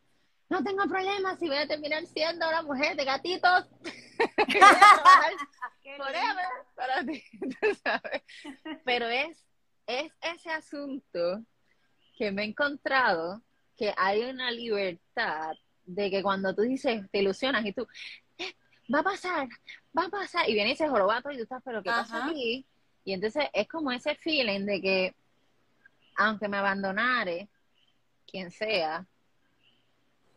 no 0.48 0.62
tengo 0.62 0.84
problema 0.86 1.36
si 1.36 1.48
voy 1.48 1.56
a 1.56 1.66
terminar 1.66 2.04
siendo 2.06 2.48
una 2.48 2.62
mujer 2.62 2.96
de 2.96 3.04
gatitos. 3.04 3.66
forever 5.96 6.46
para 6.76 7.04
ti, 7.04 7.22
sabes? 7.82 8.22
Pero 8.84 9.08
es, 9.08 9.44
es 9.86 10.12
ese 10.20 10.50
asunto 10.50 11.44
que 12.16 12.30
me 12.30 12.42
he 12.42 12.46
encontrado 12.46 13.42
que 13.76 13.92
hay 13.96 14.22
una 14.24 14.50
libertad 14.50 15.54
de 15.84 16.10
que 16.10 16.22
cuando 16.22 16.54
tú 16.54 16.62
dices, 16.62 17.02
te 17.10 17.18
ilusionas 17.18 17.64
y 17.66 17.72
tú, 17.72 17.86
va 18.92 19.00
a 19.00 19.02
pasar, 19.02 19.48
va 19.96 20.04
a 20.04 20.08
pasar, 20.08 20.48
y 20.48 20.54
viene 20.54 20.72
ese 20.72 20.88
jorobato 20.88 21.30
y 21.30 21.36
tú 21.36 21.42
estás, 21.42 21.62
pero 21.64 21.82
¿qué 21.82 21.90
pasa 21.90 22.26
aquí? 22.26 22.66
Y 23.04 23.12
entonces 23.12 23.44
es 23.52 23.68
como 23.68 23.92
ese 23.92 24.14
feeling 24.14 24.64
de 24.66 24.80
que, 24.80 25.14
aunque 26.16 26.48
me 26.48 26.56
abandonare, 26.56 27.48
quien 28.26 28.50
sea, 28.50 29.06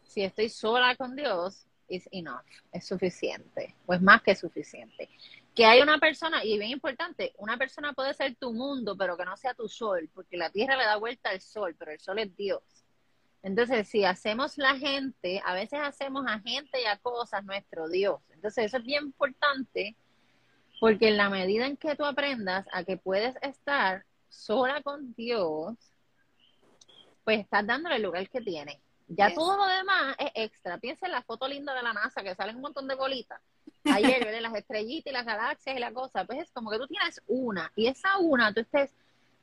si 0.04 0.24
estoy 0.24 0.50
sola 0.50 0.96
con 0.96 1.16
Dios, 1.16 1.66
is 1.90 2.08
enough, 2.12 2.46
es 2.72 2.86
suficiente, 2.86 3.76
o 3.86 3.94
es 3.94 4.02
más 4.02 4.22
que 4.22 4.36
suficiente. 4.36 5.10
Que 5.56 5.66
hay 5.66 5.82
una 5.82 5.98
persona, 5.98 6.44
y 6.44 6.58
bien 6.58 6.72
importante, 6.72 7.34
una 7.38 7.58
persona 7.58 7.94
puede 7.94 8.14
ser 8.14 8.36
tu 8.36 8.54
mundo, 8.54 8.96
pero 8.98 9.18
que 9.18 9.26
no 9.26 9.36
sea 9.38 9.54
tu 9.54 9.68
sol, 9.68 10.10
porque 10.14 10.38
la 10.38 10.50
tierra 10.50 10.76
le 10.78 10.84
da 10.84 10.98
vuelta 10.98 11.30
al 11.30 11.42
sol, 11.42 11.76
pero 11.78 11.92
el 11.92 12.00
sol 12.00 12.20
es 12.20 12.36
Dios. 12.36 12.62
Entonces, 13.44 13.88
si 13.88 14.04
hacemos 14.04 14.58
la 14.58 14.76
gente, 14.76 15.42
a 15.46 15.54
veces 15.54 15.80
hacemos 15.82 16.26
a 16.28 16.40
gente 16.40 16.82
y 16.82 16.86
a 16.86 16.98
cosas 16.98 17.44
nuestro 17.46 17.88
Dios. 17.88 18.20
Entonces, 18.32 18.66
eso 18.66 18.78
es 18.78 18.84
bien 18.84 19.06
importante 19.06 19.96
porque 20.80 21.10
en 21.10 21.18
la 21.18 21.30
medida 21.30 21.66
en 21.66 21.78
que 21.78 21.96
tú 21.96 22.06
aprendas 22.06 22.68
a 22.72 22.84
que 22.84 22.98
puedes 22.98 23.36
estar 23.42 24.06
sola 24.30 24.82
con 24.82 25.14
Dios, 25.16 25.76
pues 27.24 27.40
estás 27.40 27.66
dándole 27.66 27.96
el 27.96 28.04
lugar 28.04 28.30
que 28.30 28.42
tiene. 28.42 28.80
Ya 29.10 29.34
todo 29.34 29.56
lo 29.56 29.66
demás 29.66 30.16
es 30.20 30.32
extra. 30.36 30.78
Piensa 30.78 31.06
en 31.06 31.14
la 31.14 31.22
foto 31.22 31.48
linda 31.48 31.74
de 31.74 31.82
la 31.82 31.94
NASA 31.94 32.24
que 32.24 32.36
salen 32.36 32.58
un 32.58 32.62
montón 32.62 32.88
de 32.88 32.96
bolitas. 32.96 33.40
Ayer, 33.86 34.42
las 34.42 34.54
estrellitas 34.54 35.12
y 35.12 35.14
las 35.14 35.26
galaxias 35.26 35.78
y 35.78 35.80
la 35.80 35.94
cosa. 35.94 36.26
Pues 36.26 36.40
es 36.40 36.52
como 36.52 36.70
que 36.70 36.78
tú 36.78 36.88
tienes 36.88 37.22
una 37.28 37.72
y 37.76 37.88
esa 37.88 38.18
una 38.18 38.54
tú 38.54 38.60
estés 38.60 38.94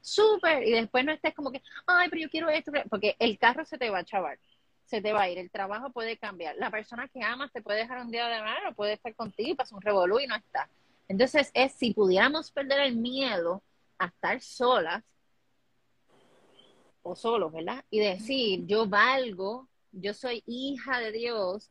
súper, 0.04 0.62
y 0.68 0.72
después 0.72 1.04
no 1.04 1.12
estés 1.12 1.34
como 1.34 1.50
que, 1.50 1.62
ay, 1.86 2.08
pero 2.10 2.20
yo 2.22 2.30
quiero 2.30 2.50
esto, 2.50 2.70
porque 2.90 3.16
el 3.18 3.38
carro 3.38 3.64
se 3.64 3.78
te 3.78 3.88
va 3.88 4.00
a 4.00 4.04
chavar, 4.04 4.38
se 4.84 5.00
te 5.00 5.12
va 5.14 5.22
a 5.22 5.30
ir, 5.30 5.38
el 5.38 5.50
trabajo 5.50 5.90
puede 5.90 6.18
cambiar, 6.18 6.56
la 6.56 6.70
persona 6.70 7.08
que 7.08 7.22
amas 7.22 7.50
te 7.52 7.62
puede 7.62 7.78
dejar 7.78 8.02
un 8.02 8.10
día 8.10 8.28
de 8.28 8.42
mano, 8.42 8.74
puede 8.74 8.92
estar 8.92 9.14
contigo 9.14 9.50
y 9.50 9.54
pasa 9.54 9.74
un 9.74 9.80
revolú 9.80 10.20
y 10.20 10.26
no 10.26 10.36
está. 10.36 10.68
Entonces 11.08 11.50
es, 11.54 11.72
si 11.72 11.94
pudiéramos 11.94 12.50
perder 12.50 12.80
el 12.80 12.96
miedo 12.96 13.62
a 13.98 14.06
estar 14.06 14.40
solas, 14.40 15.02
o 17.02 17.14
solos, 17.14 17.52
¿verdad? 17.52 17.84
Y 17.90 18.00
decir, 18.00 18.66
yo 18.66 18.86
valgo, 18.86 19.68
yo 19.92 20.14
soy 20.14 20.42
hija 20.46 21.00
de 21.00 21.12
Dios, 21.12 21.70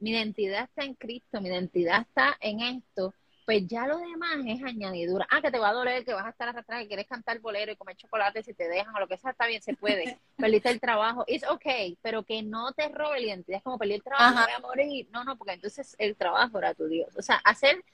mi 0.00 0.10
identidad 0.10 0.64
está 0.64 0.84
en 0.84 0.94
Cristo, 0.94 1.40
mi 1.40 1.48
identidad 1.48 2.02
está 2.02 2.36
en 2.40 2.60
esto, 2.60 3.14
pues 3.44 3.66
ya 3.66 3.86
lo 3.86 3.98
demás 3.98 4.38
es 4.46 4.62
añadidura. 4.62 5.26
Ah, 5.30 5.40
que 5.40 5.50
te 5.50 5.58
va 5.58 5.70
a 5.70 5.72
doler, 5.72 6.04
que 6.04 6.14
vas 6.14 6.26
a 6.26 6.30
estar 6.30 6.48
arrastrada, 6.48 6.82
que 6.82 6.88
quieres 6.88 7.06
cantar 7.06 7.40
bolero 7.40 7.72
y 7.72 7.76
comer 7.76 7.96
chocolate 7.96 8.42
si 8.42 8.54
te 8.54 8.68
dejan 8.68 8.94
o 8.94 9.00
lo 9.00 9.08
que 9.08 9.16
sea, 9.16 9.32
está 9.32 9.46
bien, 9.46 9.62
se 9.62 9.74
puede. 9.74 10.18
Perdiste 10.36 10.70
el 10.70 10.80
trabajo, 10.80 11.24
es 11.26 11.42
ok, 11.44 11.98
pero 12.02 12.22
que 12.22 12.42
no 12.42 12.72
te 12.72 12.88
robe 12.88 13.20
la 13.20 13.26
identidad, 13.26 13.58
es 13.58 13.64
como 13.64 13.78
perdí 13.78 13.94
el 13.94 14.02
trabajo, 14.02 14.40
voy 14.44 14.52
a 14.52 14.60
morir. 14.60 15.08
No, 15.10 15.24
no, 15.24 15.36
porque 15.36 15.54
entonces 15.54 15.96
el 15.98 16.16
trabajo 16.16 16.58
era 16.58 16.74
tu 16.74 16.86
Dios. 16.86 17.08
O 17.16 17.22
sea, 17.22 17.36
hacer, 17.44 17.84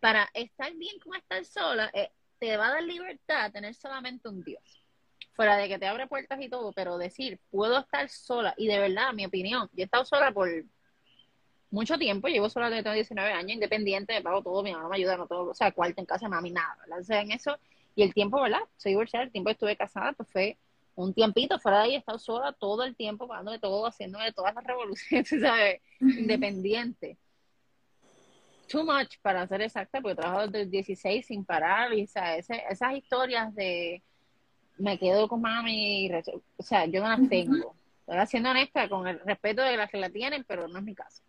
para 0.00 0.28
estar 0.34 0.72
bien 0.74 0.98
como 1.00 1.14
estar 1.14 1.44
sola, 1.44 1.90
eh, 1.94 2.10
te 2.38 2.56
va 2.56 2.68
a 2.68 2.72
dar 2.74 2.82
libertad 2.82 3.50
tener 3.50 3.74
solamente 3.74 4.28
un 4.28 4.42
Dios. 4.44 4.84
Fuera 5.32 5.56
de 5.56 5.68
que 5.68 5.78
te 5.78 5.86
abre 5.86 6.06
puertas 6.06 6.40
y 6.40 6.48
todo, 6.48 6.72
pero 6.72 6.98
decir, 6.98 7.38
puedo 7.50 7.78
estar 7.78 8.08
sola, 8.08 8.54
y 8.56 8.66
de 8.66 8.78
verdad, 8.78 9.12
mi 9.12 9.24
opinión, 9.24 9.68
yo 9.72 9.82
he 9.82 9.84
estado 9.84 10.04
sola 10.04 10.32
por 10.32 10.48
mucho 11.70 11.98
tiempo, 11.98 12.28
llevo 12.28 12.48
sola 12.48 12.70
desde 12.70 12.82
tengo 12.82 12.94
19 12.94 13.32
años, 13.32 13.52
independiente, 13.52 14.14
me 14.14 14.22
pago 14.22 14.42
todo, 14.42 14.62
mi 14.62 14.72
mamá 14.72 14.88
me 14.88 14.96
ayuda, 14.96 15.16
no 15.16 15.26
todo, 15.26 15.50
o 15.50 15.54
sea, 15.54 15.72
cuarto 15.72 16.00
en 16.00 16.06
casa, 16.06 16.28
mami, 16.28 16.50
nada, 16.50 16.76
¿verdad? 16.80 17.00
O 17.00 17.04
sea, 17.04 17.20
en 17.20 17.32
eso, 17.32 17.58
y 17.94 18.02
el 18.02 18.14
tiempo, 18.14 18.40
¿verdad? 18.40 18.60
Soy 18.76 18.92
divorciada, 18.92 19.24
el 19.24 19.32
tiempo 19.32 19.48
que 19.48 19.52
estuve 19.52 19.76
casada, 19.76 20.12
pues 20.12 20.28
fue 20.30 20.56
un 20.94 21.14
tiempito, 21.14 21.58
fuera 21.58 21.78
de 21.78 21.84
ahí 21.84 21.94
he 21.94 21.98
estado 21.98 22.18
sola 22.18 22.52
todo 22.52 22.84
el 22.84 22.96
tiempo, 22.96 23.28
pagándome 23.28 23.58
todo, 23.58 23.86
haciéndome 23.86 24.32
todas 24.32 24.54
las 24.54 24.64
revoluciones, 24.64 25.28
¿sabes? 25.28 25.80
Independiente. 26.00 27.18
Too 28.68 28.84
much, 28.84 29.16
para 29.22 29.46
ser 29.46 29.62
exacta, 29.62 30.00
porque 30.00 30.12
he 30.12 30.16
trabajado 30.16 30.46
desde 30.46 30.62
el 30.62 30.70
16 30.70 31.26
sin 31.26 31.44
parar, 31.44 31.92
y, 31.94 32.04
o 32.04 32.06
sea, 32.06 32.36
esas 32.36 32.94
historias 32.94 33.54
de 33.54 34.02
me 34.78 34.98
quedo 34.98 35.28
con 35.28 35.40
mami, 35.40 36.10
o 36.56 36.62
sea, 36.62 36.86
yo 36.86 37.02
no 37.02 37.08
las 37.08 37.28
tengo. 37.28 37.74
Estoy 38.06 38.26
siendo 38.26 38.50
honesta, 38.50 38.88
con 38.88 39.06
el 39.06 39.20
respeto 39.20 39.62
de 39.62 39.76
las 39.76 39.90
que 39.90 39.98
la 39.98 40.08
tienen, 40.08 40.44
pero 40.44 40.68
no 40.68 40.78
es 40.78 40.84
mi 40.84 40.94
caso. 40.94 41.22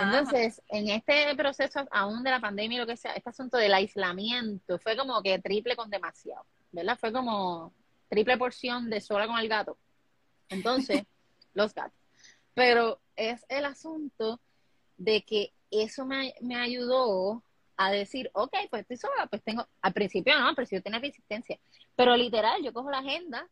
Entonces, 0.00 0.62
en 0.68 0.88
este 0.88 1.34
proceso, 1.36 1.86
aún 1.90 2.22
de 2.22 2.30
la 2.30 2.40
pandemia 2.40 2.76
y 2.76 2.80
lo 2.80 2.86
que 2.86 2.96
sea, 2.96 3.12
este 3.12 3.30
asunto 3.30 3.56
del 3.56 3.74
aislamiento 3.74 4.78
fue 4.78 4.96
como 4.96 5.22
que 5.22 5.38
triple 5.38 5.74
con 5.74 5.90
demasiado, 5.90 6.44
¿verdad? 6.70 6.98
Fue 6.98 7.12
como 7.12 7.72
triple 8.08 8.36
porción 8.36 8.90
de 8.90 9.00
sola 9.00 9.26
con 9.26 9.38
el 9.38 9.48
gato. 9.48 9.76
Entonces, 10.48 11.04
los 11.54 11.74
gatos. 11.74 11.98
Pero 12.54 13.00
es 13.16 13.44
el 13.48 13.64
asunto 13.64 14.40
de 14.96 15.22
que 15.22 15.52
eso 15.70 16.04
me, 16.04 16.34
me 16.40 16.56
ayudó 16.56 17.42
a 17.76 17.90
decir, 17.90 18.30
ok, 18.34 18.54
pues 18.70 18.82
estoy 18.82 18.96
sola, 18.96 19.26
pues 19.26 19.42
tengo, 19.42 19.66
al 19.82 19.92
principio 19.92 20.38
no, 20.38 20.48
al 20.48 20.54
principio 20.54 20.82
tenía 20.82 21.00
resistencia, 21.00 21.58
pero 21.96 22.16
literal, 22.16 22.62
yo 22.62 22.72
cojo 22.72 22.90
la 22.90 22.98
agenda 22.98 23.48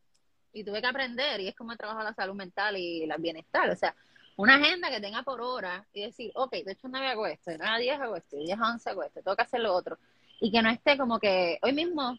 y 0.52 0.64
tuve 0.64 0.80
que 0.80 0.86
aprender, 0.86 1.40
y 1.40 1.48
es 1.48 1.56
como 1.56 1.76
trabajo 1.76 2.02
la 2.02 2.14
salud 2.14 2.34
mental 2.34 2.76
y 2.76 3.02
el 3.02 3.12
bienestar, 3.18 3.68
o 3.70 3.76
sea, 3.76 3.96
una 4.36 4.56
agenda 4.56 4.90
que 4.90 5.00
tenga 5.00 5.22
por 5.22 5.40
hora 5.40 5.86
y 5.92 6.02
decir, 6.02 6.32
ok, 6.34 6.52
de 6.52 6.72
hecho 6.72 6.88
9 6.88 7.06
hago 7.06 7.26
esto, 7.26 7.50
de 7.50 7.58
9 7.58 7.74
a 7.74 7.78
10 7.78 8.00
hago 8.00 8.16
esto, 8.16 8.36
de 8.36 8.44
10 8.44 8.58
a 8.58 8.72
11 8.72 8.90
hago 8.90 9.02
esto, 9.02 9.22
tengo 9.22 9.36
hacer 9.38 9.60
lo 9.60 9.74
otro. 9.74 9.98
Y 10.40 10.50
que 10.50 10.62
no 10.62 10.70
esté 10.70 10.96
como 10.96 11.18
que 11.18 11.58
hoy 11.62 11.72
mismo, 11.72 12.18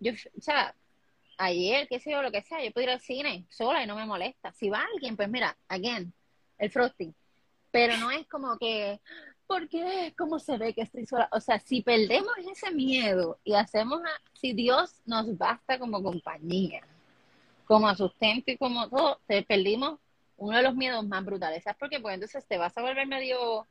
yo, 0.00 0.12
o 0.12 0.40
sea, 0.40 0.74
ayer, 1.38 1.86
qué 1.88 2.00
sé 2.00 2.10
yo, 2.10 2.22
lo 2.22 2.32
que 2.32 2.42
sea, 2.42 2.64
yo 2.64 2.72
puedo 2.72 2.84
ir 2.84 2.90
al 2.90 3.00
cine 3.00 3.46
sola 3.50 3.82
y 3.82 3.86
no 3.86 3.96
me 3.96 4.06
molesta. 4.06 4.52
Si 4.52 4.68
va 4.70 4.84
alguien, 4.94 5.16
pues 5.16 5.28
mira, 5.28 5.56
again, 5.68 6.12
el 6.58 6.70
frosting. 6.70 7.14
Pero 7.70 7.96
no 7.96 8.10
es 8.10 8.26
como 8.28 8.58
que, 8.58 9.00
¿por 9.46 9.68
qué? 9.68 10.14
¿Cómo 10.16 10.38
se 10.38 10.56
ve 10.58 10.74
que 10.74 10.82
estoy 10.82 11.06
sola? 11.06 11.28
O 11.32 11.40
sea, 11.40 11.58
si 11.58 11.82
perdemos 11.82 12.32
ese 12.50 12.70
miedo 12.70 13.38
y 13.44 13.54
hacemos, 13.54 14.00
si 14.32 14.52
Dios 14.52 15.00
nos 15.04 15.36
basta 15.36 15.78
como 15.78 16.02
compañía, 16.02 16.82
como 17.64 17.94
sustento 17.94 18.50
y 18.50 18.58
como 18.58 18.88
todo, 18.88 19.20
te 19.26 19.42
perdimos 19.42 19.98
uno 20.42 20.56
de 20.56 20.62
los 20.64 20.74
miedos 20.74 21.06
más 21.06 21.24
brutales. 21.24 21.62
¿Sabes 21.62 21.78
por 21.78 21.88
qué? 21.88 22.00
Porque 22.00 22.14
entonces 22.14 22.46
te 22.46 22.58
vas 22.58 22.76
a 22.76 22.82
volver 22.82 23.06
medio, 23.06 23.58
o 23.58 23.68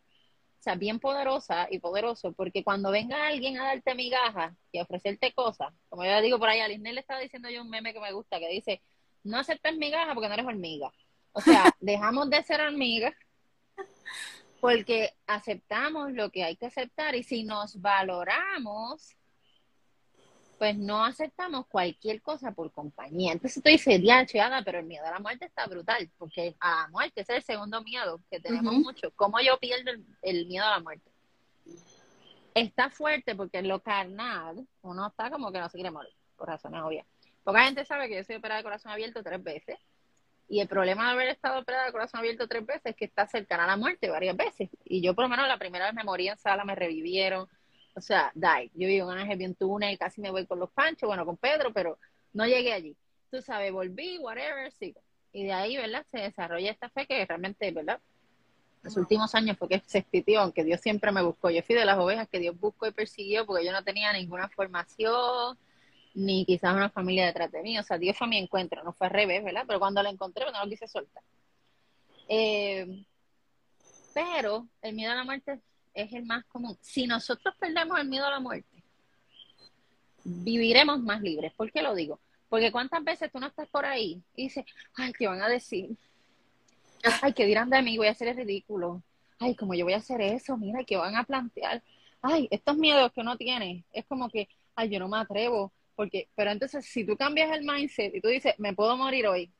sea, 0.59 0.75
bien 0.75 0.99
poderosa 0.99 1.67
y 1.69 1.79
poderoso, 1.79 2.31
porque 2.31 2.63
cuando 2.63 2.91
venga 2.91 3.27
alguien 3.27 3.59
a 3.59 3.65
darte 3.65 3.93
migajas 3.93 4.53
y 4.71 4.79
a 4.79 4.83
ofrecerte 4.83 5.33
cosas, 5.33 5.73
como 5.89 6.05
yo 6.05 6.21
digo 6.21 6.39
por 6.39 6.49
ahí, 6.49 6.61
a 6.61 6.67
Lisney 6.67 6.93
le 6.93 7.01
estaba 7.01 7.19
diciendo 7.19 7.49
yo 7.49 7.61
un 7.61 7.69
meme 7.69 7.93
que 7.93 7.99
me 7.99 8.13
gusta, 8.13 8.39
que 8.39 8.47
dice, 8.47 8.81
no 9.23 9.37
aceptes 9.37 9.75
migajas 9.75 10.13
porque 10.13 10.29
no 10.29 10.33
eres 10.33 10.45
hormiga. 10.45 10.91
O 11.33 11.41
sea, 11.41 11.63
dejamos 11.81 12.29
de 12.29 12.41
ser 12.43 12.61
hormigas 12.61 13.13
porque 14.61 15.13
aceptamos 15.27 16.13
lo 16.13 16.29
que 16.29 16.43
hay 16.45 16.55
que 16.55 16.67
aceptar 16.67 17.15
y 17.15 17.23
si 17.23 17.43
nos 17.43 17.81
valoramos, 17.81 19.17
pues 20.61 20.77
no 20.77 21.03
aceptamos 21.03 21.65
cualquier 21.65 22.21
cosa 22.21 22.51
por 22.51 22.71
compañía. 22.71 23.31
Entonces 23.31 23.63
tú 23.63 23.67
dices, 23.67 23.99
diacheada, 23.99 24.63
pero 24.63 24.77
el 24.77 24.85
miedo 24.85 25.03
a 25.07 25.09
la 25.09 25.17
muerte 25.17 25.45
está 25.45 25.65
brutal, 25.65 26.07
porque 26.19 26.55
a 26.59 26.83
la 26.83 26.87
muerte 26.89 27.21
ese 27.21 27.31
es 27.31 27.37
el 27.39 27.43
segundo 27.55 27.81
miedo 27.81 28.19
que 28.29 28.39
tenemos 28.39 28.75
mucho. 28.75 29.09
¿Cómo 29.15 29.39
yo 29.39 29.57
pierdo 29.57 29.89
el, 30.21 30.45
miedo 30.45 30.63
a 30.63 30.69
la 30.69 30.79
muerte? 30.79 31.09
Está 32.53 32.91
fuerte 32.91 33.33
porque 33.35 33.57
en 33.57 33.69
lo 33.69 33.81
carnal 33.81 34.67
uno 34.83 35.07
está 35.07 35.31
como 35.31 35.51
que 35.51 35.59
no 35.59 35.67
se 35.67 35.79
quiere 35.79 35.89
morir, 35.89 36.13
por 36.35 36.49
razones 36.49 36.79
obvias. 36.83 37.07
Poca 37.43 37.63
gente 37.63 37.83
sabe 37.83 38.07
que 38.07 38.17
yo 38.17 38.23
soy 38.23 38.35
operada 38.35 38.59
de 38.59 38.63
corazón 38.63 38.91
abierto 38.91 39.23
tres 39.23 39.41
veces. 39.41 39.79
Y 40.47 40.59
el 40.59 40.67
problema 40.67 41.07
de 41.07 41.13
haber 41.13 41.29
estado 41.29 41.61
operada 41.61 41.87
de 41.87 41.91
corazón 41.91 42.19
abierto 42.19 42.47
tres 42.47 42.63
veces 42.67 42.85
es 42.85 42.95
que 42.95 43.05
está 43.05 43.25
cercana 43.25 43.63
a 43.63 43.67
la 43.67 43.77
muerte 43.77 44.11
varias 44.11 44.37
veces. 44.37 44.69
Y 44.85 45.01
yo 45.01 45.15
por 45.15 45.23
lo 45.23 45.29
menos 45.29 45.47
la 45.47 45.57
primera 45.57 45.85
vez 45.85 45.95
me 45.95 46.03
morí 46.03 46.27
en 46.27 46.37
sala, 46.37 46.63
me 46.65 46.75
revivieron 46.75 47.47
o 47.95 48.01
sea, 48.01 48.31
die. 48.33 48.71
Yo 48.73 48.87
vivo 48.87 49.11
en 49.11 49.19
Ángel 49.19 49.37
bien 49.37 49.55
túnel, 49.55 49.97
casi 49.97 50.21
me 50.21 50.31
voy 50.31 50.45
con 50.45 50.59
los 50.59 50.71
panchos, 50.71 51.07
bueno, 51.07 51.25
con 51.25 51.37
Pedro, 51.37 51.71
pero 51.73 51.97
no 52.33 52.45
llegué 52.45 52.73
allí. 52.73 52.95
Tú 53.29 53.41
sabes, 53.41 53.71
volví, 53.71 54.17
whatever, 54.19 54.71
sigo. 54.71 55.01
Y 55.33 55.45
de 55.45 55.53
ahí, 55.53 55.77
¿verdad? 55.77 56.05
Se 56.11 56.19
desarrolla 56.19 56.71
esta 56.71 56.89
fe 56.89 57.05
que 57.05 57.25
realmente, 57.25 57.71
¿verdad? 57.71 57.99
Los 58.83 58.97
últimos 58.97 59.33
años 59.35 59.57
fue 59.57 59.69
que 59.69 59.81
se 59.85 59.99
expidió, 59.99 60.41
aunque 60.41 60.63
Dios 60.63 60.81
siempre 60.81 61.11
me 61.11 61.21
buscó. 61.21 61.49
Yo 61.49 61.61
fui 61.61 61.75
de 61.75 61.85
las 61.85 61.97
ovejas 61.97 62.27
que 62.27 62.39
Dios 62.39 62.59
buscó 62.59 62.87
y 62.87 62.91
persiguió 62.91 63.45
porque 63.45 63.65
yo 63.65 63.71
no 63.71 63.83
tenía 63.83 64.11
ninguna 64.11 64.49
formación, 64.49 65.57
ni 66.15 66.45
quizás 66.45 66.73
una 66.73 66.89
familia 66.89 67.27
detrás 67.27 67.51
de 67.51 67.61
mí. 67.61 67.77
O 67.77 67.83
sea, 67.83 67.97
Dios 67.97 68.17
fue 68.17 68.27
mi 68.27 68.37
encuentro, 68.37 68.83
no 68.83 68.91
fue 68.93 69.07
al 69.07 69.13
revés, 69.13 69.43
¿verdad? 69.43 69.65
Pero 69.67 69.79
cuando 69.79 70.01
lo 70.01 70.09
encontré, 70.09 70.45
pues 70.45 70.53
no 70.53 70.63
lo 70.63 70.69
quise 70.69 70.87
soltar. 70.87 71.23
Eh, 72.27 73.05
pero 74.13 74.67
el 74.81 74.95
miedo 74.95 75.11
a 75.11 75.15
la 75.15 75.23
muerte 75.23 75.59
es 75.93 76.13
el 76.13 76.25
más 76.25 76.45
común. 76.45 76.77
Si 76.81 77.07
nosotros 77.07 77.55
perdemos 77.59 77.99
el 77.99 78.07
miedo 78.07 78.25
a 78.25 78.31
la 78.31 78.39
muerte, 78.39 78.83
viviremos 80.23 81.01
más 81.01 81.21
libres. 81.21 81.53
¿Por 81.53 81.71
qué 81.71 81.81
lo 81.81 81.95
digo? 81.95 82.19
Porque 82.49 82.71
cuántas 82.71 83.03
veces 83.03 83.31
tú 83.31 83.39
no 83.39 83.47
estás 83.47 83.67
por 83.69 83.85
ahí 83.85 84.21
y 84.35 84.43
dices, 84.43 84.65
ay, 84.95 85.13
¿qué 85.13 85.27
van 85.27 85.41
a 85.41 85.47
decir? 85.47 85.95
Ay, 87.21 87.33
¿qué 87.33 87.45
dirán 87.45 87.69
de 87.69 87.81
mí? 87.81 87.97
Voy 87.97 88.07
a 88.07 88.11
hacer 88.11 88.27
el 88.27 88.37
ridículo. 88.37 89.01
Ay, 89.39 89.55
como 89.55 89.73
yo 89.73 89.85
voy 89.85 89.93
a 89.93 89.97
hacer 89.97 90.21
eso, 90.21 90.57
mira, 90.57 90.83
¿qué 90.83 90.97
van 90.97 91.15
a 91.15 91.23
plantear? 91.23 91.81
Ay, 92.21 92.47
estos 92.51 92.77
miedos 92.77 93.11
que 93.13 93.21
uno 93.21 93.37
tiene, 93.37 93.85
es 93.91 94.05
como 94.05 94.29
que, 94.29 94.47
ay, 94.75 94.89
yo 94.89 94.99
no 94.99 95.07
me 95.07 95.17
atrevo. 95.17 95.71
Porque, 95.95 96.29
pero 96.35 96.51
entonces, 96.51 96.85
si 96.85 97.05
tú 97.05 97.15
cambias 97.17 97.51
el 97.51 97.63
mindset 97.63 98.13
y 98.15 98.21
tú 98.21 98.27
dices, 98.27 98.53
me 98.57 98.73
puedo 98.73 98.95
morir 98.97 99.27
hoy, 99.27 99.51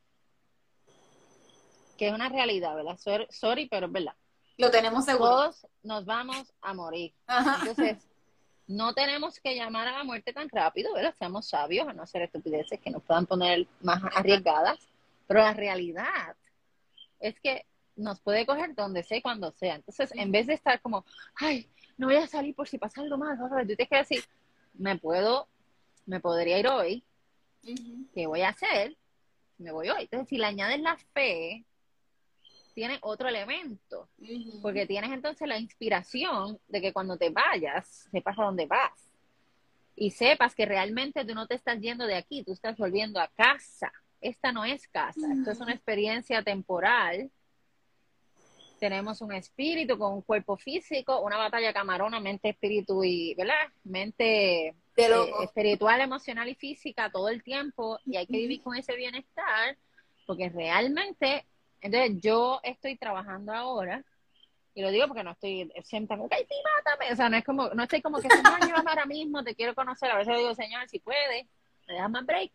que 1.97 2.07
es 2.07 2.13
una 2.13 2.29
realidad, 2.29 2.75
¿verdad? 2.75 2.97
Sorry, 3.29 3.67
pero 3.67 3.88
es 3.88 3.91
verdad. 3.91 4.15
Lo 4.62 4.70
tenemos 4.70 5.05
seguro. 5.05 5.30
Todos 5.32 5.68
nos 5.82 6.05
vamos 6.05 6.53
a 6.62 6.76
morir. 6.76 7.16
Entonces, 7.28 8.07
no 8.68 8.93
tenemos 8.93 9.39
que 9.39 9.55
llamar 9.55 9.88
a 9.88 9.97
la 9.97 10.03
muerte 10.03 10.34
tan 10.34 10.47
rápido, 10.49 10.93
¿verdad? 10.93 11.16
Seamos 11.18 11.47
sabios 11.47 11.88
a 11.88 11.93
no 11.93 12.03
hacer 12.03 12.22
estupideces 12.22 12.80
que 12.80 12.91
nos 12.91 13.01
puedan 13.01 13.26
poner 13.26 13.66
más 13.82 14.03
arriesgadas. 14.14 14.78
Pero 15.26 15.41
la 15.41 15.55
realidad 15.55 16.36
es 17.20 17.39
que 17.39 17.66
nos 17.95 18.22
puede 18.22 18.45
coger 18.45 18.76
donde 18.76 19.01
sea 19.01 19.18
y 19.18 19.24
cuando 19.24 19.51
sea. 19.51 19.76
Entonces, 19.76 20.12
en 20.14 20.32
vez 20.32 20.45
de 20.45 20.53
estar 20.53 20.80
como, 20.80 21.05
ay, 21.38 21.68
no 21.97 22.05
voy 22.05 22.18
a 22.18 22.28
salir 22.28 22.53
por 22.53 22.68
si 22.68 22.78
pasa 22.78 23.01
algo 23.01 23.18
más, 23.18 23.39
tú 23.39 23.47
tienes 23.66 23.89
que 23.89 23.97
decir, 23.97 24.24
me 24.76 24.95
puedo, 24.95 25.47
me 26.05 26.20
podría 26.20 26.59
ir 26.59 26.68
hoy, 26.68 27.03
¿qué 28.14 28.28
voy 28.28 28.41
a 28.41 28.49
hacer? 28.49 28.95
Me 29.57 29.72
voy 29.72 29.89
hoy. 29.89 30.03
Entonces, 30.03 30.30
si 30.30 30.38
le 30.38 30.45
añades 30.45 30.80
la 30.82 30.97
fe, 31.16 31.66
tiene 32.82 32.97
otro 33.01 33.27
elemento, 33.27 34.09
porque 34.63 34.88
tienes 34.88 35.11
entonces 35.11 35.47
la 35.47 35.59
inspiración 35.59 36.57
de 36.67 36.82
que 36.82 36.91
cuando 36.91 37.15
te 37.15 37.29
vayas, 37.29 38.07
sepas 38.09 38.39
a 38.39 38.45
dónde 38.45 38.65
vas 38.65 39.07
y 39.95 40.09
sepas 40.09 40.55
que 40.55 40.65
realmente 40.65 41.23
tú 41.23 41.36
no 41.36 41.45
te 41.45 41.53
estás 41.53 41.79
yendo 41.79 42.07
de 42.07 42.15
aquí, 42.15 42.43
tú 42.43 42.53
estás 42.53 42.75
volviendo 42.77 43.19
a 43.19 43.27
casa. 43.27 43.93
Esta 44.19 44.51
no 44.51 44.65
es 44.65 44.88
casa, 44.88 45.32
esto 45.32 45.51
es 45.51 45.59
una 45.59 45.73
experiencia 45.73 46.41
temporal. 46.41 47.29
Tenemos 48.79 49.21
un 49.21 49.34
espíritu 49.34 49.95
con 49.99 50.13
un 50.13 50.21
cuerpo 50.23 50.57
físico, 50.57 51.21
una 51.21 51.38
batalla 51.38 51.73
camarona, 51.73 52.19
mente, 52.19 52.49
espíritu 52.49 53.03
y, 53.03 53.36
¿verdad? 53.36 53.67
Mente 53.84 54.69
eh, 54.69 54.73
espiritual, 55.43 56.01
emocional 56.01 56.49
y 56.49 56.55
física 56.55 57.11
todo 57.11 57.29
el 57.29 57.43
tiempo 57.43 57.99
y 58.07 58.17
hay 58.17 58.25
que 58.25 58.38
vivir 58.38 58.63
con 58.63 58.75
ese 58.75 58.95
bienestar 58.95 59.77
porque 60.25 60.49
realmente 60.49 61.45
entonces 61.82 62.21
yo 62.21 62.59
estoy 62.63 62.97
trabajando 62.97 63.53
ahora, 63.53 64.03
y 64.73 64.82
lo 64.82 64.89
digo 64.89 65.07
porque 65.07 65.23
no 65.23 65.32
estoy 65.32 65.71
siempre 65.84 66.17
como, 66.17 66.29
¡ay, 66.32 66.45
sí, 66.47 66.55
mátame! 66.77 67.11
O 67.11 67.15
sea, 67.15 67.29
no 67.29 67.38
es 67.38 67.43
como, 67.43 67.69
no 67.69 67.84
estoy 67.84 68.01
como 68.01 68.21
que 68.21 68.29
son 68.29 68.45
años 68.61 68.79
ahora 68.86 69.05
mismo, 69.05 69.43
te 69.43 69.55
quiero 69.55 69.75
conocer. 69.75 70.11
A 70.11 70.17
veces 70.17 70.38
digo, 70.38 70.55
Señor, 70.55 70.88
si 70.88 70.99
puede, 70.99 71.47
me 71.88 71.95
das 71.95 72.09
más 72.09 72.25
break. 72.25 72.51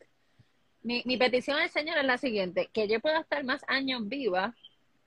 Mi, 0.83 1.03
mi 1.05 1.17
petición 1.17 1.59
al 1.59 1.69
Señor 1.69 1.99
es 1.99 2.05
la 2.05 2.17
siguiente, 2.17 2.71
que 2.73 2.89
yo 2.89 3.01
pueda 3.01 3.21
estar 3.21 3.45
más 3.45 3.63
años 3.69 4.09
viva, 4.09 4.55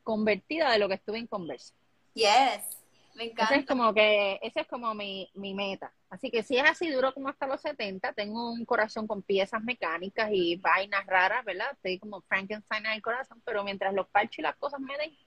convertida 0.03 0.71
de 0.71 0.79
lo 0.79 0.87
que 0.87 0.95
estuve 0.95 1.17
en 1.17 1.27
conversa. 1.27 1.73
Yes. 2.13 2.78
Me 3.19 3.25
encanta. 3.25 3.53
es 3.53 3.65
como 3.65 3.93
que, 3.93 4.39
esa 4.41 4.61
es 4.61 4.67
como 4.67 4.95
mi, 4.95 5.29
mi 5.33 5.53
meta. 5.53 5.93
Así 6.09 6.31
que 6.31 6.41
si 6.41 6.55
es 6.55 6.63
así 6.63 6.89
duro 6.89 7.13
como 7.13 7.27
hasta 7.27 7.47
los 7.47 7.59
70, 7.59 8.13
tengo 8.13 8.49
un 8.49 8.63
corazón 8.63 9.07
con 9.07 9.21
piezas 9.21 9.61
mecánicas 9.61 10.29
y 10.31 10.55
vainas 10.55 11.05
raras, 11.05 11.43
¿verdad? 11.43 11.67
Estoy 11.73 11.99
como 11.99 12.21
Frankenstein 12.21 12.85
en 12.85 12.93
el 12.93 13.01
corazón, 13.01 13.41
pero 13.43 13.65
mientras 13.65 13.93
los 13.93 14.07
parches 14.07 14.39
y 14.39 14.41
las 14.41 14.55
cosas 14.55 14.79
me 14.79 14.97
den 14.97 15.17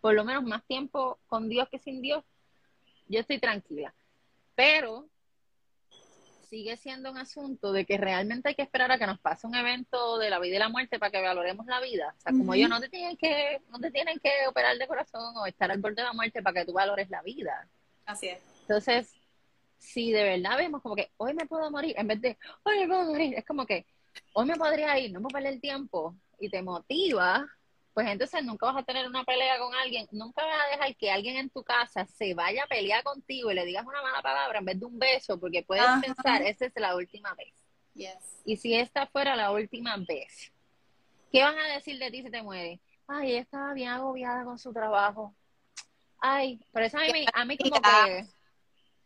por 0.00 0.14
lo 0.14 0.24
menos 0.24 0.44
más 0.44 0.64
tiempo 0.66 1.18
con 1.26 1.48
Dios 1.48 1.68
que 1.68 1.80
sin 1.80 2.00
Dios, 2.00 2.22
yo 3.08 3.18
estoy 3.18 3.40
tranquila. 3.40 3.92
Pero 4.54 5.08
sigue 6.48 6.76
siendo 6.76 7.10
un 7.10 7.18
asunto 7.18 7.72
de 7.72 7.84
que 7.84 7.98
realmente 7.98 8.48
hay 8.48 8.54
que 8.54 8.62
esperar 8.62 8.90
a 8.92 8.98
que 8.98 9.06
nos 9.06 9.18
pase 9.18 9.46
un 9.46 9.54
evento 9.54 10.18
de 10.18 10.30
la 10.30 10.38
vida 10.38 10.56
y 10.56 10.58
la 10.58 10.68
muerte 10.68 10.98
para 10.98 11.10
que 11.10 11.20
valoremos 11.20 11.66
la 11.66 11.80
vida. 11.80 12.14
O 12.16 12.20
sea, 12.20 12.32
como 12.32 12.54
yo, 12.54 12.68
no 12.68 12.80
te 12.80 12.88
tienen 12.88 13.16
que, 13.16 13.60
no 13.70 13.78
te 13.78 13.90
tienen 13.90 14.18
que 14.18 14.30
operar 14.48 14.76
de 14.78 14.86
corazón 14.86 15.36
o 15.36 15.46
estar 15.46 15.70
al 15.70 15.80
borde 15.80 15.96
de 15.96 16.04
la 16.04 16.12
muerte 16.12 16.42
para 16.42 16.60
que 16.60 16.66
tú 16.66 16.72
valores 16.72 17.10
la 17.10 17.22
vida. 17.22 17.68
Así 18.04 18.28
es. 18.28 18.40
Entonces, 18.62 19.12
si 19.78 20.12
de 20.12 20.22
verdad 20.22 20.56
vemos 20.56 20.82
como 20.82 20.96
que 20.96 21.10
hoy 21.16 21.34
me 21.34 21.46
puedo 21.46 21.70
morir, 21.70 21.94
en 21.98 22.06
vez 22.06 22.20
de 22.20 22.38
hoy 22.62 22.80
me 22.80 22.86
puedo 22.86 23.04
morir, 23.04 23.34
es 23.36 23.44
como 23.44 23.66
que 23.66 23.86
hoy 24.32 24.46
me 24.46 24.56
podría 24.56 24.98
ir, 24.98 25.12
no 25.12 25.20
me 25.20 25.28
perder 25.28 25.54
el 25.54 25.60
tiempo 25.60 26.16
y 26.38 26.48
te 26.48 26.62
motiva 26.62 27.46
pues 27.96 28.08
entonces 28.08 28.44
nunca 28.44 28.66
vas 28.66 28.76
a 28.76 28.82
tener 28.82 29.08
una 29.08 29.24
pelea 29.24 29.58
con 29.58 29.74
alguien, 29.74 30.06
nunca 30.10 30.44
vas 30.44 30.66
a 30.66 30.70
dejar 30.70 30.94
que 30.96 31.10
alguien 31.10 31.38
en 31.38 31.48
tu 31.48 31.64
casa 31.64 32.04
se 32.04 32.34
vaya 32.34 32.64
a 32.64 32.66
pelear 32.66 33.02
contigo 33.02 33.50
y 33.50 33.54
le 33.54 33.64
digas 33.64 33.86
una 33.86 34.02
mala 34.02 34.20
palabra 34.20 34.58
en 34.58 34.66
vez 34.66 34.78
de 34.78 34.84
un 34.84 34.98
beso, 34.98 35.40
porque 35.40 35.62
puedes 35.62 35.86
pensar, 36.04 36.42
esa 36.42 36.66
es 36.66 36.72
la 36.76 36.94
última 36.94 37.32
vez. 37.32 37.54
Y 38.44 38.58
si 38.58 38.74
esta 38.74 39.06
fuera 39.06 39.34
la 39.34 39.50
última 39.50 39.96
vez, 39.96 40.52
¿qué 41.32 41.42
van 41.42 41.58
a 41.58 41.68
decir 41.68 41.98
de 41.98 42.10
ti 42.10 42.22
si 42.22 42.30
te 42.30 42.42
mueres? 42.42 42.80
Ay, 43.08 43.30
ella 43.30 43.40
estaba 43.40 43.72
bien 43.72 43.88
agobiada 43.88 44.44
con 44.44 44.58
su 44.58 44.74
trabajo. 44.74 45.34
Ay, 46.18 46.60
por 46.72 46.82
eso 46.82 46.98
a 46.98 47.00
mí, 47.00 47.24
a 47.32 47.44
mí 47.46 47.56
como 47.56 47.80
que... 47.80 48.26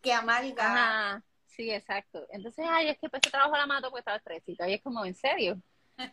Que 0.02 0.12
amarga. 0.12 0.66
Ajá, 0.66 1.24
sí, 1.46 1.70
exacto. 1.70 2.26
Entonces, 2.32 2.66
ay, 2.68 2.88
es 2.88 2.98
que 2.98 3.08
pues, 3.08 3.22
ese 3.22 3.30
trabajo 3.30 3.56
la 3.56 3.66
mato 3.66 3.88
porque 3.88 4.00
estaba 4.00 4.16
estresita. 4.16 4.68
Y 4.68 4.74
es 4.74 4.82
como, 4.82 5.04
¿en 5.04 5.14
serio? 5.14 5.62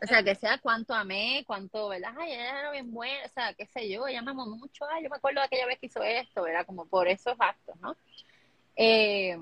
O 0.02 0.08
sea, 0.08 0.24
que 0.24 0.36
sea 0.36 0.58
cuánto 0.60 0.94
amé, 0.94 1.44
cuánto, 1.46 1.90
¿verdad? 1.90 2.14
Ay, 2.18 2.34
ella 2.34 2.60
era 2.60 2.72
bien 2.72 2.92
buena, 2.92 3.26
o 3.26 3.30
sea, 3.30 3.54
qué 3.54 3.66
sé 3.68 3.90
yo, 3.90 4.08
ella 4.08 4.20
amó 4.20 4.46
mucho, 4.46 4.86
ay, 4.90 5.04
yo 5.04 5.10
me 5.10 5.18
acuerdo 5.18 5.40
de 5.42 5.46
aquella 5.46 5.66
vez 5.66 5.80
que 5.80 5.88
hizo 5.88 6.04
esto, 6.04 6.44
¿verdad? 6.44 6.66
Como 6.66 6.86
por 6.86 7.08
esos 7.08 7.36
actos, 7.40 7.76
¿no? 7.80 7.96
Eh, 8.76 9.38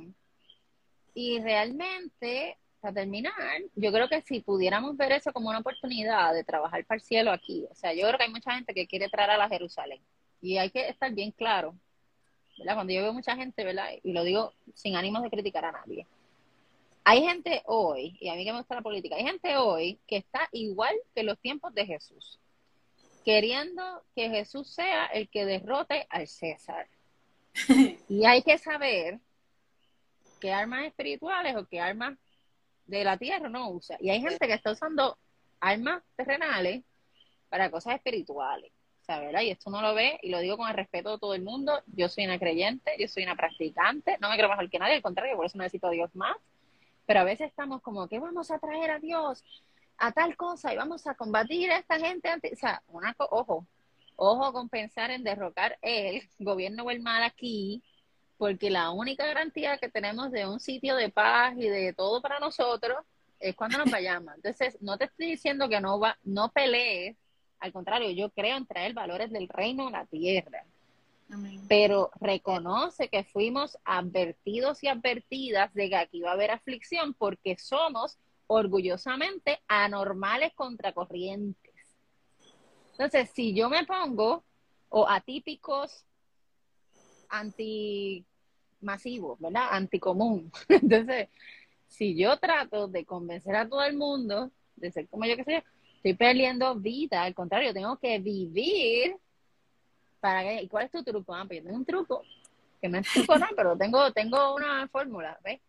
y 1.13 1.39
realmente, 1.39 2.57
para 2.79 2.93
terminar, 2.93 3.33
yo 3.75 3.91
creo 3.91 4.07
que 4.07 4.21
si 4.21 4.41
pudiéramos 4.41 4.95
ver 4.97 5.13
eso 5.13 5.33
como 5.33 5.49
una 5.49 5.59
oportunidad 5.59 6.33
de 6.33 6.43
trabajar 6.43 6.85
para 6.85 6.97
el 6.97 7.01
cielo 7.01 7.31
aquí, 7.31 7.65
o 7.71 7.75
sea, 7.75 7.93
yo 7.93 8.05
creo 8.07 8.17
que 8.17 8.25
hay 8.25 8.31
mucha 8.31 8.53
gente 8.53 8.73
que 8.73 8.87
quiere 8.87 9.09
traer 9.09 9.31
a 9.31 9.37
la 9.37 9.49
Jerusalén 9.49 10.01
y 10.41 10.57
hay 10.57 10.69
que 10.69 10.89
estar 10.89 11.11
bien 11.13 11.31
claro, 11.31 11.75
¿verdad? 12.57 12.75
Cuando 12.75 12.93
yo 12.93 13.01
veo 13.01 13.13
mucha 13.13 13.35
gente, 13.35 13.63
¿verdad? 13.63 13.89
Y 14.03 14.13
lo 14.13 14.23
digo 14.23 14.53
sin 14.73 14.95
ánimos 14.95 15.23
de 15.23 15.29
criticar 15.29 15.65
a 15.65 15.71
nadie 15.71 16.05
hay 17.07 17.21
gente 17.21 17.61
hoy, 17.65 18.17
y 18.19 18.29
a 18.29 18.35
mí 18.35 18.43
que 18.43 18.51
me 18.51 18.57
gusta 18.57 18.75
la 18.75 18.81
política, 18.81 19.15
hay 19.15 19.23
gente 19.23 19.57
hoy 19.57 19.99
que 20.07 20.17
está 20.17 20.49
igual 20.51 20.95
que 21.13 21.21
los 21.21 21.39
tiempos 21.39 21.71
de 21.75 21.85
Jesús, 21.85 22.39
queriendo 23.23 24.03
que 24.15 24.29
Jesús 24.29 24.73
sea 24.73 25.05
el 25.05 25.29
que 25.29 25.45
derrote 25.45 26.07
al 26.09 26.27
César. 26.27 26.87
y 28.09 28.25
hay 28.25 28.41
que 28.41 28.57
saber 28.57 29.19
qué 30.41 30.51
armas 30.51 30.85
espirituales 30.85 31.55
o 31.55 31.67
qué 31.67 31.79
armas 31.79 32.17
de 32.87 33.03
la 33.03 33.17
tierra 33.17 33.49
no 33.49 33.69
usa. 33.69 33.97
Y 33.99 34.09
hay 34.09 34.19
gente 34.19 34.47
que 34.47 34.53
está 34.53 34.71
usando 34.71 35.15
armas 35.59 36.03
terrenales 36.15 36.83
para 37.49 37.69
cosas 37.69 37.95
espirituales. 37.95 38.71
¿verdad? 39.07 39.41
Y 39.41 39.51
esto 39.51 39.69
no 39.69 39.83
lo 39.83 39.93
ve, 39.93 40.19
y 40.23 40.29
lo 40.29 40.39
digo 40.39 40.57
con 40.57 40.67
el 40.67 40.75
respeto 40.75 41.11
de 41.11 41.19
todo 41.19 41.35
el 41.35 41.43
mundo, 41.43 41.83
yo 41.85 42.09
soy 42.09 42.25
una 42.25 42.39
creyente, 42.39 42.95
yo 42.97 43.07
soy 43.07 43.21
una 43.21 43.35
practicante, 43.35 44.17
no 44.19 44.31
me 44.31 44.35
creo 44.35 44.49
mejor 44.49 44.67
que 44.67 44.79
nadie, 44.79 44.95
al 44.95 45.03
contrario, 45.03 45.35
por 45.35 45.45
eso 45.45 45.59
necesito 45.59 45.85
a 45.85 45.91
Dios 45.91 46.15
más, 46.15 46.35
pero 47.05 47.21
a 47.21 47.23
veces 47.23 47.47
estamos 47.47 47.81
como, 47.81 48.07
¿qué 48.07 48.19
vamos 48.19 48.51
a 48.51 48.59
traer 48.59 48.91
a 48.91 48.99
Dios? 48.99 49.43
A 49.97 50.11
tal 50.11 50.35
cosa, 50.35 50.73
y 50.73 50.77
vamos 50.77 51.07
a 51.07 51.15
combatir 51.15 51.71
a 51.71 51.77
esta 51.77 51.99
gente, 51.99 52.31
o 52.33 52.55
sea, 52.55 52.81
una 52.87 53.15
ojo, 53.17 53.65
ojo 54.15 54.53
con 54.53 54.69
pensar 54.69 55.11
en 55.11 55.23
derrocar 55.23 55.77
el 55.81 56.21
gobierno 56.39 56.83
o 56.83 56.99
mal 56.99 57.23
aquí, 57.23 57.83
porque 58.37 58.69
la 58.69 58.91
única 58.91 59.25
garantía 59.25 59.77
que 59.77 59.89
tenemos 59.89 60.31
de 60.31 60.45
un 60.45 60.59
sitio 60.59 60.95
de 60.95 61.09
paz 61.09 61.55
y 61.57 61.69
de 61.69 61.93
todo 61.93 62.21
para 62.21 62.39
nosotros 62.39 62.97
es 63.39 63.55
cuando 63.55 63.77
nos 63.77 63.91
vayamos. 63.91 64.35
Entonces, 64.35 64.77
no 64.81 64.97
te 64.97 65.05
estoy 65.05 65.27
diciendo 65.27 65.69
que 65.69 65.79
no 65.79 65.99
va, 65.99 66.17
no 66.23 66.49
pelees, 66.51 67.15
al 67.59 67.71
contrario, 67.71 68.11
yo 68.11 68.29
creo 68.31 68.57
en 68.57 68.65
traer 68.65 68.93
valores 68.93 69.31
del 69.31 69.47
reino 69.47 69.87
a 69.87 69.91
la 69.91 70.05
tierra. 70.05 70.65
Pero 71.67 72.11
reconoce 72.19 73.09
que 73.09 73.23
fuimos 73.23 73.77
advertidos 73.83 74.83
y 74.83 74.87
advertidas 74.87 75.73
de 75.73 75.89
que 75.89 75.95
aquí 75.95 76.21
va 76.21 76.31
a 76.31 76.33
haber 76.33 76.51
aflicción 76.51 77.13
porque 77.13 77.57
somos 77.57 78.17
orgullosamente 78.47 79.59
anormales 79.67 80.53
contracorrientes. 80.53 81.73
Entonces, 82.91 83.29
si 83.33 83.53
yo 83.53 83.69
me 83.69 83.85
pongo, 83.85 84.43
o 84.89 85.07
atípicos, 85.09 86.05
antimasivos, 87.29 89.39
¿verdad? 89.39 89.67
Anticomún. 89.71 90.51
Entonces, 90.69 91.29
si 91.87 92.15
yo 92.15 92.37
trato 92.39 92.87
de 92.87 93.05
convencer 93.05 93.55
a 93.55 93.67
todo 93.67 93.83
el 93.83 93.97
mundo 93.97 94.51
de 94.75 94.91
ser 94.91 95.07
como 95.09 95.25
yo 95.25 95.35
que 95.35 95.43
sé, 95.43 95.63
estoy 95.97 96.13
perdiendo 96.13 96.75
vida, 96.75 97.23
al 97.23 97.33
contrario, 97.33 97.73
tengo 97.73 97.97
que 97.97 98.19
vivir 98.19 99.17
¿y 100.61 100.67
cuál 100.67 100.85
es 100.85 100.91
tu 100.91 101.03
truco? 101.03 101.33
Ah, 101.33 101.45
pues 101.47 101.59
yo 101.59 101.65
tengo 101.65 101.77
un 101.77 101.85
truco, 101.85 102.23
que 102.81 102.89
no 102.89 102.97
es 102.97 103.07
truco, 103.11 103.37
no, 103.37 103.47
pero 103.55 103.77
tengo, 103.77 104.11
tengo 104.11 104.55
una 104.55 104.87
fórmula, 104.87 105.37
¿ves? 105.43 105.59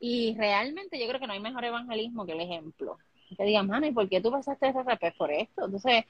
Y 0.00 0.34
realmente 0.36 0.98
yo 0.98 1.06
creo 1.06 1.20
que 1.20 1.26
no 1.26 1.32
hay 1.32 1.40
mejor 1.40 1.64
evangelismo 1.64 2.26
que 2.26 2.32
el 2.32 2.40
ejemplo. 2.40 2.98
Que 3.36 3.44
digan, 3.44 3.66
mano, 3.66 3.86
¿y 3.86 3.92
por 3.92 4.08
qué 4.08 4.20
tú 4.20 4.30
pasaste 4.30 4.68
esa 4.68 4.84
Pues 4.84 5.14
por 5.14 5.30
esto. 5.30 5.64
Entonces, 5.64 6.04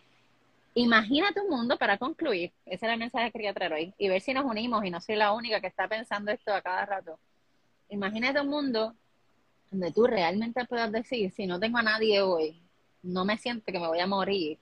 imagínate 0.74 1.40
un 1.40 1.50
mundo 1.50 1.76
para 1.76 1.98
concluir. 1.98 2.52
Ese 2.64 2.86
era 2.86 2.94
el 2.94 3.00
mensaje 3.00 3.26
que 3.26 3.32
quería 3.32 3.52
traer 3.52 3.72
hoy. 3.74 3.94
Y 3.98 4.08
ver 4.08 4.20
si 4.22 4.32
nos 4.32 4.44
unimos 4.44 4.84
y 4.84 4.90
no 4.90 5.00
soy 5.00 5.16
la 5.16 5.32
única 5.32 5.60
que 5.60 5.66
está 5.66 5.86
pensando 5.88 6.32
esto 6.32 6.54
a 6.54 6.62
cada 6.62 6.86
rato 6.86 7.18
imagínate 7.92 8.40
un 8.40 8.48
mundo 8.48 8.94
donde 9.70 9.92
tú 9.92 10.06
realmente 10.06 10.64
puedas 10.64 10.90
decir, 10.90 11.30
si 11.30 11.46
no 11.46 11.60
tengo 11.60 11.78
a 11.78 11.82
nadie 11.82 12.20
hoy, 12.22 12.60
no 13.02 13.24
me 13.24 13.38
siento 13.38 13.64
que 13.66 13.78
me 13.78 13.86
voy 13.86 14.00
a 14.00 14.06
morir. 14.06 14.58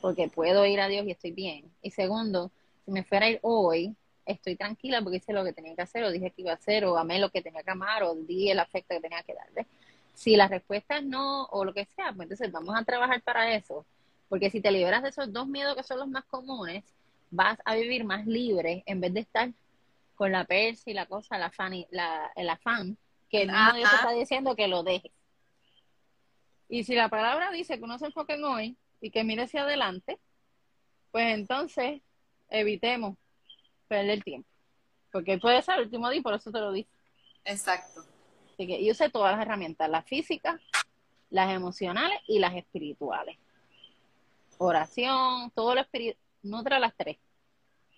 Porque 0.00 0.28
puedo 0.28 0.64
ir 0.66 0.80
a 0.80 0.88
Dios 0.88 1.06
y 1.06 1.10
estoy 1.10 1.32
bien. 1.32 1.70
Y 1.82 1.90
segundo, 1.90 2.50
si 2.84 2.90
me 2.90 3.04
fuera 3.04 3.26
a 3.26 3.30
ir 3.30 3.38
hoy, 3.42 3.94
estoy 4.26 4.56
tranquila 4.56 5.02
porque 5.02 5.18
hice 5.18 5.32
lo 5.32 5.44
que 5.44 5.52
tenía 5.52 5.74
que 5.74 5.82
hacer, 5.82 6.04
o 6.04 6.10
dije 6.10 6.30
que 6.30 6.42
iba 6.42 6.52
a 6.52 6.56
hacer, 6.56 6.84
o 6.84 6.96
amé 6.98 7.18
lo 7.18 7.30
que 7.30 7.42
tenía 7.42 7.62
que 7.62 7.70
amar, 7.70 8.02
o 8.02 8.14
di 8.14 8.50
el 8.50 8.58
afecto 8.58 8.94
que 8.94 9.00
tenía 9.00 9.22
que 9.22 9.34
darle. 9.34 9.66
Si 10.14 10.36
la 10.36 10.48
respuesta 10.48 10.98
es 10.98 11.04
no, 11.04 11.44
o 11.46 11.64
lo 11.64 11.72
que 11.72 11.86
sea, 11.86 12.12
pues 12.12 12.26
entonces 12.26 12.52
vamos 12.52 12.74
a 12.76 12.84
trabajar 12.84 13.22
para 13.22 13.54
eso. 13.54 13.84
Porque 14.28 14.50
si 14.50 14.60
te 14.60 14.70
liberas 14.70 15.02
de 15.02 15.10
esos 15.10 15.32
dos 15.32 15.46
miedos 15.46 15.76
que 15.76 15.82
son 15.82 15.98
los 15.98 16.08
más 16.08 16.24
comunes, 16.24 16.84
vas 17.30 17.58
a 17.64 17.74
vivir 17.74 18.04
más 18.04 18.26
libre 18.26 18.82
en 18.86 19.00
vez 19.00 19.12
de 19.14 19.20
estar 19.20 19.50
con 20.14 20.32
la 20.32 20.44
persa 20.44 20.90
y 20.90 20.94
la 20.94 21.06
cosa, 21.06 21.38
la 21.38 21.50
fan, 21.50 21.84
la, 21.90 22.30
el 22.36 22.48
afán, 22.48 22.96
que 23.30 23.46
no 23.46 23.72
Dios 23.74 23.90
está 23.92 24.12
diciendo 24.12 24.54
que 24.54 24.68
lo 24.68 24.82
dejes. 24.82 25.10
Y 26.68 26.84
si 26.84 26.94
la 26.94 27.08
palabra 27.08 27.50
dice 27.50 27.78
que 27.78 27.84
uno 27.84 27.98
se 27.98 28.06
enfoque 28.06 28.34
en 28.34 28.44
hoy 28.44 28.76
y 29.02 29.10
que 29.10 29.24
mire 29.24 29.42
hacia 29.42 29.64
adelante, 29.64 30.18
pues 31.10 31.34
entonces 31.34 32.00
evitemos 32.48 33.18
perder 33.88 34.22
tiempo. 34.22 34.48
Porque 35.10 35.36
puede 35.36 35.60
ser 35.60 35.74
el 35.74 35.84
último 35.86 36.08
día 36.08 36.22
por 36.22 36.32
eso 36.34 36.50
te 36.50 36.60
lo 36.60 36.72
dice. 36.72 36.88
Exacto. 37.44 38.00
Así 38.54 38.66
que 38.66 38.82
yo 38.82 38.92
usé 38.92 39.10
todas 39.10 39.32
las 39.32 39.44
herramientas, 39.44 39.90
las 39.90 40.06
físicas, 40.06 40.60
las 41.28 41.52
emocionales 41.52 42.18
y 42.28 42.38
las 42.38 42.54
espirituales. 42.54 43.36
Oración, 44.56 45.50
todo 45.50 45.74
lo 45.74 45.80
espiritual, 45.80 46.16
nutra 46.42 46.78
las 46.78 46.94
tres. 46.96 47.18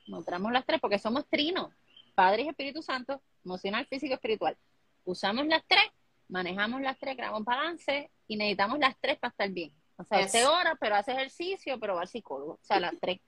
Nutramos 0.06 0.52
las 0.52 0.64
tres 0.64 0.80
porque 0.80 0.98
somos 0.98 1.28
trinos. 1.28 1.70
Padre 2.14 2.42
y 2.44 2.48
Espíritu 2.48 2.82
Santo, 2.82 3.20
emocional, 3.44 3.86
físico, 3.86 4.14
espiritual. 4.14 4.56
Usamos 5.04 5.46
las 5.46 5.62
tres, 5.66 5.84
manejamos 6.28 6.80
las 6.80 6.98
tres, 6.98 7.14
creamos 7.14 7.44
balance 7.44 8.10
y 8.26 8.36
necesitamos 8.36 8.78
las 8.78 8.96
tres 8.98 9.18
para 9.18 9.30
estar 9.30 9.50
bien. 9.50 9.72
O 9.96 10.04
sea, 10.04 10.18
hace 10.18 10.44
horas, 10.46 10.74
pero 10.80 10.96
hace 10.96 11.12
ejercicio, 11.12 11.78
pero 11.78 11.94
va 11.94 12.02
al 12.02 12.08
psicólogo. 12.08 12.52
O 12.54 12.64
sea, 12.64 12.80
las 12.80 12.94
tres. 13.00 13.20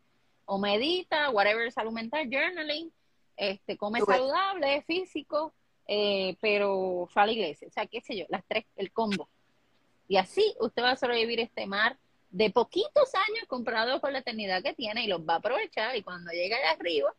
O 0.45 0.59
medita, 0.59 1.31
whatever, 1.31 1.71
salud 1.73 1.93
mental, 1.93 2.29
journaling, 2.31 2.93
este, 3.37 3.77
come 3.77 4.01
saludable, 4.01 4.83
físico, 4.83 5.53
eh, 5.87 6.37
pero 6.41 7.09
fue 7.13 7.23
a 7.23 7.27
la 7.27 7.33
iglesia. 7.33 7.69
O 7.69 7.71
sea, 7.71 7.87
qué 7.87 8.01
sé 8.01 8.17
yo, 8.17 8.27
las 8.29 8.45
tres, 8.47 8.65
el 8.77 8.93
combo. 8.93 9.29
Y 10.09 10.17
así 10.17 10.55
usted 10.61 10.83
va 10.83 10.93
a 10.93 10.97
sobrevivir 10.97 11.41
este 11.41 11.67
mar 11.67 11.97
de 12.31 12.51
poquitos 12.51 13.15
años 13.15 13.47
comparado 13.49 14.01
con 14.01 14.13
la 14.13 14.21
eternidad 14.21 14.63
que 14.63 14.75
tiene 14.75 15.05
y 15.05 15.07
los 15.07 15.21
va 15.21 15.35
a 15.35 15.39
aprovechar 15.39 15.97
y 15.97 16.03
cuando 16.03 16.31
llegue 16.33 16.55
allá 16.55 16.73
arriba 16.73 17.15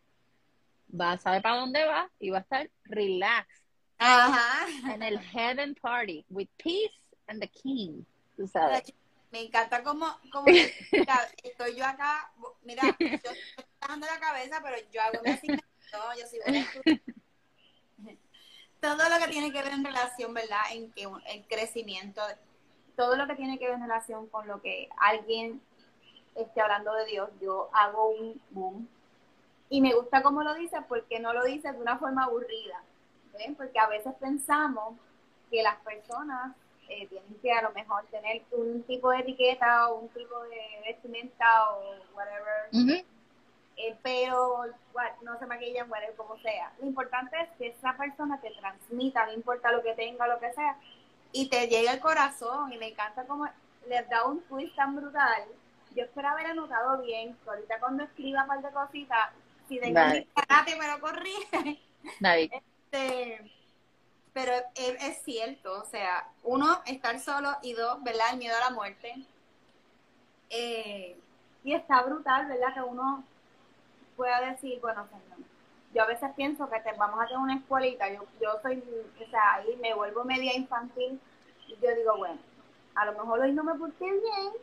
va 0.99 1.13
a 1.13 1.17
saber 1.17 1.41
para 1.41 1.57
dónde 1.57 1.83
va 1.85 2.09
y 2.19 2.29
va 2.29 2.37
a 2.37 2.41
estar 2.41 2.69
relaxed. 2.85 3.63
Ajá. 3.97 4.67
En 4.93 5.01
el 5.01 5.19
heaven 5.19 5.75
party, 5.75 6.23
with 6.29 6.47
peace 6.57 6.93
and 7.27 7.41
the 7.41 7.47
king. 7.47 8.03
Tú 8.35 8.47
sabes. 8.47 8.93
Me 9.31 9.41
encanta 9.41 9.83
como, 9.83 10.05
como 10.31 10.47
estoy 11.43 11.75
yo 11.75 11.85
acá, 11.85 12.31
mira, 12.63 12.83
yo 12.99 13.07
estoy 13.07 13.37
bajando 13.81 14.07
la 14.07 14.19
cabeza, 14.19 14.61
pero 14.63 14.77
yo 14.91 15.01
hago 15.01 15.19
una 15.21 15.39
no, 15.93 16.19
yo 16.19 16.27
soy 16.27 16.39
buena 16.45 16.67
Todo 18.79 19.09
lo 19.09 19.25
que 19.25 19.31
tiene 19.31 19.51
que 19.51 19.61
ver 19.61 19.73
en 19.73 19.83
relación, 19.83 20.33
¿verdad? 20.33 20.61
En 20.71 20.91
que 20.91 21.03
el 21.03 21.47
crecimiento, 21.47 22.21
todo 22.95 23.15
lo 23.15 23.27
que 23.27 23.35
tiene 23.35 23.57
que 23.57 23.65
ver 23.65 23.75
en 23.75 23.81
relación 23.81 24.27
con 24.27 24.47
lo 24.47 24.61
que 24.61 24.89
alguien 24.97 25.61
esté 26.35 26.61
hablando 26.61 26.93
de 26.93 27.05
Dios, 27.05 27.29
yo 27.41 27.69
hago 27.73 28.09
un 28.09 28.41
boom 28.51 28.87
y 29.69 29.81
me 29.81 29.93
gusta 29.93 30.21
cómo 30.21 30.43
lo 30.43 30.53
dices 30.53 30.79
porque 30.87 31.19
no 31.19 31.33
lo 31.33 31.43
dices 31.43 31.73
de 31.73 31.81
una 31.81 31.97
forma 31.97 32.25
aburrida. 32.25 32.81
¿ven? 33.37 33.55
Porque 33.55 33.79
a 33.79 33.87
veces 33.87 34.13
pensamos 34.19 34.95
que 35.49 35.61
las 35.63 35.77
personas 35.77 36.55
eh, 36.89 37.07
tienen 37.07 37.35
que 37.41 37.51
a 37.51 37.61
lo 37.61 37.71
mejor 37.71 38.05
tener 38.07 38.43
un 38.51 38.83
tipo 38.83 39.09
de 39.11 39.19
etiqueta 39.19 39.89
o 39.89 39.99
un 39.99 40.09
tipo 40.09 40.41
de 40.43 40.81
vestimenta 40.85 41.71
o 41.71 41.95
whatever. 42.15 43.03
Eh, 43.79 43.95
pero 44.01 44.63
no 45.21 45.37
se 45.37 45.45
maquillan, 45.45 45.89
whatever, 45.89 46.15
como 46.15 46.37
sea. 46.39 46.73
Lo 46.79 46.87
importante 46.87 47.39
es 47.39 47.49
que 47.57 47.67
esa 47.67 47.95
persona 47.95 48.41
te 48.41 48.49
transmita, 48.51 49.25
no 49.27 49.33
importa 49.33 49.71
lo 49.71 49.83
que 49.83 49.93
tenga, 49.93 50.27
lo 50.27 50.39
que 50.39 50.51
sea, 50.53 50.77
y 51.31 51.47
te 51.49 51.67
llegue 51.67 51.89
al 51.89 51.99
corazón. 51.99 52.73
Y 52.73 52.77
me 52.77 52.89
encanta 52.89 53.25
cómo 53.25 53.47
les 53.87 54.09
da 54.09 54.25
un 54.25 54.41
twist 54.43 54.75
tan 54.75 54.95
brutal. 54.95 55.43
Yo 55.95 56.03
espero 56.03 56.29
haber 56.29 56.47
anotado 56.47 57.01
bien, 57.03 57.37
que 57.43 57.49
ahorita 57.49 57.79
cuando 57.79 58.03
escriba 58.03 58.41
un 58.43 58.47
par 58.47 58.61
de 58.61 58.71
cositas, 58.71 59.29
si 59.67 59.79
de 59.79 59.93
karate 59.93 60.75
me 60.75 60.87
lo 60.87 60.99
corrige. 60.99 61.79
Este, 62.91 63.51
pero 64.37 64.51
es, 64.75 65.23
cierto, 65.23 65.81
o 65.81 65.85
sea, 65.85 66.29
uno, 66.43 66.79
estar 66.85 67.19
solo 67.19 67.49
y 67.63 67.73
dos, 67.73 68.03
¿verdad? 68.03 68.33
El 68.33 68.37
miedo 68.37 68.55
a 68.55 68.69
la 68.69 68.75
muerte. 68.75 69.15
Eh, 70.51 71.17
y 71.63 71.73
está 71.73 72.03
brutal, 72.03 72.45
¿verdad? 72.45 72.71
Que 72.75 72.81
uno 72.81 73.23
pueda 74.15 74.39
decir, 74.41 74.79
bueno, 74.79 75.07
yo 75.91 76.03
a 76.03 76.05
veces 76.05 76.29
pienso 76.35 76.69
que 76.69 76.79
te, 76.81 76.93
vamos 76.93 77.19
a 77.19 77.25
tener 77.25 77.39
una 77.39 77.55
escuelita, 77.55 78.13
yo, 78.13 78.25
yo 78.39 78.59
soy, 78.61 78.77
o 78.77 79.29
sea, 79.31 79.55
ahí 79.55 79.75
me 79.81 79.95
vuelvo 79.95 80.23
media 80.23 80.55
infantil 80.55 81.19
y 81.67 81.71
yo 81.83 81.95
digo, 81.95 82.17
bueno, 82.17 82.37
a 82.93 83.05
lo 83.05 83.13
mejor 83.13 83.39
hoy 83.39 83.53
no 83.53 83.63
me 83.63 83.73
porté 83.73 84.05
bien, 84.05 84.53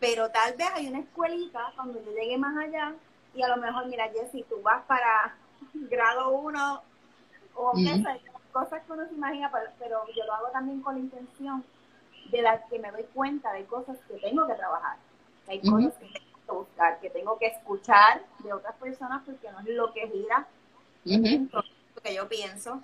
pero 0.00 0.28
tal 0.28 0.56
vez 0.56 0.68
hay 0.74 0.88
una 0.88 0.98
escuelita 0.98 1.72
cuando 1.76 2.04
yo 2.04 2.10
llegue 2.10 2.36
más 2.36 2.56
allá 2.56 2.96
y 3.32 3.42
a 3.42 3.48
lo 3.48 3.58
mejor, 3.58 3.86
mira, 3.86 4.08
Jessy, 4.08 4.44
tú 4.48 4.60
vas 4.60 4.82
para 4.86 5.36
grado 5.72 6.30
1 6.30 6.82
o 7.54 7.74
cosas 8.52 8.82
que 8.84 8.92
uno 8.92 9.06
se 9.06 9.14
imagina, 9.14 9.50
pero, 9.78 10.06
yo 10.14 10.24
lo 10.24 10.34
hago 10.34 10.48
también 10.48 10.80
con 10.82 10.94
la 10.94 11.00
intención 11.00 11.64
de 12.30 12.42
dar 12.42 12.66
que 12.68 12.78
me 12.78 12.90
doy 12.90 13.04
cuenta 13.14 13.52
de 13.52 13.64
cosas 13.64 13.98
que 14.08 14.14
tengo 14.18 14.46
que 14.46 14.54
trabajar. 14.54 14.96
hay 15.48 15.60
cosas 15.60 15.94
que 15.94 16.06
tengo 16.06 16.36
que 16.46 16.52
buscar, 16.52 17.00
que 17.00 17.10
tengo 17.10 17.38
que 17.38 17.46
escuchar 17.46 18.22
de 18.38 18.52
otras 18.52 18.74
personas 18.76 19.22
porque 19.24 19.50
no 19.50 19.60
es 19.60 19.68
lo 19.68 19.92
que 19.92 20.08
gira, 20.08 20.46
lo 21.04 22.02
que 22.02 22.14
yo 22.14 22.28
pienso. 22.28 22.80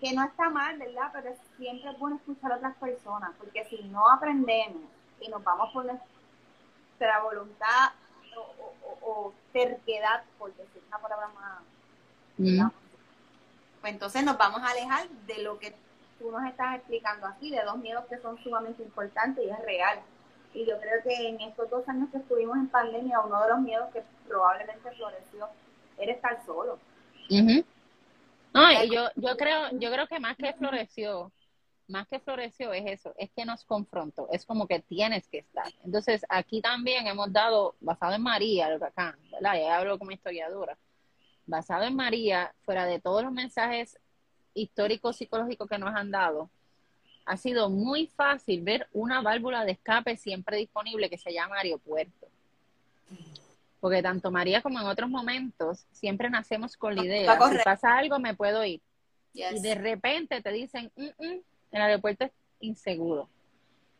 Que 0.00 0.12
no 0.12 0.22
está 0.24 0.50
mal, 0.50 0.78
¿verdad? 0.78 1.10
Pero 1.12 1.34
siempre 1.56 1.90
es 1.90 1.98
bueno 1.98 2.16
escuchar 2.16 2.52
a 2.52 2.56
otras 2.56 2.76
personas, 2.76 3.30
porque 3.38 3.64
si 3.64 3.82
no 3.84 4.10
aprendemos 4.10 4.82
y 5.20 5.28
nos 5.28 5.42
vamos 5.42 5.72
por 5.72 5.86
nuestra 5.86 7.22
voluntad 7.22 7.92
o, 9.00 9.32
terquedad, 9.52 10.22
porque 10.38 10.62
es 10.62 10.68
una 10.88 10.98
palabra 10.98 11.28
más... 11.28 12.72
Pues 13.86 13.94
entonces 13.94 14.24
nos 14.24 14.36
vamos 14.36 14.60
a 14.62 14.70
alejar 14.70 15.08
de 15.28 15.44
lo 15.44 15.60
que 15.60 15.72
tú 16.18 16.32
nos 16.32 16.44
estás 16.44 16.74
explicando 16.74 17.24
aquí, 17.24 17.52
de 17.52 17.62
dos 17.62 17.78
miedos 17.78 18.04
que 18.06 18.18
son 18.18 18.36
sumamente 18.42 18.82
importantes 18.82 19.44
y 19.46 19.48
es 19.48 19.58
real. 19.60 20.00
Y 20.54 20.66
yo 20.66 20.76
creo 20.80 21.00
que 21.04 21.28
en 21.28 21.40
estos 21.40 21.70
dos 21.70 21.88
años 21.88 22.08
que 22.10 22.18
estuvimos 22.18 22.56
en 22.56 22.66
pandemia, 22.66 23.20
uno 23.20 23.40
de 23.40 23.48
los 23.48 23.60
miedos 23.60 23.88
que 23.92 24.02
probablemente 24.26 24.90
floreció 24.90 25.46
era 25.98 26.12
estar 26.12 26.44
solo. 26.44 26.80
No, 27.30 28.72
y 28.72 28.90
yo, 28.90 29.08
yo 29.14 29.36
creo, 29.36 29.68
yo 29.74 29.92
creo 29.92 30.08
que 30.08 30.18
más 30.18 30.36
que 30.36 30.52
floreció, 30.54 31.30
más 31.86 32.08
que 32.08 32.18
floreció 32.18 32.72
es 32.72 32.86
eso, 32.86 33.14
es 33.16 33.30
que 33.36 33.44
nos 33.44 33.64
confrontó, 33.64 34.26
es 34.32 34.44
como 34.44 34.66
que 34.66 34.80
tienes 34.80 35.28
que 35.28 35.38
estar. 35.38 35.72
Entonces, 35.84 36.26
aquí 36.28 36.60
también 36.60 37.06
hemos 37.06 37.32
dado, 37.32 37.76
basado 37.78 38.14
en 38.14 38.22
María, 38.22 38.66
el 38.66 38.78
huracán, 38.78 39.14
¿verdad? 39.30 39.54
Ya 39.54 39.76
hablo 39.76 39.96
como 39.96 40.10
historiadora, 40.10 40.76
basado 41.46 41.84
en 41.84 41.94
María, 41.94 42.54
fuera 42.64 42.86
de 42.86 43.00
todos 43.00 43.22
los 43.22 43.32
mensajes 43.32 43.98
históricos, 44.54 45.16
psicológicos 45.16 45.68
que 45.68 45.78
nos 45.78 45.94
han 45.94 46.10
dado, 46.10 46.50
ha 47.24 47.36
sido 47.36 47.68
muy 47.70 48.06
fácil 48.06 48.62
ver 48.62 48.88
una 48.92 49.20
válvula 49.20 49.64
de 49.64 49.72
escape 49.72 50.16
siempre 50.16 50.58
disponible 50.58 51.10
que 51.10 51.18
se 51.18 51.32
llama 51.32 51.58
aeropuerto. 51.58 52.28
Porque 53.80 54.02
tanto 54.02 54.30
María 54.30 54.62
como 54.62 54.80
en 54.80 54.86
otros 54.86 55.10
momentos 55.10 55.86
siempre 55.92 56.30
nacemos 56.30 56.76
con 56.76 56.94
la 56.94 57.04
idea, 57.04 57.38
si 57.50 57.58
pasa 57.64 57.98
algo 57.98 58.18
me 58.18 58.34
puedo 58.34 58.64
ir. 58.64 58.80
Y 59.34 59.60
de 59.60 59.74
repente 59.74 60.40
te 60.40 60.50
dicen, 60.50 60.90
mm, 60.96 61.24
mm, 61.24 61.40
el 61.72 61.82
aeropuerto 61.82 62.24
es 62.24 62.32
inseguro. 62.60 63.28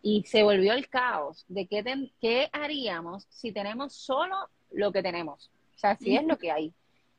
Y 0.03 0.23
se 0.25 0.43
volvió 0.43 0.73
el 0.73 0.89
caos 0.89 1.45
de 1.49 1.67
qué, 1.67 2.11
qué 2.21 2.49
haríamos 2.53 3.27
si 3.29 3.53
tenemos 3.53 3.93
solo 3.93 4.37
lo 4.71 4.93
que 4.93 5.03
tenemos. 5.03 5.51
O 5.75 5.79
sea, 5.79 5.97
si 5.97 6.17
es 6.17 6.25
lo 6.25 6.39
que 6.39 6.53
hay. 6.53 6.73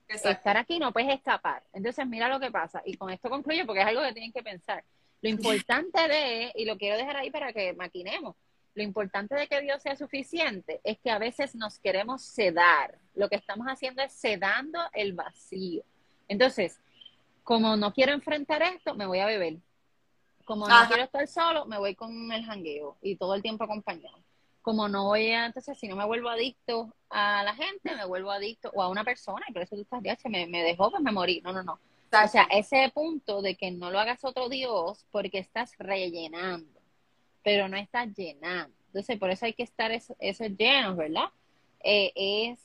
Estar 0.08 0.58
aquí 0.58 0.80
no 0.80 0.94
puedes 0.94 1.14
escapar. 1.14 1.64
Entonces, 1.74 2.08
mira 2.08 2.30
lo 2.30 2.40
que 2.40 2.52
pasa. 2.52 2.82
Y 2.86 2.96
con 2.96 3.10
esto 3.10 3.30
concluyo 3.30 3.66
porque 3.66 3.82
es 3.82 3.88
algo 3.88 4.02
que 4.04 4.14
tienen 4.14 4.32
que 4.32 4.44
pensar. 4.44 4.84
Lo 5.22 5.30
importante 5.30 6.08
de, 6.08 6.52
y 6.56 6.66
lo 6.66 6.78
quiero 6.78 6.98
dejar 6.98 7.18
ahí 7.18 7.32
para 7.32 7.52
que 7.52 7.74
maquinemos, 7.74 8.36
lo 8.76 8.84
importante 8.84 9.36
de 9.36 9.48
que 9.48 9.62
Dios 9.62 9.82
sea 9.82 9.96
suficiente 9.96 10.80
es 10.84 11.00
que 11.00 11.10
a 11.10 11.18
veces 11.18 11.56
nos 11.56 11.80
queremos 11.80 12.22
sedar. 12.22 13.00
Lo 13.16 13.28
que 13.28 13.36
estamos 13.36 13.66
haciendo 13.68 14.04
es 14.04 14.14
sedando 14.14 14.80
el 14.94 15.14
vacío. 15.14 15.84
Entonces, 16.28 16.80
como 17.44 17.76
no 17.76 17.92
quiero 17.94 18.14
enfrentar 18.14 18.62
esto, 18.62 18.94
me 18.94 19.08
voy 19.08 19.20
a 19.20 19.26
beber. 19.26 19.58
Como 20.46 20.68
no 20.68 20.88
quiero 20.88 21.04
estar 21.04 21.28
solo, 21.28 21.66
me 21.66 21.78
voy 21.78 21.96
con 21.96 22.32
el 22.32 22.46
jangueo 22.46 22.98
y 23.02 23.16
todo 23.16 23.34
el 23.34 23.42
tiempo 23.42 23.64
acompañado. 23.64 24.20
Como 24.68 24.90
no 24.90 25.06
voy 25.06 25.32
a, 25.32 25.46
entonces, 25.46 25.80
si 25.80 25.88
no 25.88 25.96
me 25.96 26.04
vuelvo 26.06 26.28
adicto 26.28 26.94
a 27.10 27.42
la 27.42 27.56
gente, 27.56 27.96
me 27.96 28.04
vuelvo 28.04 28.32
adicto 28.32 28.70
o 28.74 28.84
a 28.84 28.90
una 28.90 29.06
persona, 29.06 29.46
y 29.48 29.54
por 29.54 29.62
eso 29.62 29.78
tú 29.78 29.84
estás, 29.84 30.04
ya, 30.04 30.18
me, 30.30 30.46
me 30.46 30.62
dejó, 30.62 30.92
pues 30.92 31.02
me 31.02 31.14
morí. 31.14 31.40
No, 31.40 31.54
no, 31.54 31.64
no. 31.64 31.80
O 32.12 32.28
sea, 32.28 32.50
ese 32.52 32.92
punto 32.94 33.42
de 33.42 33.56
que 33.56 33.72
no 33.72 33.92
lo 33.92 33.98
hagas 33.98 34.26
otro 34.26 34.50
Dios 34.50 35.06
porque 35.10 35.38
estás 35.38 35.72
rellenando, 35.80 36.82
pero 37.46 37.70
no 37.70 37.78
estás 37.78 38.14
llenando. 38.14 38.76
Entonces, 38.88 39.18
por 39.18 39.30
eso 39.30 39.46
hay 39.46 39.54
que 39.54 39.64
estar 39.64 39.90
esos 39.94 40.50
llenos, 40.58 40.98
¿verdad? 40.98 41.30
Eh, 41.80 42.12
es 42.52 42.60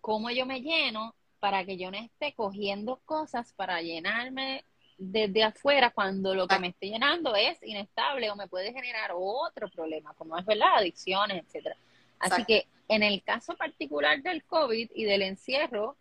cómo 0.00 0.32
yo 0.32 0.46
me 0.46 0.62
lleno 0.62 1.14
para 1.38 1.64
que 1.64 1.76
yo 1.76 1.92
no 1.92 1.98
esté 1.98 2.34
cogiendo 2.34 3.00
cosas 3.04 3.52
para 3.52 3.80
llenarme 3.82 4.64
desde 5.00 5.42
afuera 5.42 5.90
cuando 5.90 6.34
lo 6.34 6.46
que 6.46 6.58
me 6.58 6.68
esté 6.68 6.88
llenando 6.88 7.34
es 7.34 7.58
inestable 7.62 8.30
o 8.30 8.36
me 8.36 8.48
puede 8.48 8.70
generar 8.72 9.12
otro 9.14 9.70
problema, 9.70 10.12
como 10.12 10.36
es, 10.36 10.44
¿verdad? 10.44 10.76
Adicciones, 10.76 11.42
etcétera. 11.42 11.76
Así 12.18 12.44
que 12.44 12.66
en 12.86 13.02
el 13.02 13.22
caso 13.22 13.56
particular 13.56 14.22
del 14.22 14.44
COVID 14.44 14.90
y 14.94 15.04
del 15.04 15.22
encierro, 15.22 15.96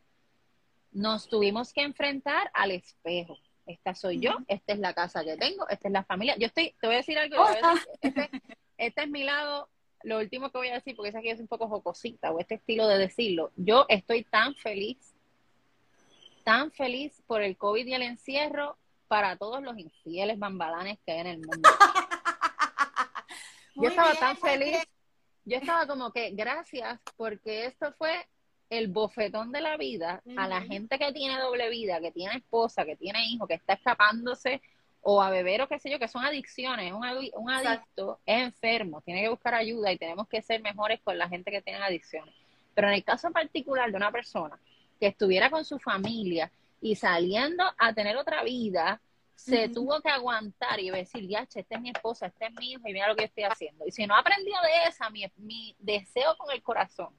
nos 0.91 1.29
tuvimos 1.29 1.71
que 1.71 1.81
enfrentar 1.81 2.51
al 2.53 2.71
espejo. 2.71 3.37
Esta 3.65 3.95
soy 3.95 4.19
yo, 4.19 4.35
esta 4.47 4.73
es 4.73 4.79
la 4.79 4.93
casa 4.93 5.23
que 5.23 5.37
tengo, 5.37 5.67
esta 5.69 5.87
es 5.87 5.93
la 5.93 6.03
familia. 6.03 6.35
Yo 6.37 6.47
estoy, 6.47 6.75
te 6.81 6.87
voy 6.87 6.95
a 6.95 6.97
decir 6.97 7.17
algo, 7.17 7.45
este, 8.01 8.29
este, 8.77 9.03
es 9.03 9.09
mi 9.09 9.23
lado, 9.23 9.69
lo 10.03 10.17
último 10.17 10.51
que 10.51 10.57
voy 10.57 10.69
a 10.69 10.73
decir, 10.73 10.95
porque 10.95 11.09
es 11.09 11.15
aquí 11.15 11.29
es 11.29 11.39
un 11.39 11.47
poco 11.47 11.69
jocosita, 11.69 12.31
o 12.31 12.39
este 12.39 12.55
estilo 12.55 12.85
de 12.87 12.97
decirlo. 12.97 13.51
Yo 13.55 13.85
estoy 13.87 14.23
tan 14.23 14.55
feliz, 14.55 14.97
tan 16.43 16.71
feliz 16.71 17.21
por 17.27 17.43
el 17.43 17.55
COVID 17.55 17.85
y 17.85 17.93
el 17.93 18.01
encierro 18.01 18.77
para 19.09 19.35
todos 19.35 19.61
los 19.61 19.77
infieles 19.77 20.39
bambalanes 20.39 20.97
que 21.05 21.11
hay 21.11 21.19
en 21.19 21.27
el 21.27 21.39
mundo. 21.39 21.69
yo 23.75 23.89
estaba 23.89 24.13
tan 24.13 24.37
feliz, 24.37 24.77
yo 25.43 25.57
estaba 25.57 25.85
como 25.87 26.13
que 26.13 26.31
gracias, 26.31 26.99
porque 27.17 27.65
esto 27.65 27.91
fue 27.97 28.25
el 28.69 28.87
bofetón 28.87 29.51
de 29.51 29.61
la 29.61 29.77
vida 29.77 30.21
a 30.37 30.47
la 30.47 30.61
gente 30.61 30.99
que 30.99 31.11
tiene 31.11 31.39
doble 31.39 31.69
vida, 31.69 31.99
que 31.99 32.11
tiene 32.11 32.35
esposa, 32.35 32.85
que 32.85 32.95
tiene 32.95 33.25
hijo, 33.25 33.47
que 33.47 33.55
está 33.55 33.73
escapándose 33.73 34.61
o 35.01 35.23
a 35.23 35.31
beber 35.31 35.63
o 35.63 35.67
qué 35.67 35.79
sé 35.79 35.89
yo, 35.89 35.97
que 35.97 36.07
son 36.07 36.23
adicciones. 36.23 36.93
Un, 36.93 37.03
un 37.33 37.49
adicto 37.49 38.19
es 38.27 38.43
enfermo, 38.43 39.01
tiene 39.01 39.23
que 39.23 39.29
buscar 39.29 39.55
ayuda 39.55 39.91
y 39.91 39.97
tenemos 39.97 40.27
que 40.27 40.43
ser 40.43 40.61
mejores 40.61 40.99
con 41.03 41.17
la 41.17 41.27
gente 41.27 41.49
que 41.49 41.63
tiene 41.63 41.81
adicciones. 41.81 42.35
Pero 42.75 42.89
en 42.89 42.93
el 42.93 43.03
caso 43.03 43.31
particular 43.31 43.89
de 43.89 43.97
una 43.97 44.11
persona 44.11 44.59
que 44.99 45.07
estuviera 45.07 45.49
con 45.49 45.65
su 45.65 45.79
familia 45.79 46.51
y 46.81 46.95
saliendo 46.95 47.63
a 47.77 47.93
tener 47.93 48.17
otra 48.17 48.43
vida, 48.43 49.01
se 49.35 49.69
tuvo 49.69 50.01
que 50.01 50.09
aguantar 50.09 50.79
y 50.79 50.89
decir, 50.89 51.27
ya, 51.27 51.47
esta 51.53 51.75
es 51.75 51.81
mi 51.81 51.91
esposa, 51.91 52.27
este 52.27 52.47
es 52.47 52.53
mi 52.53 52.71
hijo 52.71 52.81
y 52.87 52.93
mira 52.93 53.07
lo 53.07 53.15
que 53.15 53.23
estoy 53.23 53.45
haciendo. 53.45 53.85
Y 53.87 53.91
si 53.91 54.05
no 54.05 54.15
aprendió 54.15 54.55
de 54.61 54.89
esa, 54.89 55.09
mi, 55.09 55.25
mi 55.37 55.75
deseo 55.79 56.35
con 56.37 56.51
el 56.51 56.61
corazón 56.61 57.13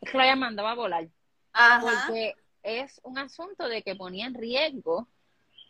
es 0.00 0.10
que 0.10 0.18
la 0.18 0.36
mandaba 0.36 0.72
a 0.72 0.74
volar. 0.74 1.08
Porque 1.80 2.34
es 2.62 3.00
un 3.04 3.18
asunto 3.18 3.68
de 3.68 3.82
que 3.82 3.94
ponía 3.94 4.26
en 4.26 4.34
riesgo 4.34 5.08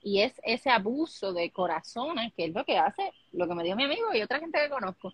y 0.03 0.20
es 0.20 0.40
ese 0.44 0.70
abuso 0.70 1.32
de 1.32 1.51
corazones, 1.51 2.32
que 2.34 2.46
es 2.46 2.55
lo 2.55 2.64
que 2.64 2.78
hace, 2.78 3.12
lo 3.32 3.49
que 3.49 3.55
me 3.55 3.64
dio 3.64 3.76
mi 3.76 3.84
amigo 3.84 4.14
y 4.14 4.22
otra 4.22 4.38
gente 4.38 4.61
que 4.61 4.70
conozco, 4.70 5.12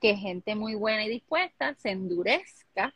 que 0.00 0.16
gente 0.16 0.54
muy 0.54 0.74
buena 0.74 1.04
y 1.04 1.08
dispuesta 1.08 1.74
se 1.74 1.90
endurezca 1.90 2.94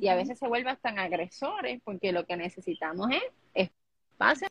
y 0.00 0.08
a 0.08 0.14
veces 0.14 0.38
se 0.38 0.48
vuelva 0.48 0.76
tan 0.76 0.98
agresores, 0.98 1.80
porque 1.84 2.12
lo 2.12 2.24
que 2.26 2.36
necesitamos 2.36 3.10
es 3.10 3.22
espacio 3.54 4.48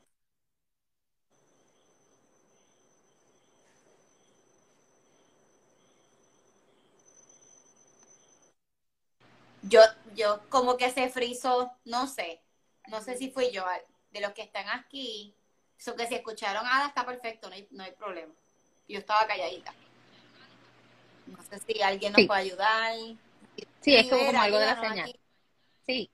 yo, 9.63 9.81
yo 10.15 10.41
como 10.49 10.77
que 10.77 10.89
se 10.91 11.09
frizó, 11.09 11.71
no 11.85 12.07
sé, 12.07 12.41
no 12.87 13.01
sé 13.01 13.17
si 13.17 13.29
fui 13.29 13.51
yo, 13.51 13.63
de 14.11 14.21
los 14.21 14.31
que 14.31 14.41
están 14.41 14.67
aquí, 14.69 15.35
eso 15.79 15.95
que 15.95 16.07
si 16.07 16.15
escucharon 16.15 16.63
nada 16.63 16.87
está 16.87 17.05
perfecto, 17.05 17.49
no 17.49 17.55
hay, 17.55 17.67
no 17.71 17.83
hay 17.83 17.91
problema. 17.93 18.33
Yo 18.87 18.99
estaba 18.99 19.25
calladita. 19.25 19.73
No 21.27 21.41
sé 21.43 21.59
si 21.59 21.81
alguien 21.81 22.13
nos 22.13 22.25
puede 22.27 22.41
ayudar. 22.41 22.93
Sí, 23.79 23.95
es 23.95 24.09
como, 24.09 24.41
algo 24.41 24.57
de 24.59 24.65
la 24.65 24.79
señal. 24.79 25.10
Sí. 25.85 26.09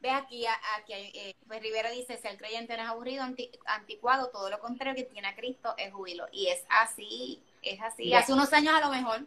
Ve 0.00 0.10
aquí, 0.10 0.46
aquí 0.76 0.92
eh, 0.92 1.34
pues 1.46 1.60
Rivera 1.60 1.90
dice, 1.90 2.16
si 2.16 2.28
el 2.28 2.38
creyente 2.38 2.76
no 2.76 2.82
es 2.84 2.88
aburrido, 2.88 3.24
anticuado, 3.66 4.30
todo 4.30 4.48
lo 4.48 4.60
contrario 4.60 4.94
que 4.94 5.10
tiene 5.10 5.28
a 5.28 5.34
Cristo 5.34 5.74
es 5.76 5.92
júbilo. 5.92 6.26
Y 6.32 6.46
es 6.48 6.64
así, 6.68 7.42
es 7.62 7.80
así. 7.80 8.14
Hace 8.14 8.32
unos 8.32 8.52
años 8.52 8.74
a 8.74 8.80
lo 8.80 8.90
mejor 8.90 9.26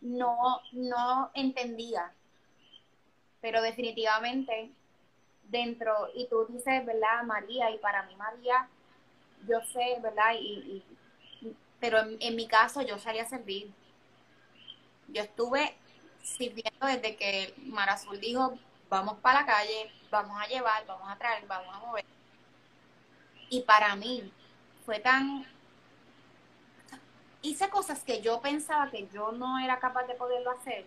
no, 0.00 0.60
no 0.72 1.30
entendía. 1.34 2.12
Pero 3.40 3.60
definitivamente 3.60 4.70
dentro, 5.44 6.08
y 6.14 6.26
tú 6.28 6.46
dices, 6.48 6.84
¿verdad, 6.84 7.22
María? 7.24 7.70
Y 7.70 7.78
para 7.78 8.02
mí 8.04 8.16
María, 8.16 8.68
yo 9.46 9.60
sé, 9.72 9.98
¿verdad? 10.02 10.34
Y, 10.40 10.82
pero 11.80 11.98
en, 12.18 12.36
mi 12.36 12.48
caso 12.48 12.82
yo 12.82 12.98
salí 12.98 13.18
a 13.18 13.28
servir. 13.28 13.70
Yo 15.08 15.22
estuve 15.22 15.76
sirviendo 16.26 16.86
desde 16.86 17.16
que 17.16 17.54
Marazul 17.66 18.20
dijo, 18.20 18.58
vamos 18.90 19.18
para 19.18 19.40
la 19.40 19.46
calle, 19.46 19.90
vamos 20.10 20.40
a 20.40 20.46
llevar, 20.46 20.84
vamos 20.86 21.08
a 21.08 21.16
traer, 21.16 21.46
vamos 21.46 21.74
a 21.74 21.78
mover. 21.78 22.04
Y 23.48 23.60
para 23.62 23.94
mí 23.96 24.32
fue 24.84 24.98
tan 24.98 25.46
hice 27.42 27.68
cosas 27.68 28.02
que 28.02 28.20
yo 28.20 28.40
pensaba 28.40 28.90
que 28.90 29.08
yo 29.12 29.32
no 29.32 29.58
era 29.58 29.78
capaz 29.78 30.04
de 30.04 30.14
poderlo 30.14 30.50
hacer. 30.50 30.84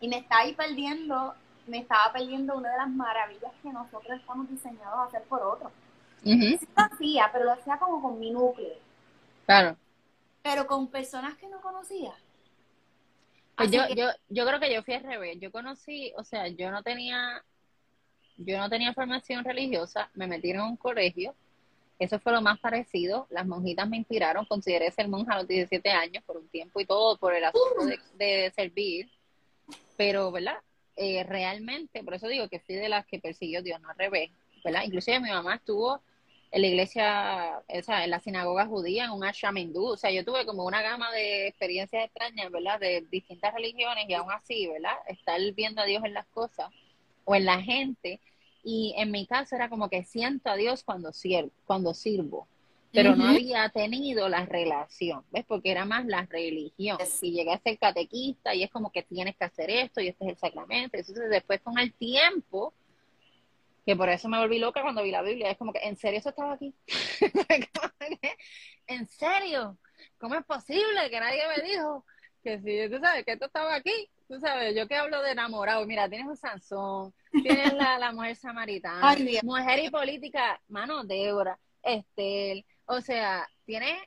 Y 0.00 0.08
me 0.08 0.18
estaba 0.18 0.42
ahí 0.42 0.54
perdiendo, 0.54 1.34
me 1.66 1.78
estaba 1.78 2.12
perdiendo 2.12 2.56
una 2.56 2.70
de 2.72 2.78
las 2.78 2.90
maravillas 2.90 3.52
que 3.62 3.72
nosotros 3.72 4.18
estamos 4.18 4.50
diseñados 4.50 4.98
a 4.98 5.04
hacer 5.04 5.22
por 5.24 5.40
otros. 5.42 5.70
Sí 6.24 6.58
lo 6.76 6.82
hacía, 6.82 7.30
pero 7.32 7.44
lo 7.44 7.52
hacía 7.52 7.78
como 7.78 8.02
con 8.02 8.18
mi 8.18 8.30
núcleo. 8.30 8.74
Claro. 9.46 9.76
Pero 10.42 10.66
con 10.66 10.88
personas 10.88 11.36
que 11.36 11.48
no 11.48 11.60
conocía. 11.60 12.12
Pues 13.70 13.88
yo, 13.88 13.94
yo, 13.94 14.08
yo 14.28 14.46
creo 14.46 14.60
que 14.60 14.72
yo 14.72 14.82
fui 14.82 14.94
al 14.94 15.04
revés. 15.04 15.38
Yo 15.40 15.50
conocí, 15.50 16.12
o 16.16 16.24
sea, 16.24 16.48
yo 16.48 16.70
no 16.70 16.82
tenía, 16.82 17.42
yo 18.36 18.58
no 18.58 18.68
tenía 18.68 18.92
formación 18.92 19.44
religiosa, 19.44 20.10
me 20.14 20.26
metieron 20.26 20.64
en 20.64 20.70
un 20.70 20.76
colegio 20.76 21.34
eso 22.02 22.18
fue 22.18 22.32
lo 22.32 22.42
más 22.42 22.58
parecido. 22.58 23.28
Las 23.30 23.46
monjitas 23.46 23.88
me 23.88 23.96
inspiraron. 23.96 24.44
Consideré 24.46 24.90
ser 24.90 25.06
monja 25.06 25.34
a 25.34 25.38
los 25.38 25.46
17 25.46 25.88
años 25.90 26.24
por 26.24 26.36
un 26.36 26.48
tiempo 26.48 26.80
y 26.80 26.84
todo 26.84 27.16
por 27.16 27.32
el 27.32 27.44
asunto 27.44 27.86
de, 28.14 28.52
servir. 28.56 29.08
Pero, 29.96 30.32
¿verdad? 30.32 30.56
Eh, 30.96 31.22
realmente, 31.22 32.02
por 32.02 32.14
eso 32.14 32.26
digo 32.26 32.48
que 32.48 32.58
fui 32.58 32.74
de 32.74 32.88
las 32.88 33.06
que 33.06 33.20
persiguió 33.20 33.62
Dios, 33.62 33.80
no 33.80 33.88
al 33.88 33.96
revés, 33.96 34.30
¿verdad? 34.64 34.82
Inclusive 34.84 35.20
mi 35.20 35.30
mamá 35.30 35.54
estuvo 35.54 36.02
en 36.52 36.62
la 36.62 36.68
iglesia, 36.68 37.62
o 37.66 37.82
sea, 37.82 38.04
en 38.04 38.10
la 38.10 38.20
sinagoga 38.20 38.66
judía, 38.66 39.06
en 39.06 39.10
un 39.12 39.24
ashram 39.24 39.56
hindú. 39.56 39.86
O 39.86 39.96
sea, 39.96 40.10
yo 40.10 40.24
tuve 40.24 40.44
como 40.46 40.64
una 40.64 40.82
gama 40.82 41.10
de 41.10 41.48
experiencias 41.48 42.04
extrañas, 42.04 42.52
¿verdad? 42.52 42.78
De 42.78 43.06
distintas 43.10 43.54
religiones 43.54 44.04
y 44.08 44.14
aún 44.14 44.30
así, 44.30 44.68
¿verdad? 44.68 44.94
Estar 45.08 45.40
viendo 45.52 45.80
a 45.80 45.86
Dios 45.86 46.04
en 46.04 46.14
las 46.14 46.26
cosas 46.26 46.70
o 47.24 47.34
en 47.34 47.46
la 47.46 47.60
gente. 47.60 48.20
Y 48.62 48.94
en 48.98 49.10
mi 49.10 49.26
caso 49.26 49.56
era 49.56 49.68
como 49.68 49.88
que 49.88 50.04
siento 50.04 50.50
a 50.50 50.56
Dios 50.56 50.84
cuando 50.84 51.12
sirvo, 51.12 51.50
cuando 51.66 51.94
sirvo 51.94 52.46
pero 52.92 53.16
no 53.16 53.28
había 53.28 53.68
tenido 53.70 54.28
la 54.28 54.44
relación, 54.44 55.24
¿ves? 55.30 55.44
Porque 55.46 55.70
era 55.70 55.84
más 55.84 56.04
la 56.04 56.26
religión. 56.26 56.98
Y 57.22 57.32
llegué 57.32 57.52
a 57.52 57.58
ser 57.58 57.78
catequista 57.78 58.54
y 58.54 58.62
es 58.62 58.70
como 58.70 58.92
que 58.92 59.02
tienes 59.02 59.34
que 59.36 59.44
hacer 59.44 59.70
esto 59.70 60.00
y 60.00 60.08
este 60.08 60.24
es 60.26 60.30
el 60.32 60.36
sacramento. 60.36 60.96
Entonces 60.98 61.30
después 61.30 61.60
con 61.62 61.78
el 61.78 61.92
tiempo 61.94 62.74
que 63.84 63.96
por 63.96 64.08
eso 64.08 64.28
me 64.28 64.38
volví 64.38 64.58
loca 64.58 64.82
cuando 64.82 65.02
vi 65.02 65.10
la 65.10 65.22
Biblia. 65.22 65.50
Es 65.50 65.58
como 65.58 65.72
que, 65.72 65.80
¿en 65.80 65.96
serio 65.96 66.20
eso 66.20 66.28
estaba 66.28 66.54
aquí? 66.54 66.74
¿En 68.86 69.08
serio? 69.08 69.78
¿Cómo 70.18 70.34
es 70.36 70.44
posible 70.44 71.10
que 71.10 71.20
nadie 71.20 71.42
me 71.48 71.62
dijo 71.62 72.04
que 72.42 72.60
si 72.60 72.90
tú 72.92 73.00
sabes 73.00 73.24
que 73.24 73.32
esto 73.32 73.46
estaba 73.46 73.74
aquí? 73.74 74.10
Tú 74.28 74.40
sabes, 74.40 74.74
yo 74.74 74.88
que 74.88 74.96
hablo 74.96 75.20
de 75.22 75.32
enamorado, 75.32 75.84
mira, 75.86 76.08
tienes 76.08 76.26
un 76.26 76.36
Sansón, 76.36 77.12
tienes 77.30 77.74
la, 77.74 77.98
la 77.98 78.12
mujer 78.12 78.36
samaritana, 78.36 79.14
mujer 79.42 79.78
y 79.80 79.90
política, 79.90 80.60
mano, 80.68 81.04
Débora, 81.04 81.58
Estel, 81.82 82.64
o 82.86 83.00
sea, 83.00 83.46
tienes 83.66 83.98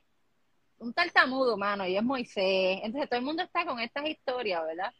un 0.78 0.92
tartamudo, 0.92 1.56
mano, 1.56 1.86
y 1.86 1.96
es 1.96 2.02
Moisés. 2.02 2.80
Entonces 2.82 3.08
todo 3.08 3.20
el 3.20 3.24
mundo 3.24 3.42
está 3.42 3.64
con 3.64 3.78
estas 3.78 4.08
historias, 4.08 4.64
¿verdad? 4.66 4.92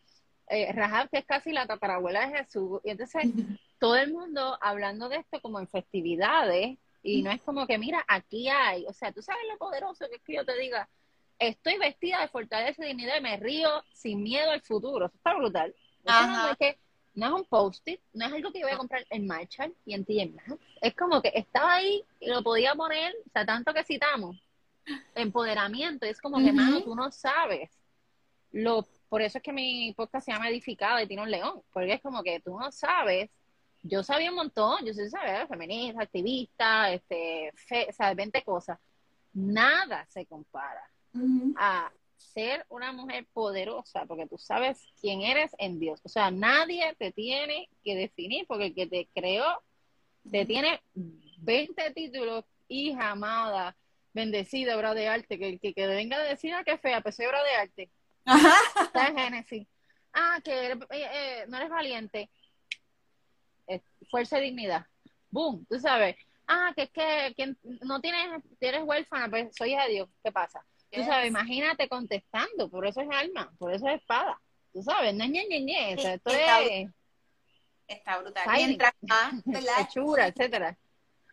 Eh, 0.48 0.72
Rahab, 0.72 1.08
que 1.10 1.18
es 1.18 1.24
casi 1.24 1.52
la 1.52 1.66
tatarabuela 1.66 2.28
de 2.28 2.38
Jesús, 2.38 2.80
y 2.84 2.90
entonces 2.90 3.24
todo 3.78 3.96
el 3.96 4.12
mundo 4.12 4.58
hablando 4.60 5.08
de 5.08 5.16
esto 5.16 5.40
como 5.40 5.58
en 5.58 5.68
festividades, 5.68 6.78
y 7.02 7.22
no 7.22 7.30
es 7.30 7.40
como 7.42 7.66
que, 7.66 7.78
mira, 7.78 8.04
aquí 8.08 8.48
hay, 8.48 8.84
o 8.86 8.92
sea, 8.92 9.12
tú 9.12 9.22
sabes 9.22 9.42
lo 9.48 9.58
poderoso 9.58 10.08
que 10.08 10.16
es 10.16 10.22
que 10.22 10.34
yo 10.34 10.44
te 10.44 10.58
diga, 10.58 10.88
estoy 11.38 11.78
vestida 11.78 12.20
de 12.20 12.28
fortaleza 12.28 12.84
y 12.84 12.88
dignidad 12.88 13.18
y 13.18 13.22
me 13.22 13.36
río 13.36 13.68
sin 13.92 14.22
miedo 14.22 14.50
al 14.50 14.62
futuro, 14.62 15.06
eso 15.06 15.16
está 15.16 15.34
brutal. 15.34 15.74
no 16.04 16.50
es 16.50 16.56
que 16.56 16.78
no 17.14 17.26
es 17.26 17.32
un 17.32 17.44
post-it, 17.44 18.00
no 18.12 18.26
es 18.26 18.32
algo 18.32 18.52
que 18.52 18.60
yo 18.60 18.66
voy 18.66 18.74
a 18.74 18.78
comprar 18.78 19.06
en 19.08 19.26
Marshall 19.26 19.74
y 19.86 19.94
en 19.94 20.04
TM 20.04 20.36
Es 20.82 20.94
como 20.94 21.22
que 21.22 21.32
estaba 21.34 21.74
ahí 21.74 22.02
y 22.20 22.28
lo 22.28 22.42
podía 22.42 22.74
poner, 22.74 23.14
o 23.26 23.30
sea, 23.30 23.46
tanto 23.46 23.72
que 23.72 23.84
citamos, 23.84 24.36
empoderamiento, 25.14 26.06
es 26.06 26.20
como 26.20 26.38
que, 26.38 26.52
mano, 26.52 26.82
tú 26.82 26.94
no 26.94 27.10
sabes 27.12 27.70
lo 28.52 28.86
por 29.08 29.22
eso 29.22 29.38
es 29.38 29.44
que 29.44 29.52
mi 29.52 29.92
podcast 29.92 30.26
se 30.26 30.32
llama 30.32 30.48
Edificado 30.48 31.00
y 31.00 31.06
tiene 31.06 31.22
un 31.22 31.30
león, 31.30 31.62
porque 31.72 31.94
es 31.94 32.02
como 32.02 32.22
que 32.22 32.40
tú 32.40 32.58
no 32.58 32.72
sabes, 32.72 33.30
yo 33.88 34.02
sabía 34.02 34.30
un 34.30 34.36
montón, 34.36 34.84
yo 34.84 34.92
soy 34.92 35.08
¿sabes? 35.08 35.48
feminista, 35.48 36.02
activista, 36.02 36.92
este, 36.92 37.52
fe, 37.54 37.88
o 37.88 38.14
20 38.14 38.42
cosas, 38.42 38.78
nada 39.32 40.06
se 40.08 40.26
compara 40.26 40.90
a 41.56 41.90
ser 42.16 42.66
una 42.68 42.92
mujer 42.92 43.26
poderosa, 43.32 44.04
porque 44.06 44.26
tú 44.26 44.36
sabes 44.36 44.78
quién 45.00 45.22
eres 45.22 45.52
en 45.58 45.78
Dios, 45.78 46.00
o 46.04 46.08
sea, 46.08 46.30
nadie 46.30 46.94
te 46.98 47.12
tiene 47.12 47.68
que 47.82 47.94
definir, 47.94 48.46
porque 48.46 48.66
el 48.66 48.74
que 48.74 48.86
te 48.86 49.08
creó 49.14 49.62
te 50.30 50.44
tiene 50.44 50.82
20 50.94 51.90
títulos, 51.92 52.44
hija 52.68 53.10
amada, 53.12 53.76
bendecida, 54.12 54.76
obra 54.76 54.92
de 54.94 55.08
arte, 55.08 55.38
que, 55.38 55.58
que, 55.58 55.72
que 55.72 55.86
venga 55.86 56.16
a 56.16 56.22
decir 56.22 56.52
ah, 56.52 56.64
qué 56.64 56.76
fea, 56.78 57.00
pues 57.00 57.16
soy 57.16 57.26
obra 57.26 57.42
de 57.42 57.54
arte 57.54 57.90
Está 58.26 59.08
en 59.08 59.16
Génesis. 59.16 59.68
Ah, 60.12 60.40
que 60.42 60.72
eh, 60.72 60.78
eh, 60.90 61.44
no 61.48 61.58
eres 61.58 61.70
valiente. 61.70 62.30
Fuerza 64.10 64.38
y 64.38 64.44
dignidad. 64.44 64.86
Boom, 65.30 65.66
tú 65.68 65.78
sabes. 65.78 66.16
Ah, 66.46 66.72
que 66.76 66.82
es 66.84 66.90
que, 66.90 67.56
no 67.82 68.00
tienes, 68.00 68.42
eres 68.60 68.82
huérfana, 68.84 69.28
pues 69.28 69.54
soy 69.56 69.74
de 69.74 69.88
Dios. 69.88 70.08
¿Qué 70.22 70.30
pasa? 70.30 70.64
Tú 70.90 71.02
sabes, 71.02 71.28
imagínate 71.28 71.88
contestando, 71.88 72.70
por 72.70 72.86
eso 72.86 73.00
es 73.00 73.08
alma, 73.10 73.52
por 73.58 73.72
eso 73.72 73.88
es 73.88 74.00
espada. 74.00 74.40
Tú 74.72 74.82
sabes, 74.82 75.14
no 75.14 75.24
ñe, 75.24 75.44
ñe, 75.48 75.92
esto 75.92 76.30
está, 76.30 76.62
es... 76.62 76.88
Está 77.88 78.18
brutal. 78.18 78.46
Mientras 78.52 78.92
más, 79.02 79.34
Hechura, 79.80 80.28
etcétera. 80.28 80.76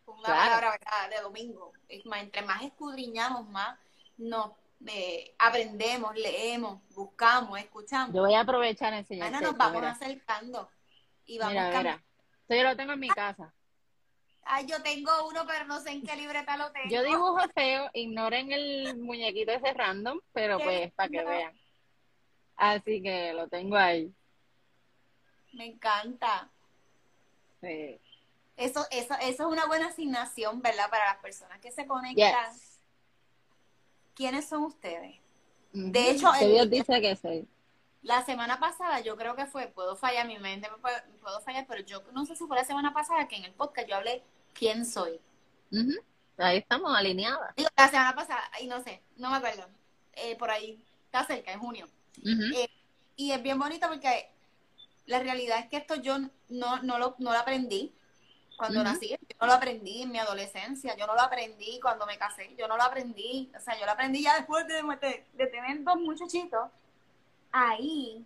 Una 0.05 0.21
palabra, 0.21 0.71
¿verdad? 0.71 1.09
De 1.09 1.21
domingo. 1.21 1.73
Entre 1.87 2.41
más 2.41 2.63
escudriñamos, 2.63 3.47
más 3.49 3.77
nos 4.17 4.51
aprendemos, 5.37 6.15
leemos, 6.15 6.81
buscamos, 6.89 7.59
escuchamos. 7.59 8.15
Yo 8.15 8.21
voy 8.21 8.33
a 8.33 8.41
aprovechar 8.41 8.93
a 8.93 8.99
enseñar. 8.99 9.31
nos 9.41 9.57
vamos 9.57 9.83
acercando. 9.83 10.69
Y 11.25 11.37
vamos 11.37 11.53
mira, 11.53 12.03
yo 12.49 12.63
lo 12.63 12.75
tengo 12.75 12.93
en 12.93 12.99
mi 12.99 13.09
casa. 13.09 13.53
Ay, 14.45 14.65
yo 14.65 14.81
tengo 14.83 15.11
uno, 15.29 15.45
pero 15.47 15.65
no 15.65 15.79
sé 15.79 15.91
en 15.91 16.03
qué 16.03 16.15
libreta 16.15 16.57
lo 16.57 16.71
tengo. 16.71 16.89
Yo 16.89 17.03
dibujo 17.03 17.39
feo, 17.55 17.89
ignoren 17.93 18.51
el 18.51 18.97
muñequito 18.97 19.51
ese 19.51 19.73
random, 19.73 20.19
pero 20.33 20.59
pues 20.59 20.91
para 20.93 21.09
que 21.09 21.23
vean. 21.23 21.57
Así 22.55 23.01
que 23.01 23.33
lo 23.33 23.47
tengo 23.47 23.77
ahí. 23.77 24.13
Me 25.53 25.67
encanta. 25.67 26.49
Sí. 27.61 27.99
Eso, 28.57 28.85
eso, 28.91 29.15
eso 29.21 29.43
es 29.43 29.51
una 29.51 29.65
buena 29.65 29.87
asignación, 29.87 30.61
¿verdad? 30.61 30.89
Para 30.89 31.05
las 31.05 31.17
personas 31.17 31.59
que 31.59 31.71
se 31.71 31.87
conectan. 31.87 32.53
¿quiénes 34.15 34.45
son 34.45 34.63
ustedes? 34.63 35.15
De 35.71 36.11
hecho, 36.11 36.31
Dios 36.39 36.69
dice 36.69 37.01
que 37.01 37.15
soy. 37.15 37.47
La 38.03 38.23
semana 38.25 38.59
pasada, 38.59 38.99
yo 38.99 39.15
creo 39.15 39.35
que 39.35 39.45
fue, 39.45 39.67
puedo 39.67 39.95
fallar, 39.95 40.27
mi 40.27 40.37
mente 40.37 40.69
me 40.69 40.77
puedo, 40.77 41.41
fallar, 41.41 41.65
pero 41.67 41.81
yo 41.83 42.03
no 42.11 42.25
sé 42.25 42.35
si 42.35 42.45
fue 42.45 42.57
la 42.57 42.65
semana 42.65 42.93
pasada 42.93 43.27
que 43.27 43.37
en 43.37 43.45
el 43.45 43.53
podcast 43.53 43.87
yo 43.87 43.95
hablé 43.95 44.23
quién 44.53 44.85
soy. 44.85 45.19
Ahí 46.37 46.57
estamos 46.57 46.95
alineadas. 46.95 47.55
Digo, 47.55 47.69
la 47.75 47.87
semana 47.87 48.13
pasada, 48.13 48.43
y 48.61 48.67
no 48.67 48.83
sé, 48.83 49.01
no 49.15 49.29
me 49.29 49.37
acuerdo. 49.37 49.67
Eh, 50.13 50.35
por 50.35 50.51
ahí, 50.51 50.83
está 51.05 51.25
cerca, 51.25 51.53
en 51.53 51.59
junio. 51.59 51.87
Eh, 52.25 52.69
y 53.15 53.31
es 53.31 53.41
bien 53.41 53.57
bonito 53.57 53.87
porque 53.87 54.29
la 55.05 55.19
realidad 55.19 55.59
es 55.59 55.67
que 55.67 55.77
esto 55.77 55.95
yo 55.95 56.17
no, 56.49 56.81
no, 56.81 56.99
lo, 56.99 57.15
no 57.19 57.31
lo 57.31 57.39
aprendí 57.39 57.93
cuando 58.57 58.83
nací. 58.83 59.09
Yo 59.09 59.17
no 59.41 59.47
lo 59.47 59.53
aprendí 59.53 60.01
en 60.03 60.11
mi 60.11 60.19
adolescencia, 60.19 60.95
yo 60.95 61.07
no 61.07 61.15
lo 61.15 61.21
aprendí 61.21 61.79
cuando 61.79 62.05
me 62.05 62.17
casé, 62.17 62.55
yo 62.57 62.67
no 62.67 62.77
lo 62.77 62.83
aprendí. 62.83 63.51
O 63.55 63.59
sea, 63.59 63.77
yo 63.79 63.85
lo 63.85 63.91
aprendí 63.91 64.23
ya 64.23 64.35
después 64.35 64.65
de, 64.67 65.23
de, 65.33 65.47
tener 65.47 65.83
dos 65.83 65.97
muchachitos. 65.97 66.69
Ahí, 67.53 68.25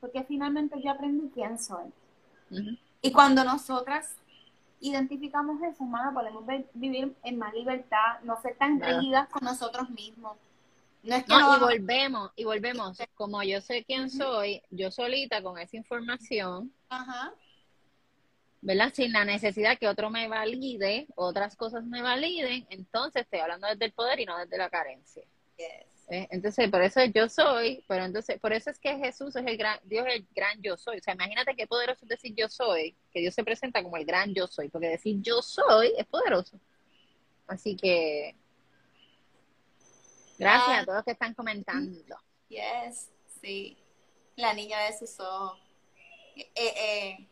porque 0.00 0.22
finalmente 0.22 0.80
yo 0.80 0.90
aprendí 0.90 1.30
quién 1.30 1.58
soy. 1.58 1.90
Y 3.00 3.10
cuando 3.10 3.42
nosotras 3.42 4.14
identificamos 4.80 5.60
eso, 5.62 5.82
hermano, 5.82 6.12
podemos 6.12 6.44
vivir 6.74 7.14
en 7.24 7.38
más 7.38 7.54
libertad, 7.54 8.20
no 8.22 8.40
ser 8.40 8.54
tan 8.56 8.80
rígidas 8.80 9.28
con 9.30 9.42
nosotros 9.42 9.88
mismos. 9.90 10.36
No 11.02 11.14
es 11.14 11.24
que 11.24 11.32
no, 11.32 11.56
y 11.56 11.60
volvemos, 11.60 12.30
y 12.36 12.44
volvemos. 12.44 12.98
Como 13.14 13.42
yo 13.42 13.60
sé 13.60 13.84
quién 13.84 14.10
soy, 14.10 14.62
yo 14.70 14.90
solita 14.90 15.42
con 15.42 15.58
esa 15.58 15.76
información, 15.76 16.70
Ajá. 16.88 17.32
¿verdad? 18.60 18.92
Sin 18.92 19.12
la 19.12 19.24
necesidad 19.24 19.78
que 19.78 19.88
otro 19.88 20.10
me 20.10 20.28
valide, 20.28 21.06
otras 21.14 21.56
cosas 21.56 21.84
me 21.84 22.02
validen, 22.02 22.66
entonces 22.68 23.22
estoy 23.22 23.38
hablando 23.38 23.68
desde 23.68 23.86
el 23.86 23.92
poder 23.92 24.20
y 24.20 24.26
no 24.26 24.36
desde 24.36 24.58
la 24.58 24.68
carencia. 24.68 25.22
¿Eh? 26.08 26.28
Entonces, 26.30 26.70
por 26.70 26.82
eso 26.82 27.04
yo 27.06 27.28
soy, 27.28 27.84
pero 27.88 28.04
entonces, 28.04 28.38
por 28.38 28.52
eso 28.52 28.70
es 28.70 28.78
que 28.78 28.96
Jesús 28.96 29.34
es 29.34 29.44
el 29.44 29.56
gran, 29.56 29.80
Dios 29.84 30.06
es 30.06 30.14
el 30.14 30.26
gran 30.34 30.62
yo 30.62 30.76
soy. 30.76 30.98
O 30.98 31.02
sea, 31.02 31.14
imagínate 31.14 31.56
qué 31.56 31.66
poderoso 31.66 32.04
es 32.04 32.08
decir 32.08 32.32
yo 32.36 32.48
soy, 32.48 32.96
que 33.12 33.20
Dios 33.20 33.34
se 33.34 33.42
presenta 33.42 33.82
como 33.82 33.96
el 33.96 34.04
gran 34.04 34.32
yo 34.32 34.46
soy, 34.46 34.68
porque 34.68 34.88
decir 34.88 35.20
yo 35.20 35.42
soy 35.42 35.92
es 35.98 36.06
poderoso. 36.06 36.60
Así 37.48 37.76
que, 37.76 38.36
gracias 40.38 40.82
a 40.82 40.84
todos 40.84 41.04
que 41.04 41.10
están 41.10 41.34
comentando. 41.34 42.20
Yes, 42.48 43.10
sí. 43.42 43.76
La 44.36 44.54
niña 44.54 44.78
de 44.82 44.96
sus 44.96 45.18
ojos. 45.18 45.58
Eh, 46.36 46.46
eh, 46.54 47.26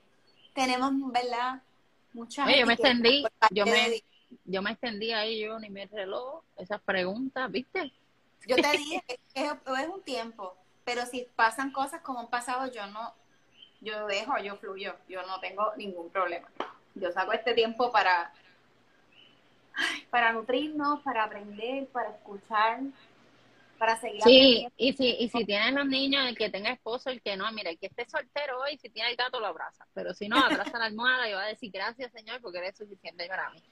tenemos, 0.52 0.92
¿verdad? 1.12 1.62
Muchas 2.12 2.46
Oye, 2.46 2.58
yo 2.58 2.66
me 2.66 2.72
extendí, 2.74 3.24
yo 3.50 3.66
me, 3.66 4.02
yo 4.44 4.62
me 4.62 4.70
extendí 4.70 5.12
ahí, 5.12 5.40
yo 5.40 5.58
ni 5.60 5.70
me 5.70 5.86
reloj, 5.86 6.42
esas 6.56 6.80
preguntas, 6.80 7.50
¿viste? 7.52 7.92
Yo 8.46 8.56
te 8.56 8.70
dije 8.72 9.02
que 9.06 9.18
es, 9.34 9.88
un 9.88 10.02
tiempo, 10.02 10.56
pero 10.84 11.06
si 11.06 11.26
pasan 11.36 11.72
cosas 11.72 12.00
como 12.02 12.20
han 12.20 12.28
pasado, 12.28 12.70
yo 12.70 12.86
no, 12.88 13.14
yo 13.80 14.06
dejo, 14.06 14.38
yo 14.38 14.56
fluyo, 14.56 14.96
yo 15.08 15.22
no 15.26 15.40
tengo 15.40 15.72
ningún 15.76 16.10
problema. 16.10 16.48
Yo 16.94 17.10
saco 17.10 17.32
este 17.32 17.54
tiempo 17.54 17.90
para, 17.90 18.32
para 20.10 20.32
nutrirnos, 20.32 21.00
para 21.00 21.24
aprender, 21.24 21.86
para 21.88 22.10
escuchar, 22.10 22.80
para 23.78 24.00
seguir. 24.00 24.22
Sí, 24.22 24.66
y 24.76 24.92
si, 24.92 25.16
y 25.18 25.28
si 25.28 25.44
tienen 25.44 25.74
los 25.74 25.86
niños, 25.86 26.26
el 26.28 26.36
que 26.36 26.50
tenga 26.50 26.70
esposo, 26.70 27.10
el 27.10 27.20
que 27.22 27.36
no, 27.36 27.50
mira, 27.52 27.70
el 27.70 27.78
que 27.78 27.86
esté 27.86 28.06
soltero 28.08 28.60
hoy, 28.60 28.78
si 28.78 28.90
tiene 28.90 29.10
el 29.10 29.16
gato 29.16 29.40
lo 29.40 29.46
abraza, 29.46 29.86
pero 29.94 30.14
si 30.14 30.28
no, 30.28 30.38
abraza 30.38 30.78
la 30.78 30.86
almohada 30.86 31.28
y 31.28 31.32
va 31.32 31.44
a 31.44 31.48
decir 31.48 31.70
gracias 31.72 32.12
Señor 32.12 32.40
porque 32.40 32.58
eres 32.58 32.76
suficiente 32.76 33.26
para 33.26 33.50
mí. 33.50 33.62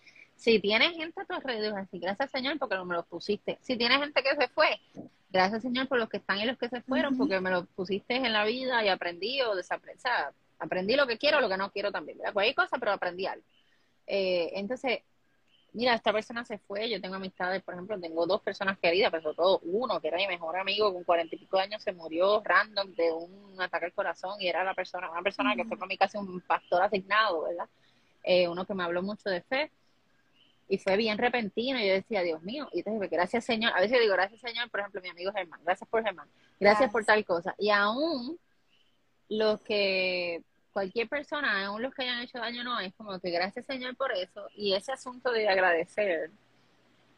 Si 0.42 0.58
tienes 0.58 0.96
gente 0.96 1.20
a 1.20 1.24
tu 1.24 1.34
alrededor, 1.34 1.78
así 1.78 2.00
gracias 2.00 2.32
Señor 2.32 2.58
porque 2.58 2.76
me 2.78 2.96
lo 2.96 3.04
pusiste. 3.04 3.58
Si 3.60 3.76
tienes 3.76 4.00
gente 4.00 4.24
que 4.24 4.34
se 4.34 4.48
fue, 4.48 4.80
gracias 5.30 5.62
Señor 5.62 5.86
por 5.86 6.00
los 6.00 6.08
que 6.08 6.16
están 6.16 6.40
y 6.40 6.46
los 6.46 6.58
que 6.58 6.68
se 6.68 6.80
fueron, 6.80 7.16
porque 7.16 7.38
me 7.38 7.48
lo 7.48 7.64
pusiste 7.64 8.16
en 8.16 8.32
la 8.32 8.44
vida 8.44 8.84
y 8.84 8.88
aprendí 8.88 9.40
o 9.42 9.54
desaprendí, 9.54 10.02
aprendí 10.58 10.96
lo 10.96 11.06
que 11.06 11.16
quiero, 11.16 11.40
lo 11.40 11.48
que 11.48 11.56
no 11.56 11.70
quiero 11.70 11.92
también, 11.92 12.18
¿verdad? 12.18 12.32
Cualquier 12.32 12.56
cosa, 12.56 12.76
pero 12.78 12.90
aprendí 12.90 13.24
algo. 13.24 13.44
Eh, 14.04 14.50
entonces, 14.54 15.02
mira, 15.74 15.94
esta 15.94 16.12
persona 16.12 16.44
se 16.44 16.58
fue, 16.58 16.90
yo 16.90 17.00
tengo 17.00 17.14
amistades, 17.14 17.62
por 17.62 17.74
ejemplo, 17.74 18.00
tengo 18.00 18.26
dos 18.26 18.42
personas 18.42 18.80
queridas, 18.80 19.12
pero 19.12 19.22
sobre 19.22 19.36
todo 19.36 19.60
uno, 19.62 20.00
que 20.00 20.08
era 20.08 20.16
mi 20.16 20.26
mejor 20.26 20.58
amigo, 20.58 20.92
con 20.92 21.04
cuarenta 21.04 21.36
y 21.36 21.38
pico 21.38 21.58
de 21.58 21.62
años, 21.62 21.84
se 21.84 21.92
murió 21.92 22.42
random 22.44 22.92
de 22.96 23.12
un 23.12 23.60
ataque 23.60 23.84
al 23.84 23.92
corazón 23.92 24.40
y 24.40 24.48
era 24.48 24.64
la 24.64 24.74
persona, 24.74 25.08
una 25.08 25.22
persona 25.22 25.54
que 25.54 25.64
fue 25.66 25.76
para 25.76 25.86
mí 25.86 25.96
casi 25.96 26.18
un 26.18 26.40
pastor 26.40 26.82
asignado, 26.82 27.44
¿verdad? 27.44 27.68
Eh, 28.24 28.48
uno 28.48 28.66
que 28.66 28.74
me 28.74 28.82
habló 28.82 29.04
mucho 29.04 29.30
de 29.30 29.40
fe 29.42 29.70
y 30.72 30.78
fue 30.78 30.96
bien 30.96 31.18
repentino. 31.18 31.78
Y 31.78 31.86
yo 31.86 31.92
decía, 31.92 32.22
Dios 32.22 32.42
mío, 32.42 32.66
y 32.72 32.78
entonces, 32.78 33.10
gracias 33.10 33.44
Señor. 33.44 33.72
A 33.76 33.80
veces 33.82 34.00
digo, 34.00 34.14
gracias 34.14 34.40
Señor, 34.40 34.70
por 34.70 34.80
ejemplo, 34.80 35.02
mi 35.02 35.10
amigo 35.10 35.30
Germán, 35.30 35.60
gracias 35.62 35.88
por 35.90 36.02
Germán, 36.02 36.26
gracias, 36.58 36.90
por 36.90 37.04
tal 37.04 37.22
cosa. 37.26 37.54
Y 37.58 37.68
aún 37.68 38.38
los 39.28 39.60
que, 39.60 40.40
cualquier 40.72 41.10
persona, 41.10 41.66
aún 41.66 41.82
los 41.82 41.92
que 41.92 42.04
hayan 42.04 42.22
hecho 42.22 42.38
daño, 42.38 42.64
no, 42.64 42.80
es 42.80 42.94
como 42.94 43.20
que 43.20 43.30
gracias 43.30 43.66
Señor 43.66 43.94
por 43.98 44.12
eso. 44.12 44.48
Y 44.56 44.72
ese 44.72 44.92
asunto 44.92 45.30
de 45.30 45.46
agradecer, 45.46 46.30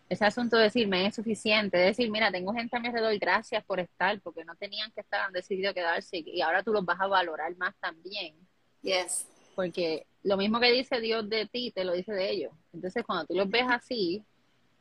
ese 0.09 0.25
asunto 0.25 0.57
de 0.57 0.65
decir, 0.65 0.89
me 0.89 1.07
es 1.07 1.15
suficiente, 1.15 1.79
de 1.79 1.85
decir, 1.85 2.11
mira, 2.11 2.33
tengo 2.33 2.53
gente 2.53 2.77
a 2.77 2.81
mi 2.81 2.89
alrededor 2.89 3.17
gracias 3.21 3.65
por 3.65 3.79
estar, 3.79 4.21
porque 4.21 4.45
no 4.45 4.57
tenían 4.57 4.91
que 4.91 5.03
estar, 5.03 5.21
han 5.21 5.33
decidido 5.33 5.73
quedarse 5.73 6.25
y 6.27 6.41
ahora 6.41 6.65
tú 6.65 6.73
los 6.73 6.85
vas 6.85 7.01
a 7.01 7.07
valorar 7.07 7.57
más 7.57 7.77
también. 7.77 8.35
Yes. 8.83 9.29
Porque 9.55 10.09
lo 10.25 10.39
mismo 10.39 10.59
que 10.59 10.73
dice 10.73 11.01
Dios 11.01 11.29
de 11.29 11.47
ti, 11.47 11.71
te 11.71 11.85
lo 11.85 11.93
dice 11.93 12.13
de 12.13 12.31
ellos. 12.31 12.53
Entonces, 12.73 13.05
cuando 13.05 13.27
tú 13.27 13.35
los 13.35 13.49
ves 13.49 13.67
así, 13.69 14.25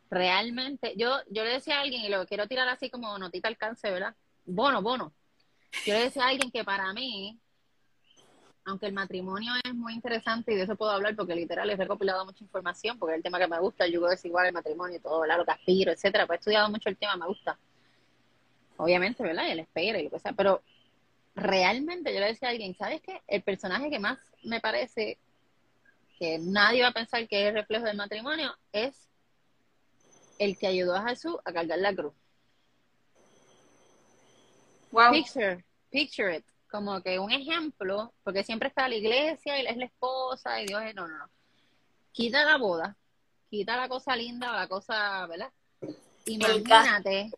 realmente, 0.09 0.93
yo, 0.95 1.17
yo 1.29 1.43
le 1.43 1.51
decía 1.51 1.77
a 1.77 1.81
alguien, 1.81 2.01
y 2.03 2.09
lo 2.09 2.25
quiero 2.25 2.47
tirar 2.47 2.67
así 2.69 2.89
como 2.89 3.17
notita 3.17 3.49
alcance, 3.49 3.91
¿verdad? 3.91 4.15
Bono, 4.45 4.81
bono. 4.81 5.13
Yo 5.85 5.93
le 5.93 6.03
decía 6.05 6.23
a 6.23 6.29
alguien 6.29 6.49
que 6.49 6.63
para 6.63 6.93
mí, 6.93 7.37
aunque 8.63 8.85
el 8.85 8.93
matrimonio 8.93 9.51
es 9.65 9.73
muy 9.73 9.93
interesante 9.93 10.53
y 10.53 10.55
de 10.55 10.63
eso 10.63 10.77
puedo 10.77 10.91
hablar 10.91 11.13
porque 11.15 11.35
literal 11.35 11.69
he 11.69 11.75
recopilado 11.75 12.25
mucha 12.25 12.43
información, 12.43 12.97
porque 12.97 13.13
es 13.13 13.17
el 13.17 13.23
tema 13.23 13.37
que 13.37 13.47
me 13.47 13.59
gusta, 13.59 13.83
el 13.83 13.91
yugo 13.91 14.07
desigual, 14.07 14.45
el 14.45 14.53
matrimonio 14.53 14.95
y 14.95 15.01
todo, 15.01 15.19
¿verdad? 15.19 15.37
Lo 15.37 15.45
que 15.45 15.51
aspiro, 15.51 15.91
etcétera, 15.91 16.25
pues 16.25 16.37
he 16.37 16.39
estudiado 16.39 16.69
mucho 16.69 16.87
el 16.87 16.95
tema, 16.95 17.17
me 17.17 17.27
gusta. 17.27 17.59
Obviamente, 18.77 19.23
¿verdad? 19.23 19.47
Y 19.47 19.51
el 19.51 19.59
espera 19.59 19.99
y 19.99 20.03
lo 20.03 20.09
que 20.09 20.19
sea, 20.19 20.31
pero 20.31 20.61
realmente 21.35 22.13
yo 22.13 22.21
le 22.21 22.27
decía 22.27 22.47
a 22.47 22.51
alguien, 22.51 22.75
¿sabes 22.75 23.01
qué? 23.01 23.21
El 23.27 23.41
personaje 23.41 23.89
que 23.89 23.99
más 23.99 24.19
me 24.43 24.61
parece 24.61 25.17
que 26.17 26.39
nadie 26.39 26.81
va 26.81 26.89
a 26.89 26.93
pensar 26.93 27.27
que 27.27 27.47
es 27.47 27.53
reflejo 27.53 27.85
del 27.85 27.97
matrimonio, 27.97 28.55
es 28.71 29.09
el 30.39 30.57
que 30.57 30.67
ayudó 30.67 30.95
a 30.95 31.07
Jesús 31.07 31.37
a 31.45 31.53
cargar 31.53 31.79
la 31.79 31.93
cruz. 31.93 32.13
Wow. 34.91 35.11
Picture, 35.11 35.63
picture 35.89 36.37
it. 36.37 36.45
Como 36.69 37.01
que 37.01 37.19
un 37.19 37.31
ejemplo, 37.31 38.13
porque 38.23 38.43
siempre 38.43 38.69
está 38.69 38.87
la 38.87 38.95
iglesia 38.95 39.61
y 39.61 39.65
es 39.65 39.77
la 39.77 39.85
esposa 39.85 40.61
y 40.61 40.65
Dios 40.65 40.81
es, 40.83 40.95
no, 40.95 41.07
no, 41.07 41.17
no. 41.17 41.29
Quita 42.11 42.43
la 42.45 42.57
boda, 42.57 42.95
quita 43.49 43.75
la 43.75 43.87
cosa 43.87 44.15
linda, 44.15 44.51
la 44.51 44.67
cosa, 44.67 45.25
¿verdad? 45.27 45.51
Imagínate, 46.25 47.31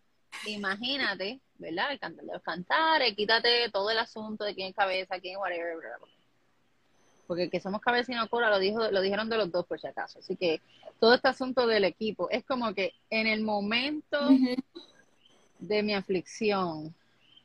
imagínate, 0.45 1.41
¿verdad? 1.55 1.91
El 1.91 1.99
cantar 1.99 2.25
de 2.25 2.33
los 2.33 2.41
cantares, 2.41 3.15
quítate 3.15 3.69
todo 3.71 3.89
el 3.89 3.97
asunto 3.97 4.43
de 4.43 4.53
quién 4.53 4.69
es 4.69 4.75
cabeza, 4.75 5.19
quién 5.19 5.35
es 5.35 5.39
whatever, 5.39 5.77
¿verdad? 5.77 5.97
Porque 7.27 7.49
que 7.49 7.59
somos 7.59 7.81
cabeza 7.81 8.11
y 8.11 8.15
no 8.15 8.29
cola 8.29 8.49
lo 8.49 8.59
dijo 8.59 8.89
lo 8.91 9.01
dijeron 9.01 9.29
de 9.29 9.37
los 9.37 9.51
dos 9.51 9.65
por 9.65 9.79
si 9.79 9.87
acaso. 9.87 10.19
Así 10.19 10.35
que 10.35 10.61
todo 10.99 11.13
este 11.13 11.27
asunto 11.27 11.67
del 11.67 11.83
equipo 11.83 12.29
es 12.29 12.43
como 12.45 12.73
que 12.73 12.93
en 13.09 13.27
el 13.27 13.41
momento 13.41 14.19
de 15.59 15.83
mi 15.83 15.93
aflicción 15.93 16.93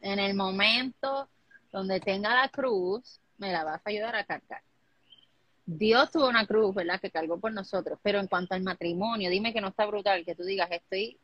en 0.00 0.18
el 0.18 0.34
momento 0.34 1.28
donde 1.72 2.00
tenga 2.00 2.34
la 2.34 2.48
cruz 2.48 3.20
me 3.38 3.52
la 3.52 3.64
vas 3.64 3.80
a 3.84 3.90
ayudar 3.90 4.16
a 4.16 4.24
cargar. 4.24 4.62
Dios 5.66 6.10
tuvo 6.10 6.28
una 6.28 6.46
cruz 6.46 6.74
verdad 6.74 7.00
que 7.00 7.10
cargó 7.10 7.38
por 7.38 7.52
nosotros 7.52 7.98
pero 8.02 8.18
en 8.18 8.26
cuanto 8.26 8.54
al 8.54 8.62
matrimonio 8.62 9.30
dime 9.30 9.52
que 9.52 9.60
no 9.60 9.68
está 9.68 9.86
brutal 9.86 10.24
que 10.24 10.34
tú 10.34 10.44
digas 10.44 10.68
estoy 10.70 11.18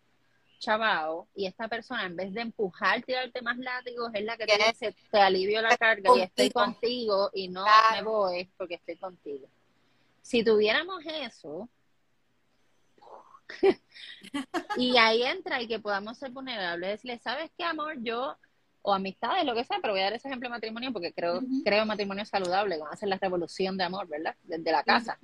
chavao 0.58 1.28
y 1.34 1.46
esta 1.46 1.68
persona 1.68 2.04
en 2.04 2.16
vez 2.16 2.32
de 2.32 2.40
empujar, 2.42 3.02
tirarte 3.02 3.42
más 3.42 3.56
látigos, 3.58 4.10
es 4.14 4.24
la 4.24 4.36
que 4.36 4.46
te 4.46 4.56
dice, 4.56 4.94
te 5.10 5.20
alivio 5.20 5.62
la 5.62 5.76
carga 5.76 6.10
y 6.16 6.22
estoy 6.22 6.50
contigo 6.50 7.30
y 7.32 7.48
no 7.48 7.64
me 7.92 8.02
voy 8.02 8.50
porque 8.56 8.74
estoy 8.74 8.96
contigo. 8.96 9.48
Si 10.22 10.42
tuviéramos 10.42 11.04
eso, 11.06 11.68
y 14.76 14.96
ahí 14.96 15.22
entra 15.22 15.62
y 15.62 15.68
que 15.68 15.78
podamos 15.78 16.18
ser 16.18 16.30
vulnerables, 16.30 16.90
decirle, 16.90 17.18
¿sabes 17.18 17.50
qué, 17.56 17.64
amor? 17.64 17.96
Yo, 18.02 18.36
o 18.82 18.94
amistades, 18.94 19.44
lo 19.44 19.54
que 19.54 19.64
sea, 19.64 19.78
pero 19.80 19.92
voy 19.92 20.00
a 20.00 20.04
dar 20.04 20.14
ese 20.14 20.28
ejemplo 20.28 20.48
de 20.48 20.54
matrimonio 20.54 20.92
porque 20.92 21.12
creo, 21.12 21.40
creo 21.64 21.86
matrimonio 21.86 22.24
saludable, 22.24 22.78
van 22.78 22.88
a 22.90 22.94
hacer 22.94 23.08
la 23.08 23.18
revolución 23.18 23.76
de 23.76 23.84
amor, 23.84 24.08
¿verdad? 24.08 24.34
Desde 24.42 24.72
la 24.72 24.82
casa. 24.82 25.18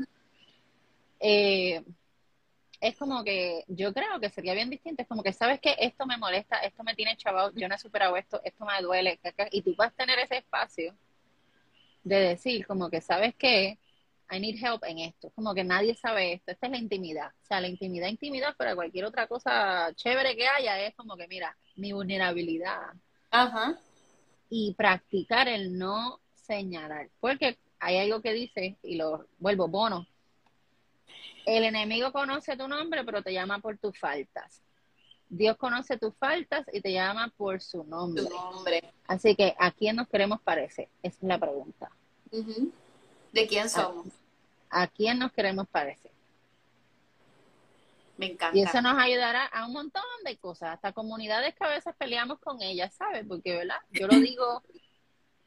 eh, 1.21 1.85
es 2.83 2.97
como 2.97 3.23
que 3.23 3.65
yo 3.69 3.95
creo 3.95 4.19
que 4.19 4.29
sería 4.29 4.55
bien 4.55 4.69
distinto. 4.69 5.03
Es 5.03 5.09
como 5.09 5.23
que, 5.23 5.33
¿sabes 5.33 5.61
que 5.61 5.77
Esto 5.79 6.05
me 6.05 6.17
molesta, 6.19 6.59
esto 6.59 6.83
me 6.83 6.97
tiene 6.97 7.17
chavado, 7.17 7.53
yo 7.55 7.69
no 7.69 7.77
he 7.77 7.79
superado 7.79 8.17
esto, 8.17 8.41
esto 8.45 8.65
me 8.65 8.83
duele. 8.83 9.21
Y 9.53 9.63
tú 9.63 9.77
puedes 9.77 9.95
tener 9.95 10.19
ese 10.19 10.39
espacio 10.39 10.93
de 12.03 12.17
decir, 12.17 12.67
como 12.67 12.91
que, 12.91 13.01
¿sabes 13.01 13.37
qué? 13.37 13.79
I 14.33 14.41
need 14.41 14.57
help 14.57 14.83
en 14.83 14.99
esto. 14.99 15.31
Como 15.31 15.55
que 15.55 15.63
nadie 15.63 15.95
sabe 15.95 16.33
esto. 16.33 16.51
Esta 16.51 16.67
es 16.67 16.73
la 16.73 16.79
intimidad. 16.79 17.29
O 17.29 17.47
sea, 17.47 17.61
la 17.61 17.69
intimidad, 17.69 18.09
intimidad, 18.09 18.57
pero 18.59 18.75
cualquier 18.75 19.05
otra 19.05 19.29
cosa 19.29 19.93
chévere 19.95 20.35
que 20.35 20.49
haya 20.49 20.81
es 20.81 20.93
como 20.97 21.17
que, 21.17 21.29
mira, 21.29 21.57
mi 21.77 21.93
vulnerabilidad. 21.93 22.95
Ajá. 23.31 23.79
Y 24.51 24.75
practicar 24.75 25.47
el 25.47 25.79
no 25.79 26.19
señalar. 26.35 27.11
Porque 27.21 27.59
hay 27.79 27.99
algo 27.99 28.21
que 28.21 28.33
dice, 28.33 28.77
y 28.83 28.97
lo 28.97 29.29
vuelvo 29.39 29.69
bono, 29.69 30.09
el 31.47 31.65
enemigo 31.65 32.13
conoce 32.13 32.57
tu 32.57 32.69
nombre, 32.69 33.05
pero 33.05 33.23
te 33.23 33.33
llama 33.33 33.59
por 33.59 33.79
tus 33.79 33.99
faltas. 33.99 34.63
Dios 35.29 35.57
conoce 35.57 35.97
tus 35.97 36.15
faltas 36.17 36.67
y 36.73 36.81
te 36.81 36.93
llama 36.93 37.33
por 37.37 37.61
su 37.61 37.85
nombre. 37.85 38.25
nombre. 38.25 38.93
Así 39.07 39.35
que, 39.35 39.55
¿a 39.59 39.71
quién 39.71 39.97
nos 39.97 40.09
queremos 40.09 40.41
parecer? 40.43 40.89
Esa 41.03 41.17
es 41.17 41.23
la 41.23 41.39
pregunta. 41.39 41.91
¿De 43.33 43.47
quién 43.47 43.69
somos? 43.69 44.07
¿A, 44.69 44.87
quién 44.87 45.19
nos 45.19 45.33
queremos 45.33 45.67
parecer? 45.69 46.11
Me 48.19 48.27
encanta. 48.27 48.59
Y 48.59 48.63
eso 48.63 48.83
nos 48.83 48.99
ayudará 48.99 49.47
a 49.47 49.67
un 49.67 49.73
montón 49.73 50.03
de 50.25 50.37
cosas, 50.37 50.75
hasta 50.75 50.93
comunidades 50.93 51.55
que 51.55 51.65
a 51.65 51.69
veces 51.69 51.95
peleamos 51.97 52.39
con 52.39 52.61
ellas, 52.61 52.95
¿sabes? 52.95 53.25
Porque, 53.27 53.57
¿verdad? 53.57 53.79
Yo 53.91 54.07
lo 54.07 54.21
digo 54.21 54.63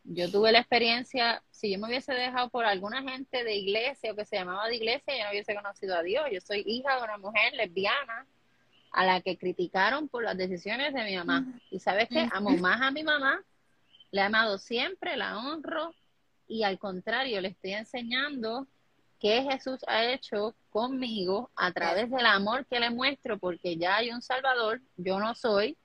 yo 0.05 0.31
tuve 0.31 0.51
la 0.51 0.59
experiencia, 0.59 1.41
si 1.49 1.71
yo 1.71 1.79
me 1.79 1.87
hubiese 1.87 2.13
dejado 2.13 2.49
por 2.49 2.65
alguna 2.65 3.01
gente 3.01 3.43
de 3.43 3.55
iglesia 3.55 4.11
o 4.11 4.15
que 4.15 4.25
se 4.25 4.37
llamaba 4.37 4.67
de 4.67 4.75
iglesia, 4.75 5.17
yo 5.17 5.23
no 5.23 5.31
hubiese 5.31 5.55
conocido 5.55 5.95
a 5.95 6.03
Dios. 6.03 6.25
Yo 6.31 6.39
soy 6.41 6.63
hija 6.65 6.95
de 6.95 7.03
una 7.03 7.17
mujer 7.17 7.53
lesbiana 7.53 8.27
a 8.91 9.05
la 9.05 9.21
que 9.21 9.37
criticaron 9.37 10.07
por 10.07 10.23
las 10.23 10.37
decisiones 10.37 10.93
de 10.93 11.03
mi 11.03 11.17
mamá. 11.17 11.45
Y 11.71 11.79
sabes 11.79 12.07
qué, 12.09 12.29
amo 12.31 12.51
más 12.51 12.81
a 12.81 12.91
mi 12.91 13.03
mamá, 13.03 13.43
la 14.11 14.21
he 14.21 14.25
amado 14.25 14.57
siempre, 14.57 15.17
la 15.17 15.37
honro 15.37 15.93
y 16.47 16.63
al 16.63 16.77
contrario, 16.77 17.41
le 17.41 17.49
estoy 17.49 17.73
enseñando 17.73 18.67
qué 19.19 19.41
Jesús 19.41 19.79
ha 19.87 20.05
hecho 20.05 20.55
conmigo 20.69 21.49
a 21.55 21.71
través 21.71 22.11
del 22.11 22.25
amor 22.25 22.65
que 22.67 22.79
le 22.79 22.91
muestro, 22.91 23.39
porque 23.39 23.75
ya 23.77 23.97
hay 23.97 24.11
un 24.11 24.21
Salvador, 24.21 24.81
yo 24.97 25.19
no 25.19 25.33
soy, 25.33 25.77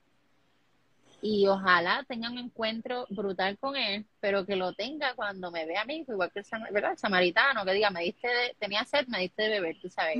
y 1.21 1.47
ojalá 1.47 2.03
tenga 2.07 2.29
un 2.29 2.39
encuentro 2.39 3.05
brutal 3.09 3.57
con 3.59 3.75
él, 3.75 4.07
pero 4.19 4.45
que 4.45 4.55
lo 4.55 4.73
tenga 4.73 5.13
cuando 5.15 5.51
me 5.51 5.65
vea 5.65 5.81
a 5.81 5.85
mí, 5.85 6.03
igual 6.07 6.31
que 6.31 6.39
el, 6.39 6.97
samaritano, 6.97 7.63
que 7.63 7.73
diga, 7.73 7.91
me 7.91 8.01
diste, 8.01 8.55
tenía 8.59 8.83
sed, 8.85 9.07
me 9.07 9.19
diste 9.19 9.43
de 9.43 9.49
beber, 9.49 9.79
tú 9.79 9.89
sabes. 9.89 10.17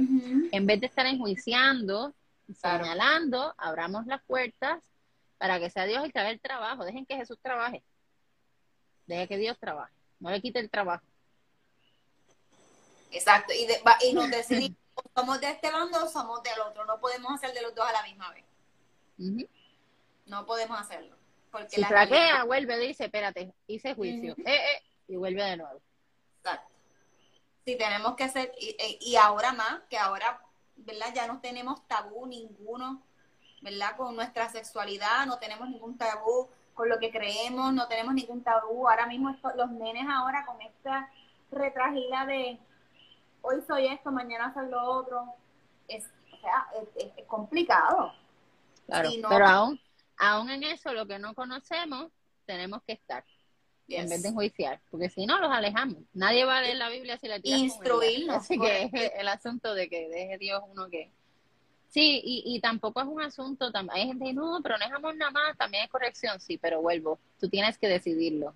En 0.52 0.68
vez 0.68 0.80
de 0.80 0.86
estar 0.86 1.06
enjuiciando, 1.08 2.14
señalando, 2.56 3.56
abramos 3.58 4.06
las 4.06 4.22
puertas 4.24 4.80
para 5.40 5.60
que 5.60 5.72
sea 5.72 5.86
Dios 5.86 6.04
el 6.04 6.14
que 6.14 6.20
haga 6.20 6.30
el 6.30 6.40
trabajo. 6.40 6.86
Dejen 6.86 7.06
que 7.08 7.16
Jesús 7.16 7.40
trabaje. 7.42 7.82
Dejen 9.08 9.28
que 9.28 9.38
Dios 9.38 9.58
trabaje. 9.60 9.94
No 10.20 10.30
le 10.30 10.40
quite 10.40 10.60
el 10.60 10.70
trabajo. 10.70 11.04
Exacto. 13.12 13.52
Y, 13.54 13.68
y 14.08 14.14
nos 14.14 14.30
decidimos, 14.30 14.78
somos 15.16 15.42
de 15.42 15.50
este 15.50 15.72
bando 15.72 16.06
o 16.06 16.08
somos 16.08 16.44
del 16.44 16.60
otro. 16.60 16.86
No 16.86 17.00
podemos 17.00 17.34
hacer 17.34 17.56
de 17.56 17.64
los 17.64 17.74
dos 17.74 17.86
a 17.88 17.92
la 17.92 18.04
misma 18.04 18.30
vez. 18.32 18.46
No 20.26 20.46
podemos 20.46 20.80
hacerlo. 20.80 21.16
Porque 21.52 21.70
si 21.70 21.82
la 21.82 22.46
vuelve, 22.46 22.78
dice, 22.80 23.06
espérate, 23.06 23.54
hice 23.68 23.94
juicio. 23.94 24.34
eh, 24.38 24.56
eh, 24.56 24.84
y 25.08 25.16
vuelve 25.18 25.44
de 25.44 25.58
nuevo. 25.58 25.82
Exacto. 26.38 26.72
Si 27.66 27.78
tenemos 27.78 28.16
que 28.16 28.24
hacer, 28.24 28.52
y, 28.58 28.98
y 29.02 29.16
ahora 29.18 29.52
más, 29.52 29.82
que 29.90 29.98
ahora, 29.98 30.42
¿verdad? 30.78 31.14
Ya 31.14 31.28
no 31.28 31.42
tenemos 31.42 31.86
tabú 31.88 32.26
ninguno, 32.26 33.04
¿verdad? 33.62 33.96
Con 33.98 34.16
nuestra 34.16 34.50
sexualidad, 34.50 35.26
no 35.26 35.38
tenemos 35.38 35.70
ningún 35.70 35.98
tabú 35.98 36.50
con 36.74 36.90
lo 36.90 37.00
que 37.00 37.12
creemos, 37.12 37.74
no 37.74 37.88
tenemos 37.88 38.14
ningún 38.14 38.44
tabú. 38.44 38.88
Ahora 38.88 39.06
mismo 39.06 39.36
los 39.56 39.72
nenes 39.72 40.08
ahora 40.10 40.46
con 40.46 40.62
esta 40.62 41.12
retragila 41.52 42.26
de 42.26 42.58
hoy 43.42 43.62
soy 43.68 43.88
esto, 43.88 44.12
mañana 44.12 44.54
soy 44.54 44.70
lo 44.70 44.82
otro, 44.84 45.36
es, 45.88 46.06
o 46.34 46.38
sea, 46.38 46.68
es, 46.96 47.26
complicado. 47.28 48.14
Claro, 48.86 49.10
pero 49.30 49.48
aún, 49.48 49.80
aún 50.22 50.50
en 50.52 50.64
eso, 50.64 50.94
lo 50.94 51.08
que 51.08 51.20
no 51.20 51.34
conocemos, 51.34 52.12
tenemos 52.46 52.82
que 52.84 52.94
estar. 52.94 53.26
en 53.88 54.08
vez 54.08 54.22
de 54.22 54.30
enjuiciar, 54.30 54.80
porque 54.90 55.10
si 55.10 55.26
no 55.26 55.40
los 55.40 55.52
alejamos. 55.52 55.98
Nadie 56.14 56.46
va 56.46 56.60
a 56.60 56.62
leer 56.62 56.78
la 56.78 56.90
Biblia 56.90 57.18
si 57.18 57.28
la 57.28 57.40
tiras 57.40 57.60
Instruirnos. 57.60 58.38
Así 58.38 58.58
que 58.58 58.84
es 58.84 58.92
el 59.18 59.28
asunto 59.28 59.74
de 59.74 59.90
que 59.90 60.08
deje 60.08 60.38
Dios 60.38 60.62
uno 60.70 60.88
que... 60.90 61.12
Sí, 61.90 62.22
y, 62.24 62.44
y 62.46 62.62
tampoco 62.62 63.02
es 63.02 63.08
un 63.08 63.22
asunto, 63.22 63.70
hay 63.90 64.08
gente 64.08 64.24
que 64.24 64.34
no, 64.34 64.62
pero 64.64 64.78
no 64.78 64.86
es 64.86 64.92
amor 64.94 65.14
nada 65.18 65.32
más, 65.32 65.58
también 65.58 65.84
es 65.84 65.90
corrección, 65.90 66.40
sí, 66.40 66.58
pero 66.58 66.82
vuelvo, 66.82 67.20
tú 67.38 67.50
tienes 67.50 67.78
que 67.78 67.90
decidirlo. 67.90 68.54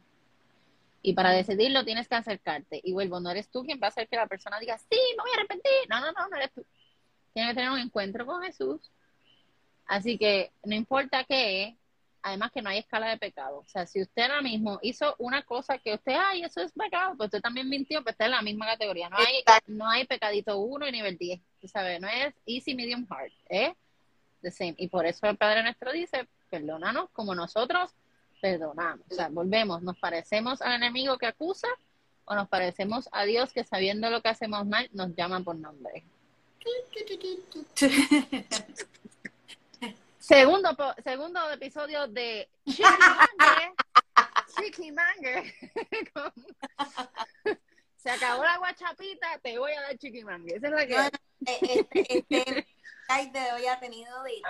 Y 1.02 1.14
para 1.14 1.32
decidirlo 1.32 1.84
tienes 1.84 2.08
que 2.08 2.16
acercarte. 2.16 2.80
Y 2.84 2.94
vuelvo, 2.94 3.20
no 3.20 3.30
eres 3.30 3.50
tú 3.50 3.64
quien 3.64 3.80
va 3.82 3.88
a 3.88 3.90
hacer 3.90 4.08
que 4.08 4.16
la 4.16 4.28
persona 4.28 4.60
diga, 4.60 4.78
sí, 4.78 4.98
me 5.18 5.24
voy 5.24 5.32
a 5.32 5.40
arrepentir. 5.40 5.72
No, 5.90 6.00
no, 6.00 6.12
no, 6.14 6.30
no 6.30 6.36
eres 6.38 6.52
tú. 6.54 6.66
Tienes 7.34 7.52
que 7.52 7.56
tener 7.56 7.72
un 7.72 7.80
encuentro 7.80 8.26
con 8.26 8.42
Jesús. 8.42 8.80
Así 9.88 10.18
que 10.18 10.52
no 10.64 10.76
importa 10.76 11.24
qué, 11.24 11.76
además 12.26 12.52
que 12.52 12.62
no 12.62 12.70
hay 12.70 12.80
escala 12.80 13.10
de 13.10 13.18
pecado. 13.18 13.60
O 13.60 13.68
sea, 13.68 13.86
si 13.86 14.02
usted 14.02 14.24
ahora 14.24 14.42
mismo 14.42 14.80
hizo 14.82 15.16
una 15.20 15.44
cosa 15.44 15.78
que 15.78 15.94
usted, 15.94 16.16
ay, 16.18 16.42
eso 16.42 16.60
es 16.60 16.72
pecado, 16.72 17.16
pues 17.16 17.28
usted 17.28 17.42
también 17.42 17.70
mintió, 17.70 18.02
pues 18.02 18.14
está 18.14 18.26
en 18.26 18.32
la 18.32 18.42
misma 18.42 18.66
categoría. 18.66 19.10
No 19.10 19.18
hay, 19.18 19.44
no 19.68 19.88
hay 19.88 20.06
pecadito 20.06 20.58
1 20.58 20.88
y 20.88 20.92
nivel 20.92 21.18
10, 21.20 21.40
tú 21.62 21.68
sabes, 21.68 22.02
no 22.02 22.08
es 22.08 22.34
easy, 22.48 22.74
medium, 22.74 23.06
hard, 23.10 23.32
¿eh? 23.48 23.76
The 24.42 24.50
same. 24.50 24.74
Y 24.78 24.88
por 24.88 25.06
eso 25.06 25.28
el 25.28 25.38
Padre 25.38 25.62
nuestro 25.62 25.92
dice, 25.92 26.28
perdónanos 26.50 27.12
como 27.12 27.36
nosotros 27.36 27.92
perdonamos. 28.42 29.06
O 29.12 29.14
sea, 29.14 29.30
volvemos, 29.30 29.84
nos 29.84 29.98
parecemos 30.00 30.64
al 30.64 30.74
enemigo 30.74 31.20
que 31.20 31.28
acusa 31.28 31.68
o 32.26 32.34
nos 32.34 32.48
parecemos 32.50 33.08
a 33.12 33.24
Dios 33.26 33.54
que 33.54 33.64
sabiendo 33.64 34.10
lo 34.10 34.24
que 34.24 34.30
hacemos 34.30 34.66
mal 34.66 34.90
nos 34.94 35.16
llama 35.16 35.42
por 35.42 35.56
nombre. 35.56 36.04
Segundo, 40.26 40.70
segundo 41.04 41.52
episodio 41.52 42.08
de 42.08 42.50
Chiqui 42.66 42.82
Manger. 44.92 45.54
Se 47.96 48.10
acabó 48.10 48.44
la 48.44 48.58
guachapita, 48.58 49.38
te 49.44 49.60
voy 49.60 49.74
a 49.74 49.82
dar 49.82 49.96
Chiqui 50.00 50.24
Manger. 50.24 50.58
Esa 50.58 50.66
es 50.66 50.74
la 50.74 50.88
que. 50.88 51.12
este, 51.46 52.18
este, 52.18 52.66
de 53.34 53.54
hoy 53.54 53.68
ha 53.68 53.80
tenido 53.80 54.24
de 54.24 54.42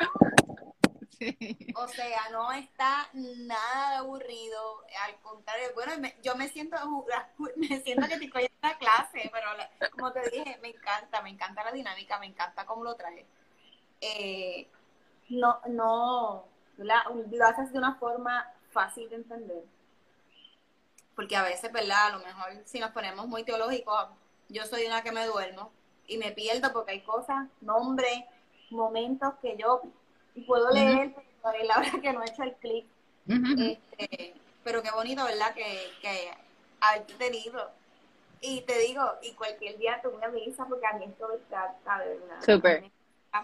O 1.76 1.90
sea, 1.90 2.30
no 2.32 2.54
está 2.54 3.10
nada 3.12 3.98
aburrido, 3.98 4.82
al 5.06 5.20
contrario, 5.20 5.72
bueno, 5.74 5.92
yo 6.24 6.38
me 6.38 6.48
siento 6.48 6.78
me 7.58 7.82
siento 7.82 8.08
que 8.08 8.14
estoy 8.14 8.46
en 8.46 8.52
la 8.62 8.78
clase, 8.78 9.30
pero 9.30 9.50
como 9.92 10.14
te 10.14 10.30
dije, 10.30 10.58
me 10.62 10.70
encanta, 10.70 11.22
me 11.22 11.32
encanta 11.32 11.66
la 11.66 11.74
dinámica, 11.74 12.18
me 12.18 12.28
encanta 12.28 12.66
cómo 12.66 12.86
lo 12.86 12.96
trae. 12.96 13.26
Eh, 14.00 14.70
no, 15.30 15.60
no, 15.68 16.46
lo 16.78 17.46
haces 17.46 17.72
de 17.72 17.78
una 17.78 17.96
forma 17.96 18.52
fácil 18.72 19.10
de 19.10 19.16
entender. 19.16 19.64
Porque 21.16 21.36
a 21.36 21.44
veces, 21.44 21.72
¿verdad? 21.72 22.08
A 22.08 22.18
lo 22.18 22.20
mejor 22.20 22.52
si 22.66 22.80
nos 22.80 22.92
ponemos 22.92 23.28
muy 23.28 23.44
teológicos, 23.44 24.10
yo 24.50 24.66
soy 24.66 24.86
una 24.86 25.02
que 25.02 25.12
me 25.12 25.26
duermo 25.26 25.72
y 26.08 26.18
me 26.18 26.32
pierdo 26.32 26.72
porque 26.74 26.92
hay 26.92 27.02
cosas, 27.02 27.48
nombres, 27.62 28.24
momentos 28.70 29.34
que 29.42 29.56
yo 29.58 29.82
puedo 30.46 30.70
leer, 30.72 31.16
pero 31.44 31.64
la 31.64 31.78
hora 31.78 31.92
que 32.02 32.14
no 32.14 32.22
he 32.22 32.30
hecho 32.30 32.44
el 32.44 32.54
clic. 32.56 32.86
este, 33.28 34.36
pero 34.64 34.84
qué 34.84 34.92
bonito, 34.92 35.24
¿verdad? 35.24 35.54
Que, 35.54 35.92
que 36.02 36.32
haberte 36.82 37.14
tenido. 37.16 37.72
Y 38.42 38.62
te 38.62 38.78
digo, 38.80 39.02
y 39.22 39.32
cualquier 39.32 39.78
día 39.78 40.00
tú 40.04 40.12
me 40.12 40.26
avisas 40.26 40.68
porque 40.68 40.86
a 40.86 40.94
mí 40.94 41.06
esto 41.06 41.28
me 41.28 41.36
encanta, 41.36 41.98
verdad. 41.98 42.42
Súper. 42.46 42.92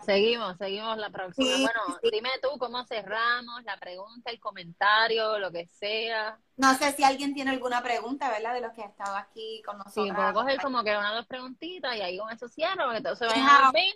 Seguimos, 0.06 0.58
seguimos 0.58 0.98
la 0.98 1.10
próxima. 1.10 1.48
bueno, 1.48 2.00
dime 2.12 2.30
tú 2.42 2.58
cómo 2.58 2.84
cerramos, 2.86 3.64
la 3.64 3.78
pregunta, 3.78 4.32
el 4.32 4.40
comentario, 4.40 5.38
lo 5.40 5.52
que 5.52 5.68
sea. 5.68 6.40
No 6.58 6.74
sé 6.76 6.92
si 6.94 7.04
alguien 7.04 7.34
tiene 7.34 7.52
alguna 7.52 7.82
pregunta, 7.84 8.30
¿verdad? 8.30 8.54
De 8.54 8.62
los 8.62 8.74
que 8.74 8.84
ha 8.84 8.88
estado 8.88 9.16
aquí 9.16 9.62
con 9.66 9.78
nosotros. 9.78 10.08
Sí, 10.08 10.14
puedo 10.14 10.34
coger 10.34 10.62
como 10.62 10.84
que 10.84 10.98
una 10.98 11.12
o 11.12 11.16
dos 11.16 11.28
preguntitas 11.28 11.96
y 11.96 12.02
ahí 12.02 12.18
con 12.18 12.32
eso 12.32 12.48
cierro, 12.48 12.92
que 12.92 13.02
todos 13.02 13.20
se 13.20 13.26
vayan 13.26 13.48
a 13.48 13.62
dormir 13.66 13.96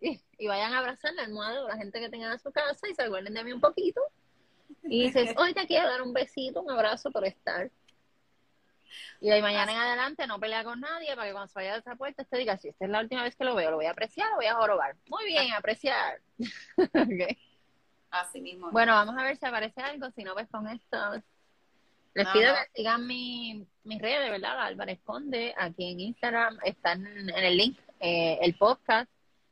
y, 0.00 0.46
vayan 0.46 0.72
a 0.72 0.78
abrazar 0.78 1.14
la 1.14 1.22
almohada 1.22 1.60
a 1.60 1.68
la 1.68 1.76
gente 1.76 2.00
que 2.00 2.08
tengan 2.08 2.32
en 2.32 2.38
su 2.38 2.52
casa 2.52 2.88
y 2.88 2.94
se 2.94 3.02
acuerden 3.02 3.34
de 3.34 3.44
mí 3.44 3.52
un 3.52 3.60
poquito. 3.60 4.00
Y 4.82 5.04
dices, 5.04 5.34
hoy 5.38 5.54
te 5.54 5.66
quiero 5.66 5.88
dar 5.88 6.02
un 6.02 6.12
besito, 6.12 6.60
un 6.60 6.70
abrazo 6.70 7.10
por 7.10 7.24
estar. 7.24 7.70
Y 9.20 9.30
de 9.30 9.42
mañana 9.42 9.72
en 9.72 9.78
adelante 9.78 10.26
no 10.26 10.38
pelea 10.38 10.64
con 10.64 10.80
nadie 10.80 11.14
para 11.14 11.26
que 11.26 11.32
cuando 11.32 11.48
se 11.48 11.58
vaya 11.58 11.72
de 11.72 11.78
esa 11.78 11.96
puerta 11.96 12.24
te 12.24 12.38
diga, 12.38 12.56
si 12.56 12.68
esta 12.68 12.84
es 12.84 12.90
la 12.90 13.00
última 13.00 13.22
vez 13.22 13.36
que 13.36 13.44
lo 13.44 13.54
veo, 13.54 13.70
lo 13.70 13.76
voy 13.76 13.86
a 13.86 13.90
apreciar, 13.90 14.30
lo 14.30 14.36
voy 14.36 14.46
a 14.46 14.54
jorobar. 14.54 14.96
Muy 15.08 15.24
bien, 15.26 15.52
apreciar. 15.52 16.20
Así 18.10 18.40
mismo. 18.40 18.70
Bueno, 18.70 18.92
vamos 18.92 19.16
a 19.18 19.24
ver 19.24 19.36
si 19.36 19.44
aparece 19.46 19.80
algo, 19.80 20.10
si 20.10 20.22
no, 20.22 20.34
ves 20.34 20.46
pues 20.50 20.62
con 20.62 20.72
esto. 20.72 21.22
Les 22.14 22.28
pido 22.28 22.54
que 22.54 22.76
sigan 22.76 23.06
mi, 23.06 23.66
mis 23.82 24.00
redes, 24.00 24.30
¿verdad? 24.30 24.60
Álvarez 24.60 25.00
Conde, 25.02 25.52
aquí 25.58 25.90
en 25.90 26.00
Instagram, 26.00 26.58
están 26.62 27.04
en 27.06 27.30
el 27.30 27.56
link, 27.56 27.78
eh, 27.98 28.38
el 28.40 28.54
podcast. 28.54 29.10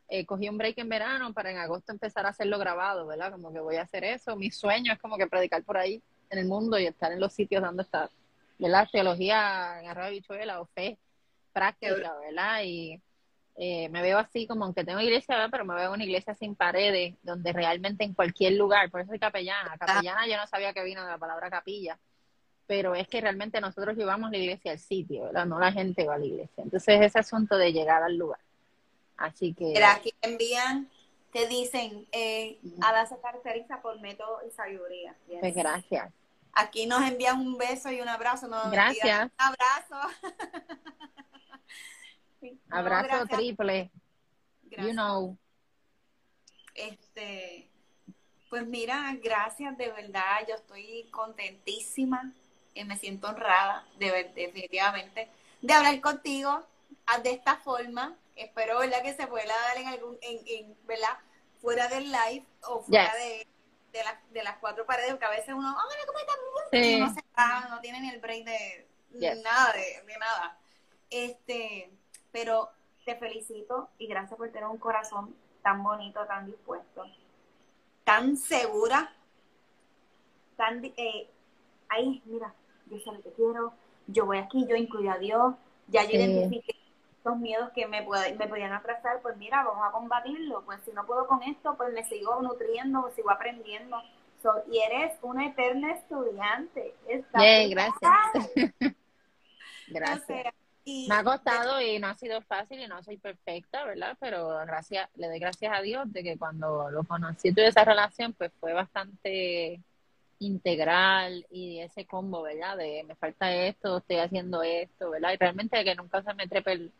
Eh, 0.08 0.26
cogí 0.26 0.48
un 0.48 0.58
break 0.58 0.78
en 0.78 0.88
verano 0.90 1.32
para 1.32 1.50
en 1.50 1.56
agosto 1.56 1.90
empezar 1.90 2.26
a 2.26 2.28
hacerlo 2.28 2.58
grabado, 2.58 3.06
¿verdad? 3.06 3.32
Como 3.32 3.52
que 3.52 3.58
voy 3.58 3.76
a 3.76 3.82
hacer 3.82 4.04
eso. 4.04 4.36
Mi 4.36 4.50
sueño 4.50 4.92
es 4.92 4.98
como 5.00 5.16
que 5.16 5.26
predicar 5.26 5.64
por 5.64 5.76
ahí 5.76 6.02
en 6.30 6.38
el 6.38 6.46
mundo 6.46 6.78
y 6.78 6.86
estar 6.86 7.10
en 7.10 7.18
los 7.18 7.32
sitios 7.32 7.62
donde 7.62 7.82
está 7.82 8.10
la 8.68 8.86
Teología 8.86 9.80
en 9.80 9.88
arroba 9.88 10.10
bichuela 10.10 10.60
o 10.60 10.66
fe 10.66 10.98
práctica, 11.52 12.14
¿verdad? 12.20 12.62
Y 12.64 13.00
eh, 13.56 13.88
me 13.90 14.02
veo 14.02 14.18
así 14.18 14.46
como, 14.46 14.64
aunque 14.64 14.84
tengo 14.84 15.00
iglesia, 15.00 15.36
¿verdad? 15.36 15.50
Pero 15.50 15.64
me 15.64 15.74
veo 15.74 15.92
una 15.92 16.04
iglesia 16.04 16.34
sin 16.34 16.54
paredes, 16.54 17.14
donde 17.22 17.52
realmente 17.52 18.04
en 18.04 18.14
cualquier 18.14 18.54
lugar, 18.54 18.90
por 18.90 19.00
eso 19.00 19.10
soy 19.10 19.18
capellana. 19.18 19.76
Capellana 19.78 20.26
yo 20.26 20.36
no 20.36 20.46
sabía 20.46 20.72
que 20.72 20.82
vino 20.84 21.04
de 21.04 21.10
la 21.10 21.18
palabra 21.18 21.50
capilla, 21.50 21.98
pero 22.66 22.94
es 22.94 23.06
que 23.08 23.20
realmente 23.20 23.60
nosotros 23.60 23.96
llevamos 23.96 24.30
la 24.30 24.38
iglesia 24.38 24.72
al 24.72 24.78
sitio, 24.78 25.24
¿verdad? 25.24 25.46
No 25.46 25.58
la 25.58 25.72
gente 25.72 26.06
va 26.06 26.14
a 26.14 26.18
la 26.18 26.26
iglesia. 26.26 26.64
Entonces 26.64 27.00
ese 27.02 27.18
asunto 27.18 27.56
de 27.56 27.72
llegar 27.72 28.02
al 28.02 28.16
lugar. 28.16 28.40
Así 29.18 29.52
que... 29.52 29.66
Mira, 29.66 29.92
aquí 29.92 30.12
envían, 30.22 30.88
te 31.32 31.46
dicen, 31.46 32.06
eh, 32.12 32.58
Ada 32.80 33.06
se 33.06 33.18
caracteriza 33.20 33.82
por 33.82 34.00
método 34.00 34.40
y 34.48 34.50
sabiduría. 34.50 35.14
Pues 35.40 35.54
gracias. 35.54 36.12
Aquí 36.52 36.86
nos 36.86 37.02
envían 37.02 37.40
un 37.40 37.56
beso 37.56 37.90
y 37.90 38.00
un 38.00 38.08
abrazo. 38.08 38.46
No, 38.46 38.70
gracias. 38.70 39.24
Un 39.24 39.32
abrazo. 39.38 40.16
abrazo 42.70 43.26
triple. 43.26 43.90
You 44.70 44.92
know. 44.92 45.38
Este, 46.74 47.70
pues 48.50 48.66
mira, 48.66 49.16
gracias 49.22 49.76
de 49.78 49.90
verdad. 49.90 50.46
Yo 50.48 50.54
estoy 50.54 51.08
contentísima 51.10 52.32
y 52.74 52.84
me 52.84 52.98
siento 52.98 53.28
honrada, 53.28 53.86
de 53.98 54.30
definitivamente, 54.34 55.28
de 55.60 55.72
hablar 55.72 56.00
contigo 56.00 56.66
ah, 57.06 57.18
de 57.20 57.32
esta 57.32 57.56
forma. 57.56 58.16
Espero, 58.36 58.78
¿verdad? 58.78 59.02
Que 59.02 59.14
se 59.14 59.26
pueda 59.26 59.46
dar 59.46 59.78
en 59.78 59.88
algún, 59.88 60.18
en, 60.22 60.40
en 60.46 60.76
¿verdad? 60.86 61.18
Fuera 61.60 61.88
del 61.88 62.10
live 62.10 62.44
o 62.62 62.82
fuera 62.82 63.14
de 63.14 63.46
de, 63.92 64.00
de 64.30 64.42
las 64.42 64.58
cuatro 64.58 64.86
paredes, 64.86 65.10
porque 65.10 65.26
a 65.26 65.30
veces 65.30 65.54
uno, 65.54 65.68
oh, 65.70 65.88
mira 65.88 66.06
cómo 66.06 66.18
está 66.18 66.78
y 66.78 67.00
no 67.00 67.12
se 67.12 67.20
va, 67.38 67.68
no 67.68 67.80
tiene 67.80 68.00
ni 68.00 68.10
el 68.10 68.20
break 68.20 68.44
de 68.44 68.86
nada, 69.42 69.72
de, 69.72 70.02
de, 70.06 70.18
nada. 70.18 70.58
Este, 71.10 71.90
pero 72.30 72.70
te 73.04 73.16
felicito 73.16 73.90
y 73.98 74.06
gracias 74.06 74.36
por 74.36 74.50
tener 74.50 74.68
un 74.68 74.78
corazón 74.78 75.34
tan 75.62 75.82
bonito, 75.82 76.24
tan 76.26 76.46
dispuesto, 76.46 77.04
tan 78.04 78.36
segura, 78.36 79.12
tan, 80.56 80.84
eh, 80.84 81.28
ahí, 81.88 82.22
mira, 82.24 82.54
yo 82.86 82.98
sé 82.98 83.12
lo 83.12 83.22
que 83.22 83.32
quiero, 83.32 83.72
yo 84.06 84.26
voy 84.26 84.38
aquí, 84.38 84.66
yo 84.66 84.76
incluyo 84.76 85.12
a 85.12 85.18
Dios, 85.18 85.54
ya 85.88 86.04
yo 86.04 86.12
identifiqué 86.12 86.81
los 87.24 87.36
miedos 87.38 87.70
que 87.70 87.86
me, 87.86 88.02
me 88.02 88.48
podían 88.48 88.72
atrasar, 88.72 89.20
pues 89.22 89.36
mira, 89.36 89.62
vamos 89.62 89.84
a 89.86 89.92
combatirlo. 89.92 90.62
Pues 90.64 90.80
si 90.84 90.92
no 90.92 91.06
puedo 91.06 91.26
con 91.26 91.42
esto, 91.42 91.76
pues 91.76 91.92
me 91.92 92.04
sigo 92.04 92.40
nutriendo, 92.42 93.10
sigo 93.14 93.30
aprendiendo. 93.30 94.02
y 94.70 94.78
eres 94.78 95.16
una 95.22 95.46
eterna 95.46 95.92
estudiante. 95.92 96.94
Bien, 97.34 97.70
gracias. 97.70 98.12
gracias. 99.88 100.54
me 100.84 101.14
ha 101.14 101.22
costado 101.22 101.80
y 101.80 101.98
no 102.00 102.08
ha 102.08 102.14
sido 102.14 102.40
fácil 102.42 102.80
y 102.80 102.88
no 102.88 103.02
soy 103.04 103.18
perfecta, 103.18 103.84
¿verdad? 103.84 104.16
Pero 104.18 104.48
gracias, 104.66 105.08
le 105.14 105.28
doy 105.28 105.38
gracias 105.38 105.72
a 105.72 105.80
Dios 105.80 106.12
de 106.12 106.24
que 106.24 106.36
cuando 106.36 106.90
lo 106.90 107.04
conocí 107.04 107.52
tuve 107.52 107.68
esa 107.68 107.84
relación, 107.84 108.32
pues 108.32 108.50
fue 108.58 108.72
bastante 108.72 109.80
integral 110.40 111.46
y 111.52 111.78
ese 111.78 112.04
combo, 112.04 112.42
¿verdad? 112.42 112.76
De 112.76 113.04
me 113.06 113.14
falta 113.14 113.54
esto, 113.54 113.98
estoy 113.98 114.16
haciendo 114.16 114.64
esto, 114.64 115.10
¿verdad? 115.10 115.34
Y 115.34 115.36
realmente 115.36 115.84
que 115.84 115.94
nunca 115.94 116.20
se 116.22 116.34
me 116.34 116.48
trepe 116.48 116.72
el, 116.72 116.92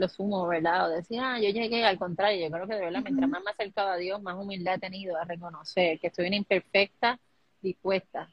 lo 0.00 0.08
sumo, 0.08 0.46
¿verdad? 0.46 0.86
O 0.86 0.94
decir, 0.96 1.20
ah, 1.20 1.38
yo 1.38 1.50
llegué 1.50 1.84
al 1.84 1.98
contrario, 1.98 2.46
yo 2.46 2.52
creo 2.52 2.66
que 2.66 2.74
de 2.74 2.80
verdad, 2.80 3.02
mientras 3.02 3.28
más 3.28 3.42
me 3.44 3.50
acercaba 3.50 3.92
a 3.92 3.96
Dios, 3.96 4.20
más 4.22 4.36
humildad 4.36 4.74
he 4.74 4.78
tenido 4.78 5.16
a 5.16 5.24
reconocer 5.24 6.00
que 6.00 6.08
estoy 6.08 6.26
una 6.26 6.36
imperfecta 6.36 7.18
dispuesta. 7.60 8.28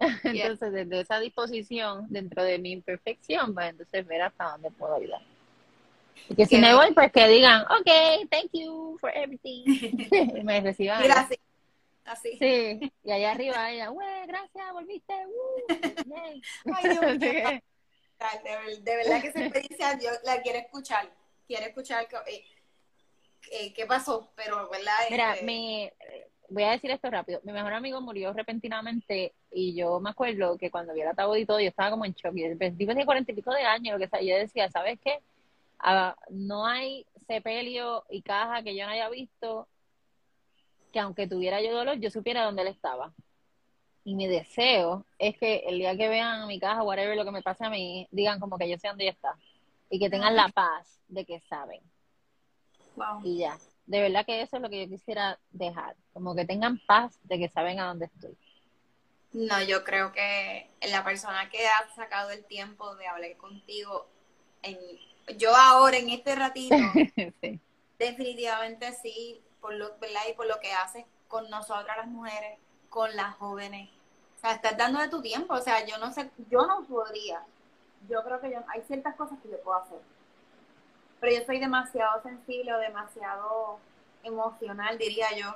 entonces, 0.24 0.72
desde 0.72 1.00
esa 1.00 1.20
disposición, 1.20 2.06
dentro 2.08 2.42
de 2.42 2.58
mi 2.58 2.72
imperfección, 2.72 3.52
pues 3.52 3.70
entonces 3.70 4.06
ver 4.06 4.22
hasta 4.22 4.52
dónde 4.52 4.70
puedo 4.70 4.94
ayudar. 4.94 5.20
Y 6.28 6.34
que 6.34 6.46
si 6.46 6.58
me 6.58 6.74
voy, 6.74 6.92
pues 6.94 7.12
que 7.12 7.26
digan, 7.28 7.62
ok, 7.62 8.28
thank 8.30 8.50
you 8.52 8.96
for 9.00 9.10
everything. 9.14 9.64
me 10.44 10.60
reciban. 10.60 11.02
Gracias. 11.02 11.40
así. 12.04 12.38
Sí, 12.38 12.92
y 13.04 13.10
allá 13.10 13.32
arriba 13.32 13.70
ella, 13.70 13.88
güey, 13.88 14.26
gracias, 14.26 14.72
volviste. 14.72 15.14
Uh, 15.26 16.40
Ay, 16.74 16.88
Dios 16.88 17.18
mío. 17.18 17.60
De, 18.44 18.80
de, 18.80 18.96
verdad 18.96 19.22
que 19.22 19.28
esa 19.28 19.40
experiencia 19.40 19.98
yo 19.98 20.10
la 20.24 20.42
quiero 20.42 20.58
escuchar. 20.58 21.10
Quiero 21.46 21.66
escuchar 21.66 22.06
eh, 22.26 22.44
eh, 23.50 23.72
qué 23.72 23.86
pasó, 23.86 24.30
pero 24.36 24.68
verdad. 24.68 24.92
Mira, 25.10 25.36
mi, 25.42 25.90
voy 26.50 26.64
a 26.64 26.72
decir 26.72 26.90
esto 26.90 27.10
rápido. 27.10 27.40
Mi 27.44 27.52
mejor 27.52 27.72
amigo 27.72 28.00
murió 28.00 28.32
repentinamente 28.32 29.32
y 29.50 29.74
yo 29.74 30.00
me 30.00 30.10
acuerdo 30.10 30.58
que 30.58 30.70
cuando 30.70 30.92
vi 30.92 31.00
el 31.00 31.08
ataúd 31.08 31.36
y 31.36 31.46
todo, 31.46 31.60
yo 31.60 31.68
estaba 31.68 31.90
como 31.90 32.04
en 32.04 32.12
shock. 32.12 32.34
Y 32.36 32.54
tipo 32.76 32.94
de 32.94 33.04
cuarenta 33.04 33.32
y 33.32 33.34
pico 33.34 33.52
de 33.52 33.62
años, 33.62 33.94
lo 33.94 33.98
que 33.98 34.08
sea, 34.08 34.20
yo 34.20 34.36
decía, 34.36 34.70
¿sabes 34.70 34.98
qué? 35.02 35.20
Ah, 35.78 36.14
no 36.28 36.66
hay 36.66 37.06
sepelio 37.26 38.04
y 38.10 38.22
caja 38.22 38.62
que 38.62 38.76
yo 38.76 38.84
no 38.84 38.92
haya 38.92 39.08
visto 39.08 39.66
que 40.92 40.98
aunque 40.98 41.26
tuviera 41.26 41.62
yo 41.62 41.72
dolor, 41.72 41.98
yo 41.98 42.10
supiera 42.10 42.44
dónde 42.44 42.62
él 42.62 42.68
estaba. 42.68 43.12
Y 44.04 44.14
mi 44.14 44.26
deseo 44.26 45.04
es 45.18 45.36
que 45.36 45.64
el 45.66 45.78
día 45.78 45.96
que 45.96 46.08
vean 46.08 46.46
mi 46.46 46.58
caja, 46.58 46.82
whatever 46.82 47.16
lo 47.16 47.24
que 47.24 47.30
me 47.30 47.42
pase 47.42 47.64
a 47.64 47.70
mí, 47.70 48.08
digan 48.10 48.40
como 48.40 48.56
que 48.56 48.68
yo 48.68 48.78
sé 48.78 48.88
dónde 48.88 49.08
está. 49.08 49.36
Y 49.90 49.98
que 49.98 50.08
tengan 50.08 50.36
la 50.36 50.48
paz 50.48 51.00
de 51.08 51.24
que 51.24 51.40
saben. 51.40 51.80
wow. 52.96 53.20
Y 53.24 53.38
ya. 53.38 53.58
De 53.86 54.00
verdad 54.00 54.24
que 54.24 54.40
eso 54.40 54.56
es 54.56 54.62
lo 54.62 54.70
que 54.70 54.86
yo 54.86 54.88
quisiera 54.88 55.38
dejar. 55.50 55.96
Como 56.12 56.34
que 56.34 56.44
tengan 56.44 56.78
paz 56.86 57.18
de 57.24 57.38
que 57.38 57.48
saben 57.48 57.80
a 57.80 57.88
dónde 57.88 58.06
estoy. 58.06 58.36
No, 59.32 59.62
yo 59.62 59.84
creo 59.84 60.12
que 60.12 60.68
la 60.88 61.04
persona 61.04 61.48
que 61.50 61.66
ha 61.66 61.88
sacado 61.94 62.30
el 62.30 62.44
tiempo 62.44 62.96
de 62.96 63.06
hablar 63.06 63.36
contigo, 63.36 64.08
en, 64.62 64.78
yo 65.38 65.54
ahora 65.54 65.98
en 65.98 66.10
este 66.10 66.34
ratito, 66.34 66.74
sí. 67.40 67.60
definitivamente 67.98 68.92
sí, 68.92 69.40
por 69.60 69.74
lo, 69.74 69.96
¿verdad? 69.98 70.22
Y 70.28 70.34
por 70.34 70.46
lo 70.46 70.58
que 70.60 70.72
haces 70.72 71.04
con 71.28 71.48
nosotras 71.48 71.96
las 71.96 72.08
mujeres, 72.08 72.58
con 72.90 73.14
las 73.16 73.36
jóvenes. 73.36 73.90
O 74.38 74.40
sea, 74.40 74.52
estás 74.52 74.76
dando 74.76 75.00
de 75.00 75.08
tu 75.08 75.22
tiempo. 75.22 75.54
O 75.54 75.62
sea, 75.62 75.86
yo 75.86 75.98
no 75.98 76.12
sé, 76.12 76.30
yo 76.50 76.66
no 76.66 76.84
podría. 76.84 77.42
Yo 78.08 78.22
creo 78.24 78.40
que 78.40 78.50
yo, 78.52 78.60
hay 78.68 78.82
ciertas 78.82 79.16
cosas 79.16 79.38
que 79.42 79.50
yo 79.50 79.60
puedo 79.62 79.78
hacer. 79.78 80.00
Pero 81.20 81.38
yo 81.40 81.46
soy 81.46 81.60
demasiado 81.60 82.22
sensible 82.22 82.74
o 82.74 82.78
demasiado 82.78 83.78
emocional, 84.22 84.98
diría 84.98 85.28
yo. 85.36 85.54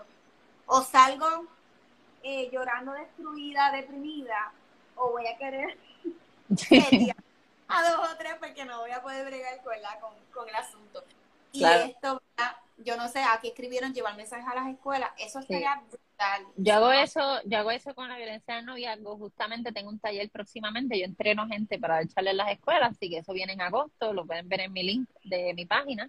O 0.66 0.82
salgo 0.82 1.46
eh, 2.22 2.50
llorando 2.52 2.92
destruida, 2.92 3.70
deprimida, 3.72 4.52
o 4.96 5.10
voy 5.12 5.26
a 5.26 5.36
querer 5.38 5.78
a 7.68 7.90
dos 7.90 8.10
o 8.12 8.16
tres 8.18 8.34
porque 8.40 8.64
no 8.64 8.80
voy 8.80 8.90
a 8.92 9.02
poder 9.02 9.26
bregar 9.26 9.62
con, 9.62 9.80
la, 9.82 10.00
con, 10.00 10.14
con 10.32 10.48
el 10.48 10.54
asunto. 10.54 11.04
Y 11.52 11.60
Claro. 11.60 11.84
esto, 11.84 12.22
¿verdad? 12.36 12.56
yo 12.78 12.96
no 12.96 13.08
sé, 13.08 13.22
aquí 13.22 13.48
escribieron 13.48 13.94
llevar 13.94 14.16
mensajes 14.16 14.46
a 14.46 14.54
las 14.54 14.68
escuelas, 14.68 15.10
eso 15.18 15.40
Sí. 15.42 15.74
Yo 16.56 16.74
hago 16.74 16.92
eso, 16.92 17.40
yo 17.44 17.58
hago 17.58 17.70
eso 17.70 17.94
con 17.94 18.08
la 18.08 18.16
violencia 18.16 18.56
del 18.56 18.66
noviazgo. 18.66 19.16
Justamente 19.16 19.72
tengo 19.72 19.90
un 19.90 19.98
taller 19.98 20.30
próximamente. 20.30 20.98
Yo 20.98 21.04
entreno 21.04 21.46
gente 21.48 21.78
para 21.78 22.02
echarle 22.02 22.30
en 22.30 22.36
las 22.36 22.52
escuelas, 22.52 22.92
así 22.92 23.10
que 23.10 23.18
eso 23.18 23.32
viene 23.32 23.54
en 23.54 23.60
agosto. 23.60 24.12
Lo 24.12 24.26
pueden 24.26 24.48
ver 24.48 24.60
en 24.60 24.72
mi 24.72 24.82
link 24.82 25.08
de 25.24 25.54
mi 25.54 25.66
página. 25.66 26.08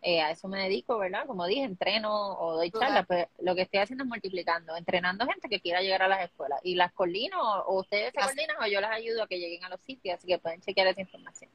Eh, 0.00 0.20
a 0.20 0.30
eso 0.30 0.46
me 0.46 0.62
dedico, 0.62 0.96
¿verdad? 0.96 1.26
Como 1.26 1.44
dije, 1.46 1.64
entreno 1.64 2.12
o 2.38 2.54
doy 2.54 2.70
charlas. 2.70 3.04
Pues 3.06 3.26
lo 3.38 3.54
que 3.54 3.62
estoy 3.62 3.80
haciendo 3.80 4.04
es 4.04 4.08
multiplicando, 4.08 4.76
entrenando 4.76 5.26
gente 5.26 5.48
que 5.48 5.60
quiera 5.60 5.80
llegar 5.80 6.02
a 6.02 6.08
las 6.08 6.24
escuelas. 6.24 6.60
Y 6.62 6.76
las 6.76 6.92
coordino, 6.92 7.40
o, 7.40 7.80
ustedes 7.80 8.12
se 8.14 8.20
coordinan, 8.20 8.56
o 8.62 8.66
yo 8.66 8.80
las 8.80 8.92
ayudo 8.92 9.24
a 9.24 9.26
que 9.26 9.38
lleguen 9.38 9.64
a 9.64 9.68
los 9.68 9.80
sitios, 9.80 10.18
así 10.18 10.26
que 10.28 10.38
pueden 10.38 10.60
chequear 10.60 10.86
esa 10.86 11.00
información. 11.00 11.50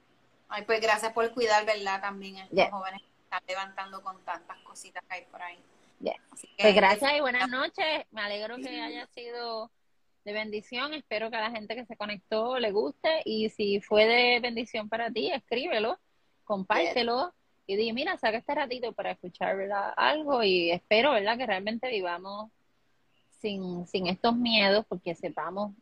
Ay, 0.50 0.64
pues 0.64 0.82
gracias 0.82 1.14
por 1.14 1.32
cuidar, 1.32 1.66
¿verdad? 1.66 2.02
También 2.02 2.36
a 2.38 2.44
estos 2.44 2.58
Yeah. 2.58 2.70
jóvenes 2.70 3.02
que 3.02 3.24
están 3.24 3.42
levantando 3.48 4.02
con 4.02 4.20
tantas 4.26 4.58
cositas 4.60 5.04
que 5.08 5.16
hay 5.16 5.26
por 5.26 5.42
ahí. 5.42 5.64
Pues 6.58 6.76
gracias 6.76 7.12
y 7.18 7.22
buenas 7.22 7.50
noches. 7.50 8.06
Me 8.12 8.22
alegro 8.22 8.58
que 8.58 8.82
haya 8.82 9.08
sido 9.08 9.72
de 10.26 10.34
bendición. 10.34 10.94
Espero 10.94 11.30
que 11.30 11.38
a 11.38 11.42
la 11.42 11.52
gente 11.52 11.76
que 11.76 11.86
se 11.86 11.98
conectó 11.98 12.60
le 12.60 12.72
guste. 12.72 13.22
Y 13.26 13.50
si 13.50 13.82
fue 13.82 14.06
de 14.06 14.40
bendición 14.40 14.90
para 14.90 15.12
ti, 15.12 15.32
escríbelo, 15.32 16.00
compártelo 16.44 17.34
y 17.66 17.76
di, 17.76 17.94
mira, 17.94 18.18
saca 18.18 18.38
este 18.38 18.56
ratito 18.56 18.94
para 18.94 19.12
escuchar 19.12 19.56
¿verdad? 19.56 19.94
algo. 19.96 20.44
Y 20.44 20.72
espero, 20.72 21.12
¿verdad?, 21.12 21.38
que 21.38 21.46
realmente 21.46 21.90
vivamos 21.90 22.52
sin, 23.40 23.86
sin 23.88 24.08
estos 24.08 24.36
miedos, 24.36 24.86
porque 24.88 25.16
sepamos, 25.16 25.74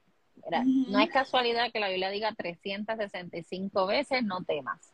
no 0.65 0.99
es 0.99 1.09
casualidad 1.09 1.71
que 1.71 1.79
la 1.79 1.89
Biblia 1.89 2.09
diga 2.09 2.33
365 2.33 3.85
veces, 3.85 4.23
no 4.23 4.43
temas. 4.43 4.90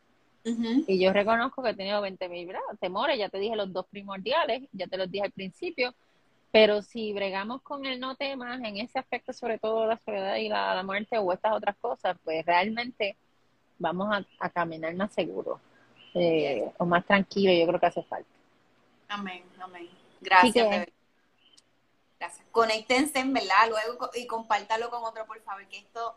Y 0.87 0.99
yo 0.99 1.11
reconozco 1.11 1.61
que 1.61 1.71
he 1.71 1.75
tenido 1.75 2.01
20 2.01 2.29
mil 2.29 2.49
temores, 2.79 3.17
ya 3.17 3.29
te 3.29 3.37
dije 3.37 3.55
los 3.55 3.71
dos 3.73 3.85
primordiales, 3.87 4.63
ya 4.71 4.87
te 4.87 4.97
los 4.97 5.11
dije 5.11 5.25
al 5.25 5.31
principio, 5.31 5.93
pero 6.51 6.81
si 6.81 7.13
bregamos 7.13 7.61
con 7.61 7.85
el 7.85 7.99
no 7.99 8.15
temas 8.15 8.59
en 8.61 8.77
ese 8.77 8.99
aspecto, 8.99 9.33
sobre 9.33 9.59
todo 9.59 9.85
la 9.85 9.97
soledad 9.97 10.37
y 10.37 10.47
la, 10.47 10.73
la 10.73 10.83
muerte 10.83 11.17
o 11.17 11.33
estas 11.33 11.53
otras 11.53 11.75
cosas, 11.77 12.17
pues 12.23 12.45
realmente 12.45 13.17
vamos 13.77 14.07
a, 14.11 14.25
a 14.39 14.49
caminar 14.49 14.95
más 14.95 15.13
seguro 15.13 15.59
eh, 16.13 16.71
o 16.77 16.85
más 16.85 17.05
tranquilo, 17.05 17.51
yo 17.53 17.67
creo 17.67 17.79
que 17.79 17.85
hace 17.85 18.03
falta. 18.03 18.29
Amén, 19.09 19.43
amén. 19.59 19.89
Gracias. 20.21 20.87
Gracias. 22.19 22.47
Conéctense, 22.51 23.19
en 23.19 23.33
verdad, 23.33 23.69
luego 23.69 24.09
y 24.15 24.25
compártalo 24.25 24.89
con 24.89 25.03
otro, 25.03 25.25
por 25.27 25.39
favor, 25.41 25.67
que 25.67 25.77
esto 25.77 26.15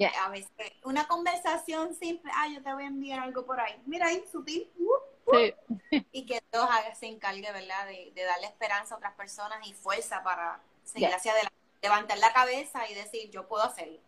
Ya. 0.00 0.10
a 0.24 0.30
veces, 0.30 0.50
una 0.84 1.06
conversación 1.06 1.94
simple, 1.94 2.30
ah, 2.34 2.48
yo 2.48 2.62
te 2.62 2.72
voy 2.72 2.84
a 2.84 2.86
enviar 2.86 3.20
algo 3.20 3.44
por 3.44 3.60
ahí. 3.60 3.74
Mira 3.86 4.06
ahí, 4.06 4.24
sutil, 4.32 4.68
uh, 4.78 5.32
Sí, 5.32 5.54
y 6.12 6.26
que 6.26 6.42
Dios 6.52 6.68
se 6.98 7.06
encargue, 7.06 7.52
¿verdad?, 7.52 7.86
de, 7.86 8.10
de 8.14 8.22
darle 8.24 8.46
esperanza 8.46 8.94
a 8.94 8.98
otras 8.98 9.14
personas 9.14 9.66
y 9.68 9.74
fuerza 9.74 10.22
para 10.24 10.60
seguir 10.84 11.10
Ya. 11.10 11.16
hacia 11.16 11.32
adelante. 11.32 11.56
Levantar 11.82 12.18
la 12.18 12.32
cabeza 12.32 12.88
y 12.90 12.94
decir, 12.94 13.30
yo 13.30 13.46
puedo 13.46 13.62
hacerlo. 13.62 13.98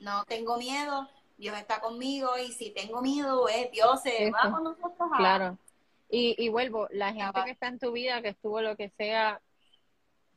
No 0.00 0.24
tengo 0.24 0.56
miedo, 0.56 1.08
Dios 1.36 1.56
está 1.58 1.80
conmigo 1.80 2.36
y 2.38 2.52
si 2.52 2.70
tengo 2.70 3.02
miedo, 3.02 3.48
eh, 3.48 3.68
Dios 3.72 4.02
se 4.02 4.30
va 4.30 4.50
con 4.50 4.64
nosotros. 4.64 5.08
a- 5.12 5.16
claro. 5.16 5.58
Y, 6.10 6.34
y 6.42 6.48
vuelvo, 6.48 6.88
la 6.90 7.12
gente 7.12 7.44
que 7.44 7.50
está 7.50 7.66
en 7.68 7.78
tu 7.78 7.92
vida, 7.92 8.22
que 8.22 8.30
estuvo 8.30 8.60
lo 8.62 8.76
que 8.76 8.88
sea, 8.96 9.40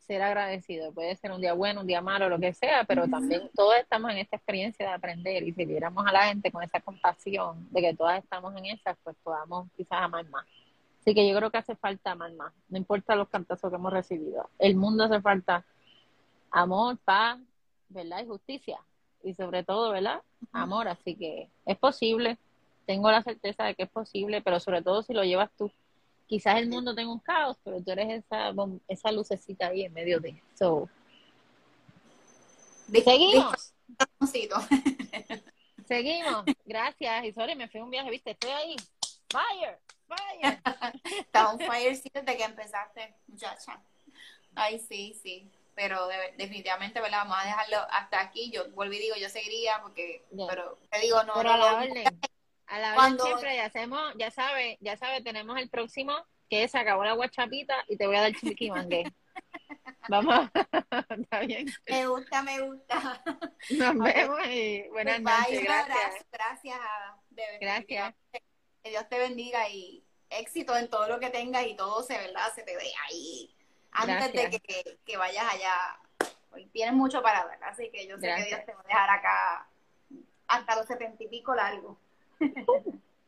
ser 0.01 0.21
agradecido. 0.21 0.91
Puede 0.91 1.15
ser 1.15 1.31
un 1.31 1.41
día 1.41 1.53
bueno, 1.53 1.81
un 1.81 1.87
día 1.87 2.01
malo, 2.01 2.29
lo 2.29 2.39
que 2.39 2.53
sea, 2.53 2.83
pero 2.83 3.07
también 3.07 3.49
todos 3.55 3.75
estamos 3.77 4.11
en 4.11 4.17
esta 4.17 4.35
experiencia 4.35 4.87
de 4.87 4.93
aprender 4.93 5.43
y 5.43 5.53
si 5.53 5.65
viéramos 5.65 6.05
a 6.05 6.11
la 6.11 6.27
gente 6.27 6.51
con 6.51 6.63
esa 6.63 6.79
compasión 6.79 7.67
de 7.71 7.81
que 7.81 7.95
todas 7.95 8.23
estamos 8.23 8.55
en 8.55 8.65
esas, 8.65 8.97
pues 9.03 9.15
podamos 9.23 9.69
quizás 9.75 10.01
amar 10.01 10.27
más. 10.29 10.45
Así 10.99 11.15
que 11.15 11.27
yo 11.27 11.35
creo 11.35 11.49
que 11.49 11.57
hace 11.57 11.75
falta 11.75 12.11
amar 12.11 12.31
más, 12.33 12.53
no 12.69 12.77
importa 12.77 13.15
los 13.15 13.29
cantazos 13.29 13.69
que 13.69 13.75
hemos 13.75 13.91
recibido. 13.91 14.49
El 14.59 14.75
mundo 14.75 15.03
hace 15.03 15.19
falta 15.21 15.65
amor, 16.51 16.97
paz, 17.03 17.39
¿verdad? 17.89 18.23
Y 18.23 18.27
justicia. 18.27 18.79
Y 19.23 19.33
sobre 19.33 19.63
todo, 19.63 19.91
¿verdad? 19.91 20.21
Amor. 20.51 20.87
Así 20.87 21.15
que 21.15 21.49
es 21.65 21.77
posible, 21.77 22.37
tengo 22.85 23.09
la 23.11 23.23
certeza 23.23 23.63
de 23.63 23.75
que 23.75 23.83
es 23.83 23.89
posible, 23.89 24.41
pero 24.41 24.59
sobre 24.59 24.81
todo 24.81 25.01
si 25.03 25.13
lo 25.13 25.23
llevas 25.23 25.51
tú. 25.57 25.71
Quizás 26.31 26.59
el 26.59 26.69
mundo 26.69 26.95
tenga 26.95 27.11
un 27.11 27.19
caos, 27.19 27.57
pero 27.61 27.81
tú 27.83 27.91
eres 27.91 28.23
esa, 28.23 28.53
esa 28.87 29.11
lucecita 29.11 29.67
ahí 29.67 29.83
en 29.83 29.91
medio 29.91 30.17
de. 30.21 30.41
So, 30.57 30.87
seguimos, 33.03 33.73
seguimos. 35.89 36.45
Gracias. 36.63 37.25
Y 37.25 37.33
sorry, 37.33 37.53
me 37.55 37.67
fui 37.67 37.81
a 37.81 37.83
un 37.83 37.89
viaje, 37.89 38.09
viste, 38.09 38.31
estoy 38.31 38.49
ahí. 38.49 38.75
Fire, 39.29 39.77
fire. 40.07 40.61
Está 41.19 41.51
un 41.51 41.59
fire 41.59 41.97
sí, 41.97 42.09
desde 42.13 42.37
que 42.37 42.43
empezaste, 42.45 43.13
muchacha. 43.27 43.81
Ay, 44.55 44.79
sí, 44.79 45.19
sí. 45.21 45.51
Pero 45.75 46.07
de- 46.07 46.33
definitivamente, 46.37 47.01
¿verdad? 47.01 47.23
Vamos 47.25 47.39
a 47.41 47.45
dejarlo 47.45 47.77
hasta 47.89 48.21
aquí. 48.21 48.51
Yo 48.51 48.71
vuelvo 48.71 48.93
y 48.93 48.99
digo, 48.99 49.17
yo 49.17 49.27
seguiría 49.27 49.81
porque, 49.81 50.23
pero 50.47 50.77
te 50.89 50.99
digo, 51.01 51.21
no, 51.23 51.33
Pero 51.33 51.49
no, 51.49 51.53
a 51.55 51.57
la 51.57 51.71
no, 51.71 51.77
orden. 51.91 52.21
A 52.71 52.79
la 52.79 52.93
Cuando- 52.95 53.25
siempre, 53.25 53.55
ya 53.55 53.65
hacemos, 53.65 54.13
ya 54.17 54.31
sabe, 54.31 54.77
ya 54.79 54.95
sabe, 54.95 55.21
tenemos 55.21 55.57
el 55.57 55.69
próximo, 55.69 56.15
que 56.49 56.67
se 56.69 56.77
acabó 56.77 57.03
la 57.03 57.13
guachapita 57.13 57.75
y 57.89 57.97
te 57.97 58.07
voy 58.07 58.15
a 58.15 58.21
dar 58.21 58.33
chiquimangue. 58.33 59.03
Vamos, 60.09 60.49
está 61.09 61.39
bien. 61.41 61.67
me 61.87 62.07
gusta, 62.07 62.41
me 62.43 62.59
gusta. 62.61 63.21
Nos 63.71 63.97
vemos 63.99 64.39
y 64.47 64.87
buenas 64.89 65.21
Bye, 65.21 65.33
noches. 65.33 65.59
un 65.59 65.63
Gracias. 65.65 65.97
abrazo, 65.97 66.25
gracias. 66.31 66.79
De 67.29 67.43
Gracias. 67.59 68.15
Que 68.83 68.89
Dios 68.89 69.07
te 69.09 69.19
bendiga 69.19 69.69
y 69.69 70.03
éxito 70.29 70.75
en 70.77 70.89
todo 70.89 71.07
lo 71.07 71.19
que 71.19 71.29
tengas 71.29 71.65
y 71.67 71.75
todo 71.75 72.01
se, 72.03 72.17
¿verdad? 72.17 72.51
Se 72.55 72.63
te 72.63 72.75
ve 72.75 72.91
ahí 73.09 73.53
antes 73.91 74.33
de 74.33 74.49
que, 74.61 74.97
que 75.05 75.17
vayas 75.17 75.45
allá. 75.53 75.99
Hoy 76.51 76.65
tienes 76.67 76.93
mucho 76.95 77.21
para 77.21 77.45
dar, 77.45 77.63
así 77.65 77.89
que 77.91 78.07
yo 78.07 78.17
sé 78.17 78.27
Gracias. 78.27 78.47
que 78.47 78.55
Dios 78.55 78.65
te 78.65 78.73
va 78.73 78.79
a 78.81 78.87
dejar 78.87 79.09
acá 79.09 79.67
hasta 80.47 80.75
los 80.77 80.87
setenta 80.87 81.21
y 81.23 81.27
pico 81.27 81.53
largo. 81.53 81.97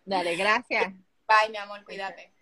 Dale, 0.06 0.36
gracias. 0.36 0.94
Bye, 1.28 1.50
mi 1.52 1.58
amor, 1.58 1.84
cuídate. 1.84 2.33